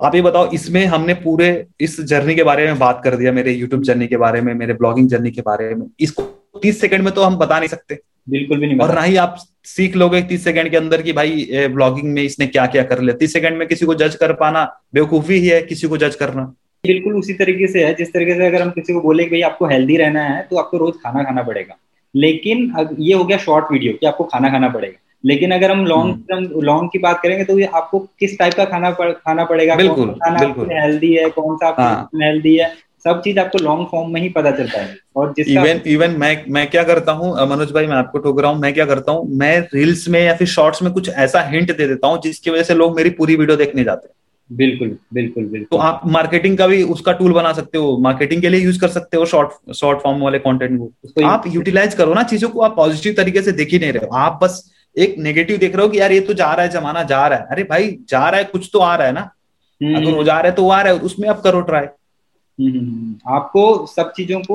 आप 0.00 0.14
ये 0.14 0.20
बताओ 0.22 0.50
इसमें 0.52 0.84
हमने 0.86 1.14
पूरे 1.16 1.48
इस 1.80 2.00
जर्नी 2.02 2.34
के 2.34 2.42
बारे 2.44 2.66
में 2.66 2.78
बात 2.78 3.00
कर 3.04 3.16
दिया 3.16 3.32
मेरे 3.32 3.52
यूट्यूब 3.52 3.82
जर्नी 3.84 4.06
के 4.06 4.16
बारे 4.18 4.40
में 4.40 4.52
मेरे 4.54 4.74
ब्लॉगिंग 4.74 5.08
जर्नी 5.08 5.30
के 5.30 5.42
बारे 5.42 5.74
में। 5.74 5.86
इसको 6.00 6.22
तीस 6.62 6.80
सेकंड 6.80 7.04
में 7.04 7.12
तो 7.14 7.22
हम 7.22 7.36
बता 7.38 7.58
नहीं 7.58 7.68
सकते। 7.68 7.98
बिल्कुल 8.30 8.58
भी 8.58 8.66
नहीं 8.66 8.78
और 8.78 8.94
ना 8.94 9.02
ही 9.02 9.16
आप 9.16 9.36
सीख 9.66 9.96
लोगे 9.96 10.22
तीस 10.22 10.44
सेकंड 10.44 10.70
के 10.70 10.76
अंदर 10.76 11.02
कि 11.02 11.12
भाई 11.12 11.66
ब्लॉगिंग 11.72 12.12
में 12.14 12.22
इसने 12.22 12.46
क्या 12.46 12.66
क्या 12.66 12.82
कर 12.84 13.00
लिया। 13.00 13.16
तीस 13.16 13.32
सेकंड 13.32 13.58
में 13.58 13.66
किसी 13.68 13.86
को 13.86 13.94
जज 13.94 14.14
कर 14.14 14.32
पाना 14.34 14.64
बेवकूफ़ी 14.94 15.34
ही 15.34 15.46
है 15.46 15.60
किसी 15.62 15.88
को 15.88 15.96
जज 15.96 16.14
करना। 16.14 16.42
बिल्कुल 16.84 17.16
उसी 17.16 17.34
तरीके 17.34 17.66
से 17.68 17.84
है 17.84 17.94
जिस 17.94 18.12
तरीके 18.12 18.34
से 18.34 18.46
अगर 18.46 18.62
हम 18.62 18.70
किसी 18.70 18.92
को 18.92 19.00
बोले 19.00 19.24
कि 19.24 19.30
भाई 19.30 19.40
आपको 19.42 19.66
हेल्दी 19.66 19.96
रहना 19.96 20.22
है 20.24 20.42
तो 20.50 20.56
आपको 20.56 20.76
रोज 20.78 20.94
खाना 21.02 21.22
खाना 21.24 21.42
पड़ेगा। 21.42 21.76
लेकिन 22.14 22.96
ये 22.98 23.14
हो 23.14 23.24
गया 23.24 23.38
शॉर्ट 23.38 23.72
वीडियो 23.72 23.92
कि 23.92 24.06
आपको 24.06 24.24
खाना 24.24 24.50
खाना 24.50 24.68
पड़ेगा। 24.68 24.98
लेकिन 25.24 25.50
अगर 25.50 25.70
हम 25.70 25.84
लॉन्ग 25.86 26.22
टर्म 26.28 26.44
लॉन्ग 26.62 26.90
की 26.92 26.98
बात 26.98 27.20
करेंगे 27.22 27.44
तो 27.44 27.58
ये 27.58 27.64
आपको 27.74 27.98
किस 28.20 28.38
टाइप 28.38 28.54
का 28.54 28.64
खाना 28.66 28.90
पड़, 28.90 29.10
खाना 29.12 29.44
पड़ेगा? 29.44 29.74
बिल्कुल 29.76 30.06
कौन 30.06 30.14
खाना 30.14 30.76
हेल्दी 30.76 31.12
है 31.14 31.28
कौन 31.30 31.56
सा 31.56 31.74
हाँ. 31.78 32.08
हेल्दी 32.16 32.56
है? 32.56 32.72
सब 33.04 33.20
चीज़ 33.22 33.38
आपको 33.40 33.58
लॉन्ग 33.58 33.86
फॉर्म 33.90 34.12
में 34.12 34.20
ही 34.20 34.28
पता 34.28 34.50
चलता 34.50 34.80
है। 34.80 34.96
और 35.16 35.34
इवन 35.40 35.80
इवन 35.86 36.16
मैं 36.18 36.44
मैं 36.48 36.66
क्या 36.70 36.82
करता 36.84 37.12
हूँ 37.12 37.32
मनोज 37.48 37.72
भाई 37.72 37.86
मैं 37.86 37.96
आपको 37.96 38.18
ठोक 38.18 38.40
रहा 38.40 38.50
हूँ 38.50 38.60
मैं 38.60 38.72
क्या 38.74 38.84
करता 38.86 39.12
हूँ 39.12 39.28
मैं 39.38 39.58
रील्स 39.74 40.08
में 40.08 40.20
या 40.20 40.34
फिर 40.36 40.46
शॉर्ट्स 40.48 40.82
में 40.82 40.92
कुछ 40.92 41.08
ऐसा 41.08 41.42
हिंट 41.48 41.76
दे 41.76 41.86
देता 41.86 42.08
हूँ 42.08 42.20
जिसकी 42.22 42.50
वजह 42.50 42.62
से 42.62 42.74
लोग 42.74 42.96
मेरी 42.96 43.10
पूरी 43.10 43.36
वीडियो 43.36 43.56
देखने 43.56 43.84
जाते 43.84 44.08
हैं। 44.08 44.14
बिल्कुल 44.50 44.88
बिल्कुल 45.14 45.44
बिल्कुल। 45.44 45.66
तो 45.70 45.82
आप 45.82 46.00
मार्केटिंग 46.08 46.56
का 46.58 46.66
भी 46.66 46.82
उसका 46.92 47.12
टूल 47.12 47.32
बना 47.32 47.52
सकते 47.52 47.78
हो 47.78 47.96
मार्केटिंग 48.02 48.42
के 48.42 48.48
लिए 48.48 48.60
यूज़ 48.60 48.80
कर 48.80 48.88
सकते 48.88 49.16
हो 49.16 49.26
शॉर्ट 49.26 49.72
शॉर्ट 49.74 50.00
फॉर्म 50.00 50.20
वाले 50.20 50.38
कंटेंट 50.38 50.78
को। 50.78 50.90
तो 51.08 51.26
आप 51.26 51.44
यूटिलाइज 51.46 51.94
करो 51.94 52.14
ना 52.14 52.22
चीज़ों 52.24 52.48
को 52.48 52.60
आप 52.60 52.76
पॉजिटिव 52.76 53.14
तरीके 53.16 53.42
से 53.42 53.52
देख 53.52 53.72
ही 53.72 53.78
नहीं 53.78 53.92
रहे 53.92 54.06
हो। 54.06 54.16
आप 54.18 54.38
बस 54.42 54.62
एक 54.96 55.14
नेगेटिव 55.18 55.56
देख 55.56 55.74
रहे 55.76 55.86
हो 55.86 55.88
कि 55.88 56.00
यार 56.00 56.12
ये 56.12 56.20
तो 56.20 56.34
जा 56.34 56.52
रहा 56.52 56.62
है 56.62 56.70
जमाना 56.70 57.02
जा 57.04 57.26
रहा 57.26 57.38
है। 57.38 57.46
अरे 57.50 57.62
भाई 57.64 57.96
जा 58.08 58.28
रहा 58.28 58.38
है 58.38 58.44
कुछ 58.46 58.68
तो 58.72 58.78
आ 58.78 58.94
रहा 58.96 59.06
है 59.06 59.12
ना। 59.12 59.30
हम्म। 59.80 59.96
अगर 59.96 60.12
वो 60.12 60.24
जा 60.24 60.34
रहा 60.34 60.48
है 60.48 60.52
तो 60.52 60.62
वो 60.62 60.70
आ 60.70 60.80
रहा 60.82 60.92
है 60.92 60.98
उसमें 61.00 61.28
आप 61.28 61.40
करो 61.40 61.60
ट्राई 61.62 61.86
हम्म, 62.58 62.70
हम्म, 62.70 63.34
आपको 63.34 63.86
सब 63.86 64.10
चीज़ों 64.12 64.40
को 64.40 64.54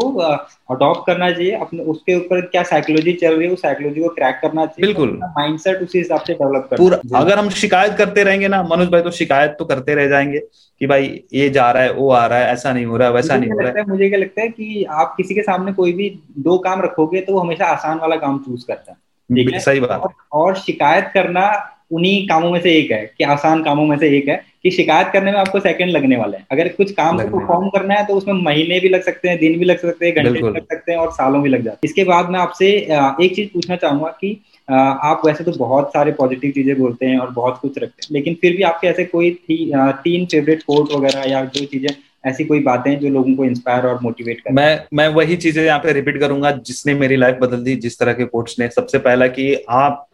अडॉप्ट 0.72 1.06
करना 1.08 1.30
चाहिए। 1.32 1.52
अपने 1.52 1.84
उसके 1.84 2.16
ऊपर 2.16 2.42
क्या 2.42 2.64
साइकोलॉजी 2.64 3.14
चल 3.14 3.36
रही 3.36 3.48
है 3.48 3.54
उस 3.54 3.62
साइकोलॉजी 3.62 4.02
को 4.02 4.10
क्रैक 4.10 4.40
करना 4.42 4.66
चाहिए। 4.66 4.86
बिल्कुल। 4.86 5.20
माइंडसेट 5.24 5.82
उसी 5.82 5.98
हिसाब 5.98 6.22
से 6.22 6.34
डेवलप 6.34 6.68
करना 6.70 6.84
पूरा 6.84 7.20
अगर 7.20 7.40
हम 7.40 7.50
शिकायत 7.52 7.94
करते 7.94 8.24
रहेंगे 8.24 8.48
ना 8.48 8.62
मनोज 8.64 8.90
भाई 8.90 9.02
तो 9.02 9.12
शिकायत 9.12 9.56
तो 9.60 9.66
करते 9.66 9.96
रह 9.96 10.08
जाएँगे 10.08 10.40
कि 10.82 10.88
भाई 10.88 11.24
ये 11.34 11.50
जा 11.50 11.70
रहा 11.72 11.84
है 11.84 11.94
वो 11.94 12.12
आ 12.12 12.26
रहा 12.26 12.40
है 12.40 12.52
ऐसा 12.54 12.74
नहीं 12.74 12.86
हो 12.86 12.98
रहा 12.98 13.08
है 13.08 13.14
वैसा 13.14 13.38
नहीं 13.38 13.52
हो 13.52 13.60
रहा 13.60 13.72
है। 13.78 13.86
मुझे 13.88 14.10
क्या 14.10 14.20
लगता 14.20 14.42
है 14.42 14.48
कि 14.48 14.86
आप 14.92 15.14
किसी 15.18 15.36
के 15.36 15.42
सामने 15.42 15.74
कोई 15.74 15.94
भी 15.94 16.10
दो 16.40 16.58
काम 16.58 16.82
रखोगे 16.82 17.22
तो 17.22 17.34
वो 17.34 17.40
हमेशा 17.40 17.66
आसान 17.66 18.00
वाला 18.00 18.16
काम 18.16 18.38
चूज़ 18.38 18.66
करता 18.68 18.92
है। 18.92 18.98
सही 19.30 19.80
बात 19.80 20.12
और 20.34 20.56
शिकायत 20.58 21.10
करना 21.14 21.52
उन्हीं 21.92 22.26
कामों 22.28 22.50
में 22.52 22.60
से 22.62 22.72
एक 22.72 22.92
है 22.92 23.00
कि 23.18 23.24
आसान 23.24 23.64
कामों 23.64 23.86
में 23.86 23.98
से 23.98 24.08
एक 24.18 24.28
है 24.28 24.36
कि 24.64 24.72
शिकायत 24.72 25.10
करने 25.14 25.32
में 25.32 25.40
आपको 25.40 25.60
सेकंड 25.60 25.90
लगने 25.90 26.18
वाले 26.18 26.38
हैं। 26.38 26.46
अगर 26.52 26.68
कुछ 26.68 26.92
काम 26.92 27.18
को 27.20 27.28
परफॉर्म 27.30 27.68
करना 27.70 27.94
है 27.94 28.06
तो 28.06 28.14
उसमें 28.14 28.34
महीने 28.36 28.80
भी 28.80 28.90
लग 28.90 29.02
सकते 29.02 29.30
हैं 29.30 29.38
दिन 29.40 29.58
भी 29.60 29.66
लग 29.66 29.78
सकते 29.78 30.06
हैं 30.06 30.16
घंटे 30.16 30.30
भी 30.32 30.50
लग 30.50 30.66
सकते 30.66 30.92
हैं 30.92 31.00
और 31.00 31.12
सालों 31.12 31.42
भी 31.44 31.50
लग 31.50 31.64
जाते 31.64 31.76
हैं। 31.76 31.90
इसके 31.90 32.04
बाद 32.04 32.30
मैं 32.30 32.40
आपसे 32.40 32.68
एक 32.68 33.36
चीज़ 33.36 33.50
पूछना 33.54 33.76
चाहूँगा 33.76 34.10
कि 34.22 34.38
आप 34.68 35.22
वैसे 35.26 35.44
तो 35.44 35.52
बहुत 35.52 35.90
सारे 35.90 36.12
पॉजिटिव 36.12 36.52
चीज़ें 36.52 36.78
बोलते 36.78 37.06
हैं 37.06 37.18
और 37.18 37.32
बहुत 37.32 37.60
कुछ 37.62 37.78
रखते 37.78 38.04
हैं 38.04 38.14
लेकिन 38.14 38.34
फिर 38.42 38.56
भी 38.58 38.64
आपके 38.64 38.88
ऐसे 38.88 39.06
कोई 39.06 39.32
थी, 39.32 39.72
तीन 39.76 40.26
फेवरेट 40.26 40.64
कोर्ट 40.64 40.92
वगैरह 40.94 41.30
या 41.32 41.44
जो 41.46 41.66
चीज़ें 41.66 41.90
ऐसी 42.26 42.44
कोई 42.46 42.60
बातें 42.64 42.98
जो 43.00 43.10
लोगों 43.10 43.36
को 43.36 43.46
इंस्पायर 43.46 43.86
और 43.86 44.00
मोटिवेट 44.02 44.40
कर 44.40 44.54
मैं 44.54 44.84
मैं 44.94 45.08
वही 45.10 45.36
चीज़ें 45.38 45.64
यहाँ 45.64 45.80
पे 45.80 45.94
रिपीट 45.94 46.20
करूँगा 46.20 46.52
जिसने 46.52 46.94
मेरी 46.94 47.16
लाइफ 47.16 47.38
बदल 47.42 47.64
दी, 47.64 47.76
जिस 47.76 48.00
तरह 48.00 48.14
के 48.14 48.26
कोट्स 48.26 48.60
ने। 48.60 48.70
सबसे 48.70 49.00
पहला 49.00 49.28
कि 49.28 49.54
आप 49.70 50.08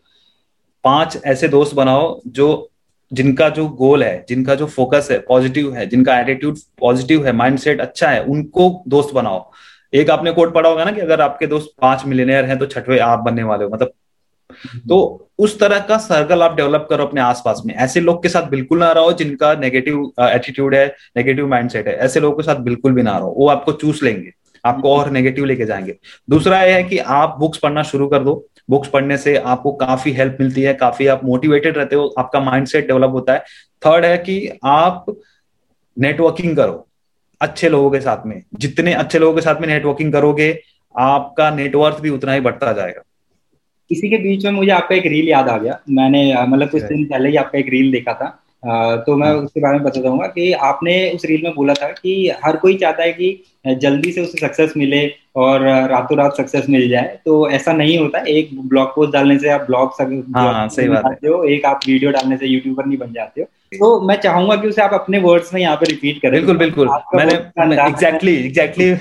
पाँच 0.83 1.17
ऐसे 1.25 1.47
दोस्त 1.47 1.75
बनाओ 1.75 2.19
जो, 2.27 2.69
जिनका 3.11 3.49
जो 3.49 3.67
गोल 3.69 4.03
है, 4.03 4.25
जिनका 4.29 4.55
जो 4.55 4.65
फोकस 4.67 5.07
है 5.11 5.19
पॉजिटिव 5.19 5.73
है, 5.75 5.85
जिनका 5.85 6.19
एटीट्यूड 6.19 6.57
पॉजिटिव 6.79 7.25
है 7.25 7.31
माइंडसेट 7.33 7.81
अच्छा 7.81 8.09
है, 8.09 8.23
उनको 8.23 8.83
दोस्त 8.87 9.13
बनाओ। 9.15 9.49
एक 9.93 10.09
आपने 10.09 10.31
कोट 10.31 10.53
पढ़ा 10.53 10.69
होगा 10.69 10.83
ना 10.85 10.91
कि 10.91 11.01
अगर 11.01 11.21
आपके 11.21 11.47
दोस्त 11.47 11.73
पाँच 11.81 12.05
मिलीनियर 12.05 12.45
हैं 12.45 12.57
तो 12.59 12.65
छठवे 12.65 12.99
आप 12.99 13.19
बनने 13.19 13.43
वाले 13.43 13.63
हो। 13.63 13.69
मतलब 13.69 13.91
तो 14.89 15.27
उस 15.39 15.59
तरह 15.59 15.79
का 15.79 15.97
सर्कल 15.97 16.41
आप 16.41 16.55
डेवलप 16.55 16.87
करो 16.89 17.05
अपने 17.05 17.21
आसपास 17.21 17.61
में। 17.65 17.75
ऐसे 17.75 17.99
लोग 17.99 18.23
के 18.23 18.29
साथ 18.29 18.49
बिल्कुल 18.49 18.79
ना 18.79 18.91
रहो 18.91 19.11
जिनका 19.11 19.53
नेगेटिव 19.53 20.11
एटीट्यूड 20.19 20.75
है 20.75 20.95
नेगेटिव 21.17 21.47
माइंडसेट 21.47 21.87
है। 21.87 21.95
ऐसे 21.95 22.19
लोगों 22.19 22.37
के 22.37 22.43
साथ 22.43 22.55
बिल्कुल 22.55 22.91
भी 22.91 23.01
ना 23.01 23.17
रहो। 23.17 23.33
वो 23.37 23.47
आपको 23.47 23.71
चूस 23.71 24.03
लेंगे। 24.03 24.31
आपको 24.65 24.95
और 24.97 25.09
नेगेटिव 25.09 25.45
लेके 25.45 25.65
जाएँगे। 25.65 25.97
दूसरा 26.29 26.63
यह 26.63 26.75
है 26.75 26.83
कि 26.83 26.97
आप 26.97 27.35
बुक्स 27.39 27.57
पढ़ना 27.57 27.83
शुरू 27.83 28.07
कर 28.07 28.19
दो। 28.19 28.47
बुक्स 28.69 28.89
पढ़ने 28.89 29.17
से 29.17 29.35
आपको 29.35 29.71
काफ़ी 29.71 30.11
हेल्प 30.11 30.37
मिलती 30.39 30.61
है, 30.61 30.73
काफ़ी 30.73 31.07
आप 31.07 31.21
मोटिवेटेड 31.23 31.77
रहते 31.77 31.95
हो, 31.95 32.15
आपका 32.19 32.39
माइंडसेट 32.39 32.87
डेवलप 32.87 33.09
होता 33.09 33.33
है। 33.33 33.39
थर्ड 33.85 34.05
है 34.05 34.17
कि 34.17 34.59
आप 34.65 35.05
नेटवर्किंग 35.99 36.55
करो 36.55 36.87
अच्छे 37.41 37.69
लोगों 37.69 37.91
के 37.91 37.99
साथ 37.99 38.25
में। 38.25 38.43
जितने 38.55 38.93
अच्छे 38.93 39.19
लोगों 39.19 39.35
के 39.35 39.41
साथ 39.41 39.61
में 39.61 39.67
नेटवर्किंग 39.67 40.13
करोगे, 40.13 40.61
आपका 40.97 41.49
नेटवर्क 41.49 41.99
भी 41.99 42.09
उतना 42.09 42.33
ही 42.33 42.39
बढ़ता 42.39 42.73
जाएगा। 42.73 43.01
इसी 43.91 44.09
के 44.09 44.17
बीच 44.17 44.45
में 44.45 44.51
मुझे 44.51 44.71
आपका 44.71 44.95
एक 44.95 45.05
रील 45.05 45.29
याद 45.29 45.49
आ 45.49 45.57
गया। 45.57 45.79
मैंने 45.89 46.33
मतलब 46.39 46.69
कुछ 46.69 46.81
दिन 46.83 47.05
पहले 47.05 47.29
ही 47.29 47.35
आपका 47.35 47.59
एक 47.59 47.69
रील 47.69 47.91
देखा 47.91 48.13
था। 48.13 48.37
तो 49.05 49.15
मैं 49.17 49.27
हाँ। 49.27 49.35
उसके 49.35 49.59
बारे 49.59 49.77
में 49.77 49.83
बता 49.83 50.01
दूँगा 50.01 50.25
कि 50.27 50.51
आपने 50.65 50.93
उस 51.11 51.25
रील 51.25 51.43
में 51.43 51.53
बोला 51.53 51.73
था 51.73 51.87
कि 51.91 52.13
हर 52.43 52.55
कोई 52.57 52.75
चाहता 52.77 53.03
है 53.03 53.11
कि 53.13 53.75
जल्दी 53.81 54.11
से 54.11 54.21
उसे 54.21 54.37
सक्सेस 54.37 54.73
मिले 54.77 55.01
और 55.35 55.61
रातों 55.89 56.17
रात 56.17 56.35
सक्सेस 56.37 56.65
मिल 56.69 56.87
जाए। 56.89 57.17
तो 57.25 57.49
ऐसा 57.49 57.73
नहीं 57.73 57.97
होता। 57.97 58.23
एक 58.29 58.49
ब्लॉग 58.59 58.89
पोस्ट 58.95 59.13
डालने 59.13 59.37
से 59.39 59.49
आप 59.49 59.65
ब्लॉग 59.65 59.91
हाँ, 60.35 60.67
सही 60.69 60.87
बात 60.89 61.05
है। 61.05 61.29
हो। 61.29 61.43
एक 61.45 61.65
आप 61.65 61.79
वीडियो 61.87 62.11
डालने 62.11 62.37
से 62.37 62.47
यूट्यूबर 62.47 62.85
नहीं 62.85 62.97
बन 62.97 63.13
जाते 63.13 63.41
हो। 63.41 63.47
तो 63.73 63.99
मैं 64.07 64.15
चाहूँगा 64.21 64.55
कि 64.55 64.67
उसे 64.67 64.81
आप 64.81 64.93
अपने 64.93 65.19
वर्ड्स 65.19 65.53
में 65.53 65.61
यहाँ 65.61 65.75
पे 65.75 65.85
रिपीट 65.85 66.21
करें। 66.21 66.31
बिल्कुल 66.33 66.57
बिल्कुल। 66.57 66.89
मैंने 67.15 67.33
एग्जैक्टली 67.87 68.35
एग्जैक्टली 68.35 68.93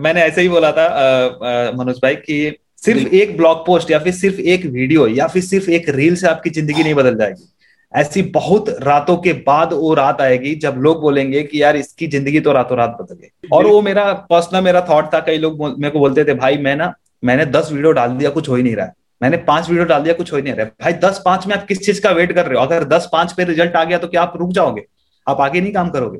मैंने 0.00 0.20
ऐसे 0.22 0.42
ही 0.42 0.48
बोला 0.48 0.70
था 0.72 1.72
मनोज 1.76 1.98
भाई 2.02 2.14
की 2.16 2.44
सिर्फ़ 2.84 3.14
एक 3.14 3.36
ब्लॉग 3.36 3.64
पोस्ट 3.66 3.90
या 3.90 3.98
फिर 3.98 4.12
सिर्फ़ 4.14 4.40
एक 4.42 4.64
वीडियो 4.66 5.06
या 5.08 5.26
फिर 5.26 5.42
सिर्फ़ 5.42 5.70
एक 5.70 5.88
रील 5.90 6.16
से 6.16 6.26
आपकी 6.28 6.50
ज़िंदगी 6.50 6.82
नहीं 6.82 6.94
बदल 6.94 7.16
जाएगी। 7.16 7.50
ऐसी 7.94 8.22
बहुत 8.30 8.68
रातों 8.82 9.16
के 9.16 9.32
बाद 9.44 9.72
वो 9.72 9.92
रात 9.94 10.20
आएगी 10.20 10.54
जब 10.56 10.74
लोग 10.78 11.00
बोलेंगे 11.00 11.42
कि 11.42 11.62
यार 11.62 11.76
इसकी 11.76 12.06
ज़िंदगी 12.08 12.40
तो 12.40 12.52
रातों 12.52 12.78
रात 12.78 12.96
बदल 13.00 13.14
गई। 13.14 13.48
और 13.52 13.66
वो 13.66 13.80
मेरा 13.82 14.12
पर्सनल 14.30 14.64
मेरा 14.64 14.80
थॉट 14.90 15.12
था 15.14 15.20
कई 15.20 15.38
लोग 15.38 15.62
मेरे 15.62 15.90
को 15.90 15.98
बोलते 15.98 16.24
थे 16.24 16.34
भाई 16.34 16.56
मैं 16.58 16.74
ना 16.76 16.92
मैंने 17.22 17.46
दस 17.48 17.68
वीडियो 17.72 17.92
डाल 17.92 18.16
दिया 18.16 18.30
कुछ 18.30 18.48
हो 18.48 18.56
ही 18.56 18.62
नहीं 18.62 18.74
रहा 18.76 18.86
है। 18.86 18.92
मैंने 19.20 19.36
पाँच 19.44 19.68
वीडियो 19.68 19.84
डाल 19.86 20.02
दिया 20.02 20.14
कुछ 20.14 20.32
हो 20.32 20.36
ही 20.36 20.42
नहीं 20.42 20.54
रहा 20.54 20.66
भाई 20.82 20.92
दस 21.00 21.22
पाँच 21.24 21.46
में 21.46 21.54
आप 21.56 21.66
किस 21.66 21.84
चीज़ 21.86 22.00
का 22.02 22.10
वेट 22.12 22.32
कर 22.32 22.46
रहे 22.46 22.58
हो? 22.58 22.64
अगर 22.66 22.84
दस 22.86 23.08
पाँच 23.12 23.32
पे 23.32 23.44
रिज़ल्ट 23.44 23.76
आ 23.76 23.84
गया 23.84 23.98
तो 23.98 24.08
क्या 24.08 24.22
आप 24.22 24.32
रुक 24.36 24.52
जाओगे? 24.52 24.82
आप 25.26 25.40
आगे 25.40 25.60
नहीं 25.60 25.72
काम 25.72 25.90
करोगे? 25.90 26.18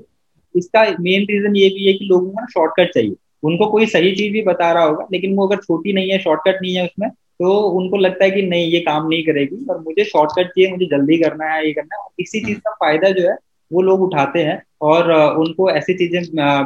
इसका 0.55 0.83
मेन 1.01 1.27
रीजन 1.31 1.57
ये 1.57 1.69
भी 1.69 1.87
है 1.87 1.93
कि 1.93 2.05
लोगों 2.05 2.27
को 2.27 2.41
ना 2.41 2.47
शॉर्टकट 2.51 2.95
चाहिए। 2.95 3.15
उनको 3.45 3.67
कोई 3.67 3.87
सही 3.87 4.13
चीज़ 4.17 4.33
भी 4.33 4.43
बता 4.43 4.73
रहा 4.73 4.85
होगा, 4.85 5.07
लेकिन 5.13 5.35
वो 5.37 5.47
अगर 5.47 5.57
छोटी 5.57 5.93
नहीं 5.93 6.11
है 6.11 6.19
शॉर्टकट 6.19 6.59
नहीं 6.63 6.75
है 6.75 6.85
उसमें 6.85 7.11
तो 7.11 7.53
उनको 7.79 7.97
लगता 7.97 8.25
है 8.25 8.31
कि 8.31 8.43
नहीं, 8.43 8.67
ये 8.67 8.81
काम 8.81 9.09
नहीं 9.09 9.23
करेगी। 9.25 9.65
और 9.71 9.81
मुझे 9.81 10.05
शॉर्टकट 10.05 10.49
चाहिए, 10.49 10.71
मुझे 10.71 10.87
जल्दी 10.87 11.17
करना 11.19 11.47
है, 11.47 11.67
ये 11.67 11.73
करना 11.73 11.97
है। 11.97 12.09
इसी 12.21 12.41
चीज़ 12.41 12.59
का 12.59 12.71
फ़ायदा 12.75 13.11
जो 13.11 13.29
है, 13.29 13.37
वो 13.71 13.83
लोग 13.83 14.03
उठाते 14.03 14.43
हैं 14.43 14.63
और 14.83 15.13
उनको 15.39 15.71
ऐसी 15.71 15.95
चीज़ें 15.95 16.23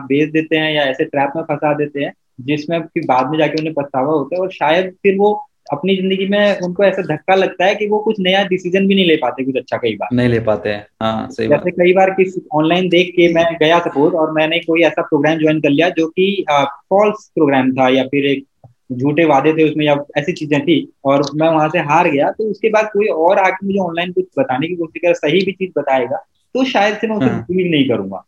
बेच 0.07 0.31
देते 0.31 0.57
हैं 0.57 0.73
या 0.73 0.83
ऐसे 0.85 1.05
ट्रैप 1.05 1.33
में 1.37 1.43
फंसा 1.43 1.73
देते 1.75 2.05
हैं, 2.05 2.13
जिसमें 2.41 2.81
फिर 2.85 3.05
बाद 3.07 3.31
में 3.31 3.39
जाके 3.39 3.61
उन्हें 3.61 3.75
पछतावा 3.75 4.13
होता 4.13 4.37
है 4.37 4.43
और 4.43 4.51
शायद 4.53 4.95
फिर 5.03 5.17
वो 5.19 5.35
अपनी 5.73 5.97
ज़िंदगी 5.97 6.27
में 6.27 6.61
उनको 6.61 6.85
ऐसा 6.85 7.03
धक्का 7.03 7.35
लगता 7.35 7.65
है 7.65 7.75
कि 7.75 7.87
वो 7.89 7.99
कुछ 7.99 8.17
नया 8.21 8.45
डिसीज़न 8.45 8.87
भी 8.87 8.95
नहीं 8.95 9.07
ले 9.07 9.17
पाते 9.17 9.45
कुछ 9.45 9.57
अच्छा 9.57 9.77
कई 9.77 9.95
बार। 9.95 10.09
नहीं 10.13 10.29
ले 10.29 10.41
पाते 10.41 10.69
हैं। 10.69 10.87
हाँ 11.03 11.29
सही 11.31 11.49
जैसे 11.49 11.71
कई 11.71 11.93
बार 11.93 12.11
किस 12.11 12.35
ऑनलाइन 12.55 12.89
देख 12.89 13.09
के 13.09 13.33
मैं 13.35 13.45
गया 13.61 13.79
सपोज़ 13.79 14.15
और 14.15 14.33
मैंने 14.33 14.59
कोई 14.59 14.83
ऐसा 14.83 15.03
प्रोग्राम 15.03 15.39
ज्वाइन 15.39 15.61
कर 15.61 15.71
लिया 15.71 15.89
जो 15.89 16.07
कि 16.07 16.45
फॉल्स 16.91 17.31
प्रोग्राम 17.35 17.73
था 17.73 17.89
या 17.89 18.05
फिर 18.05 18.27
एक 18.27 18.47
झूठे 18.93 19.25
वादे 19.25 19.53
थे 19.53 19.71
उसमें 19.71 19.85
या 19.87 19.97
ऐसी 20.19 20.33
चीज़ें 20.33 20.61
थी 20.63 20.93
और 21.05 21.23
मैं 21.35 21.49
वहाँ 21.49 21.69
से 21.69 21.79
हार 21.79 22.11
गया 22.11 22.31
तो 22.31 22.51
उसके 22.51 22.69
बाद 22.69 22.91
कोई 22.93 23.07
और 23.07 23.39
आके 23.39 23.67
मुझे 23.67 23.79
ऑनलाइन 23.79 24.13
कुछ 24.13 24.25
बताने 24.39 24.69
की 24.69 24.77
कोशिश 24.77 25.03
कर 25.05 25.15
सही 25.15 25.45
भी 25.45 25.53
चीज़ 25.53 25.71
बताएगा 25.79 26.17
तो 26.55 26.65
शायद 26.65 26.97
से 26.97 27.07
मैं 27.07 27.17
उसे 27.17 27.27
बिलीव 27.27 27.67
हाँ। 27.67 27.71
नहीं 27.71 27.89
करूँगा। 27.89 28.25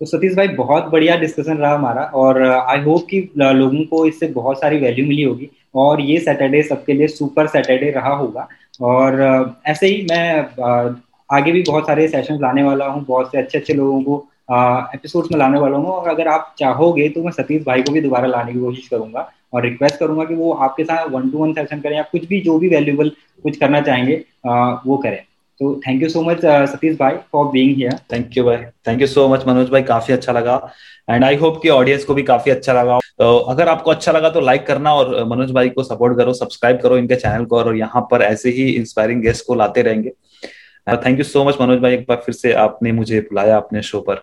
तो 0.00 0.06
सतीश 0.06 0.34
भाई 0.36 0.48
बहुत 0.48 0.84
बढ़िया 0.84 1.16
डिस्कशन 1.16 1.56
रहा 1.56 1.74
हमारा 1.74 2.02
और 2.02 2.42
आई 2.42 2.80
होप 2.80 3.06
कि 3.10 3.32
लोगों 3.38 3.84
को 3.84 4.06
इससे 4.06 4.26
बहुत 4.26 4.60
सारी 4.60 4.78
वैल्यू 4.78 5.06
मिली 5.06 5.22
होगी। 5.22 5.50
और 5.74 6.00
ये 6.00 6.18
सैटरडे 6.20 6.62
सबके 6.62 6.92
लिए 6.92 7.08
सुपर 7.08 7.46
सैटरडे 7.46 7.90
रहा 7.90 8.14
होगा। 8.14 8.48
और 8.82 9.54
ऐसे 9.66 9.86
ही 9.86 10.06
मैं 10.10 10.94
आगे 11.30 11.52
भी 11.52 11.62
बहुत 11.62 11.86
सारे 11.86 12.06
सेशन 12.08 12.38
लाने 12.40 12.62
वाला 12.62 12.86
हूँ, 12.86 13.04
बहुत 13.04 13.30
से 13.32 13.38
अच्छे 13.38 13.58
अच्छे 13.58 13.74
लोगों 13.74 14.02
को 14.02 14.26
एपिसोड्स 14.94 15.32
में 15.32 15.38
लाने 15.38 15.58
वाला 15.58 15.76
हूँ। 15.76 15.86
और 15.86 16.08
अगर 16.08 16.28
आप 16.28 16.54
चाहोगे 16.58 17.08
तो 17.08 17.22
मैं 17.24 17.32
सतीश 17.32 17.64
भाई 17.66 17.82
को 17.82 17.92
भी 17.92 18.00
दोबारा 18.00 18.28
लाने 18.28 18.52
की 18.52 18.60
कोशिश 18.60 18.88
करूँगा 18.88 19.30
और 19.52 19.62
रिक्वेस्ट 19.62 19.98
करूँगा 19.98 20.24
कि 20.24 20.34
वो 20.34 20.52
आपके 20.54 20.84
साथ 20.84 21.08
वन 21.10 21.30
टू 21.30 21.38
वन 21.38 21.52
सेशन 21.52 21.80
करें 21.80 21.96
या 21.96 22.02
कुछ 22.12 22.26
भी 22.28 22.40
जो 22.40 22.58
भी 22.58 22.68
वैल्यूबल 22.68 23.10
कुछ 23.44 23.56
करना 23.56 23.80
चाहेंगे 23.80 24.24
वो 24.86 24.96
करें। 24.96 25.22
तो 25.60 25.74
thank 25.86 26.02
you 26.02 26.08
so 26.08 26.22
much 26.22 26.40
Satish 26.70 26.96
भाई 26.98 27.16
for 27.32 27.46
being 27.50 27.76
here 27.76 27.98
thank 28.12 28.36
you 28.36 28.44
भाई 28.44 28.56
thank 28.86 29.00
you 29.00 29.06
so 29.06 29.28
much 29.28 29.46
Manoj 29.46 29.70
भाई 29.70 29.82
काफ़ी 29.82 30.14
अच्छा 30.14 30.32
लगा. 30.32 30.56
एंड 31.10 31.24
आई 31.24 31.36
होप 31.36 31.60
कि 31.62 31.68
ऑडियंस 31.68 32.04
को 32.04 32.14
भी 32.14 32.22
काफ़ी 32.22 32.50
अच्छा 32.50 32.72
लगा. 32.72 32.98
तो 33.18 33.36
अगर 33.38 33.68
आपको 33.68 33.90
अच्छा 33.90 34.12
लगा 34.12 34.30
तो 34.30 34.40
लाइक 34.40 34.66
करना 34.66 34.94
और 34.94 35.24
मनोज 35.28 35.50
भाई 35.52 35.68
को 35.70 35.82
सपोर्ट 35.82 36.16
करो 36.18 36.32
सब्सक्राइब 36.34 36.80
करो 36.82 36.96
इनके 36.98 37.16
चैनल 37.16 37.44
को 37.44 37.58
और 37.58 37.74
यहाँ 37.76 38.06
पर 38.10 38.22
ऐसे 38.22 38.50
ही 38.50 38.68
इंस्पायरिंग 38.70 39.22
गेस्ट 39.22 39.46
को 39.46 39.54
लाते 39.54 39.82
रहेंगे. 39.82 40.10
Thank 40.96 41.18
you 41.18 41.24
so 41.24 41.44
much 41.44 41.60
Manoj 41.60 41.80
भाई 41.80 41.94
एक 41.94 42.04
बार 42.08 42.22
फिर 42.26 42.34
से 42.34 42.52
आपने 42.62 42.92
मुझे 42.92 43.20
बुलाया 43.20 43.56
अपने 43.56 43.82
शो 43.82 44.00
पर. 44.00 44.22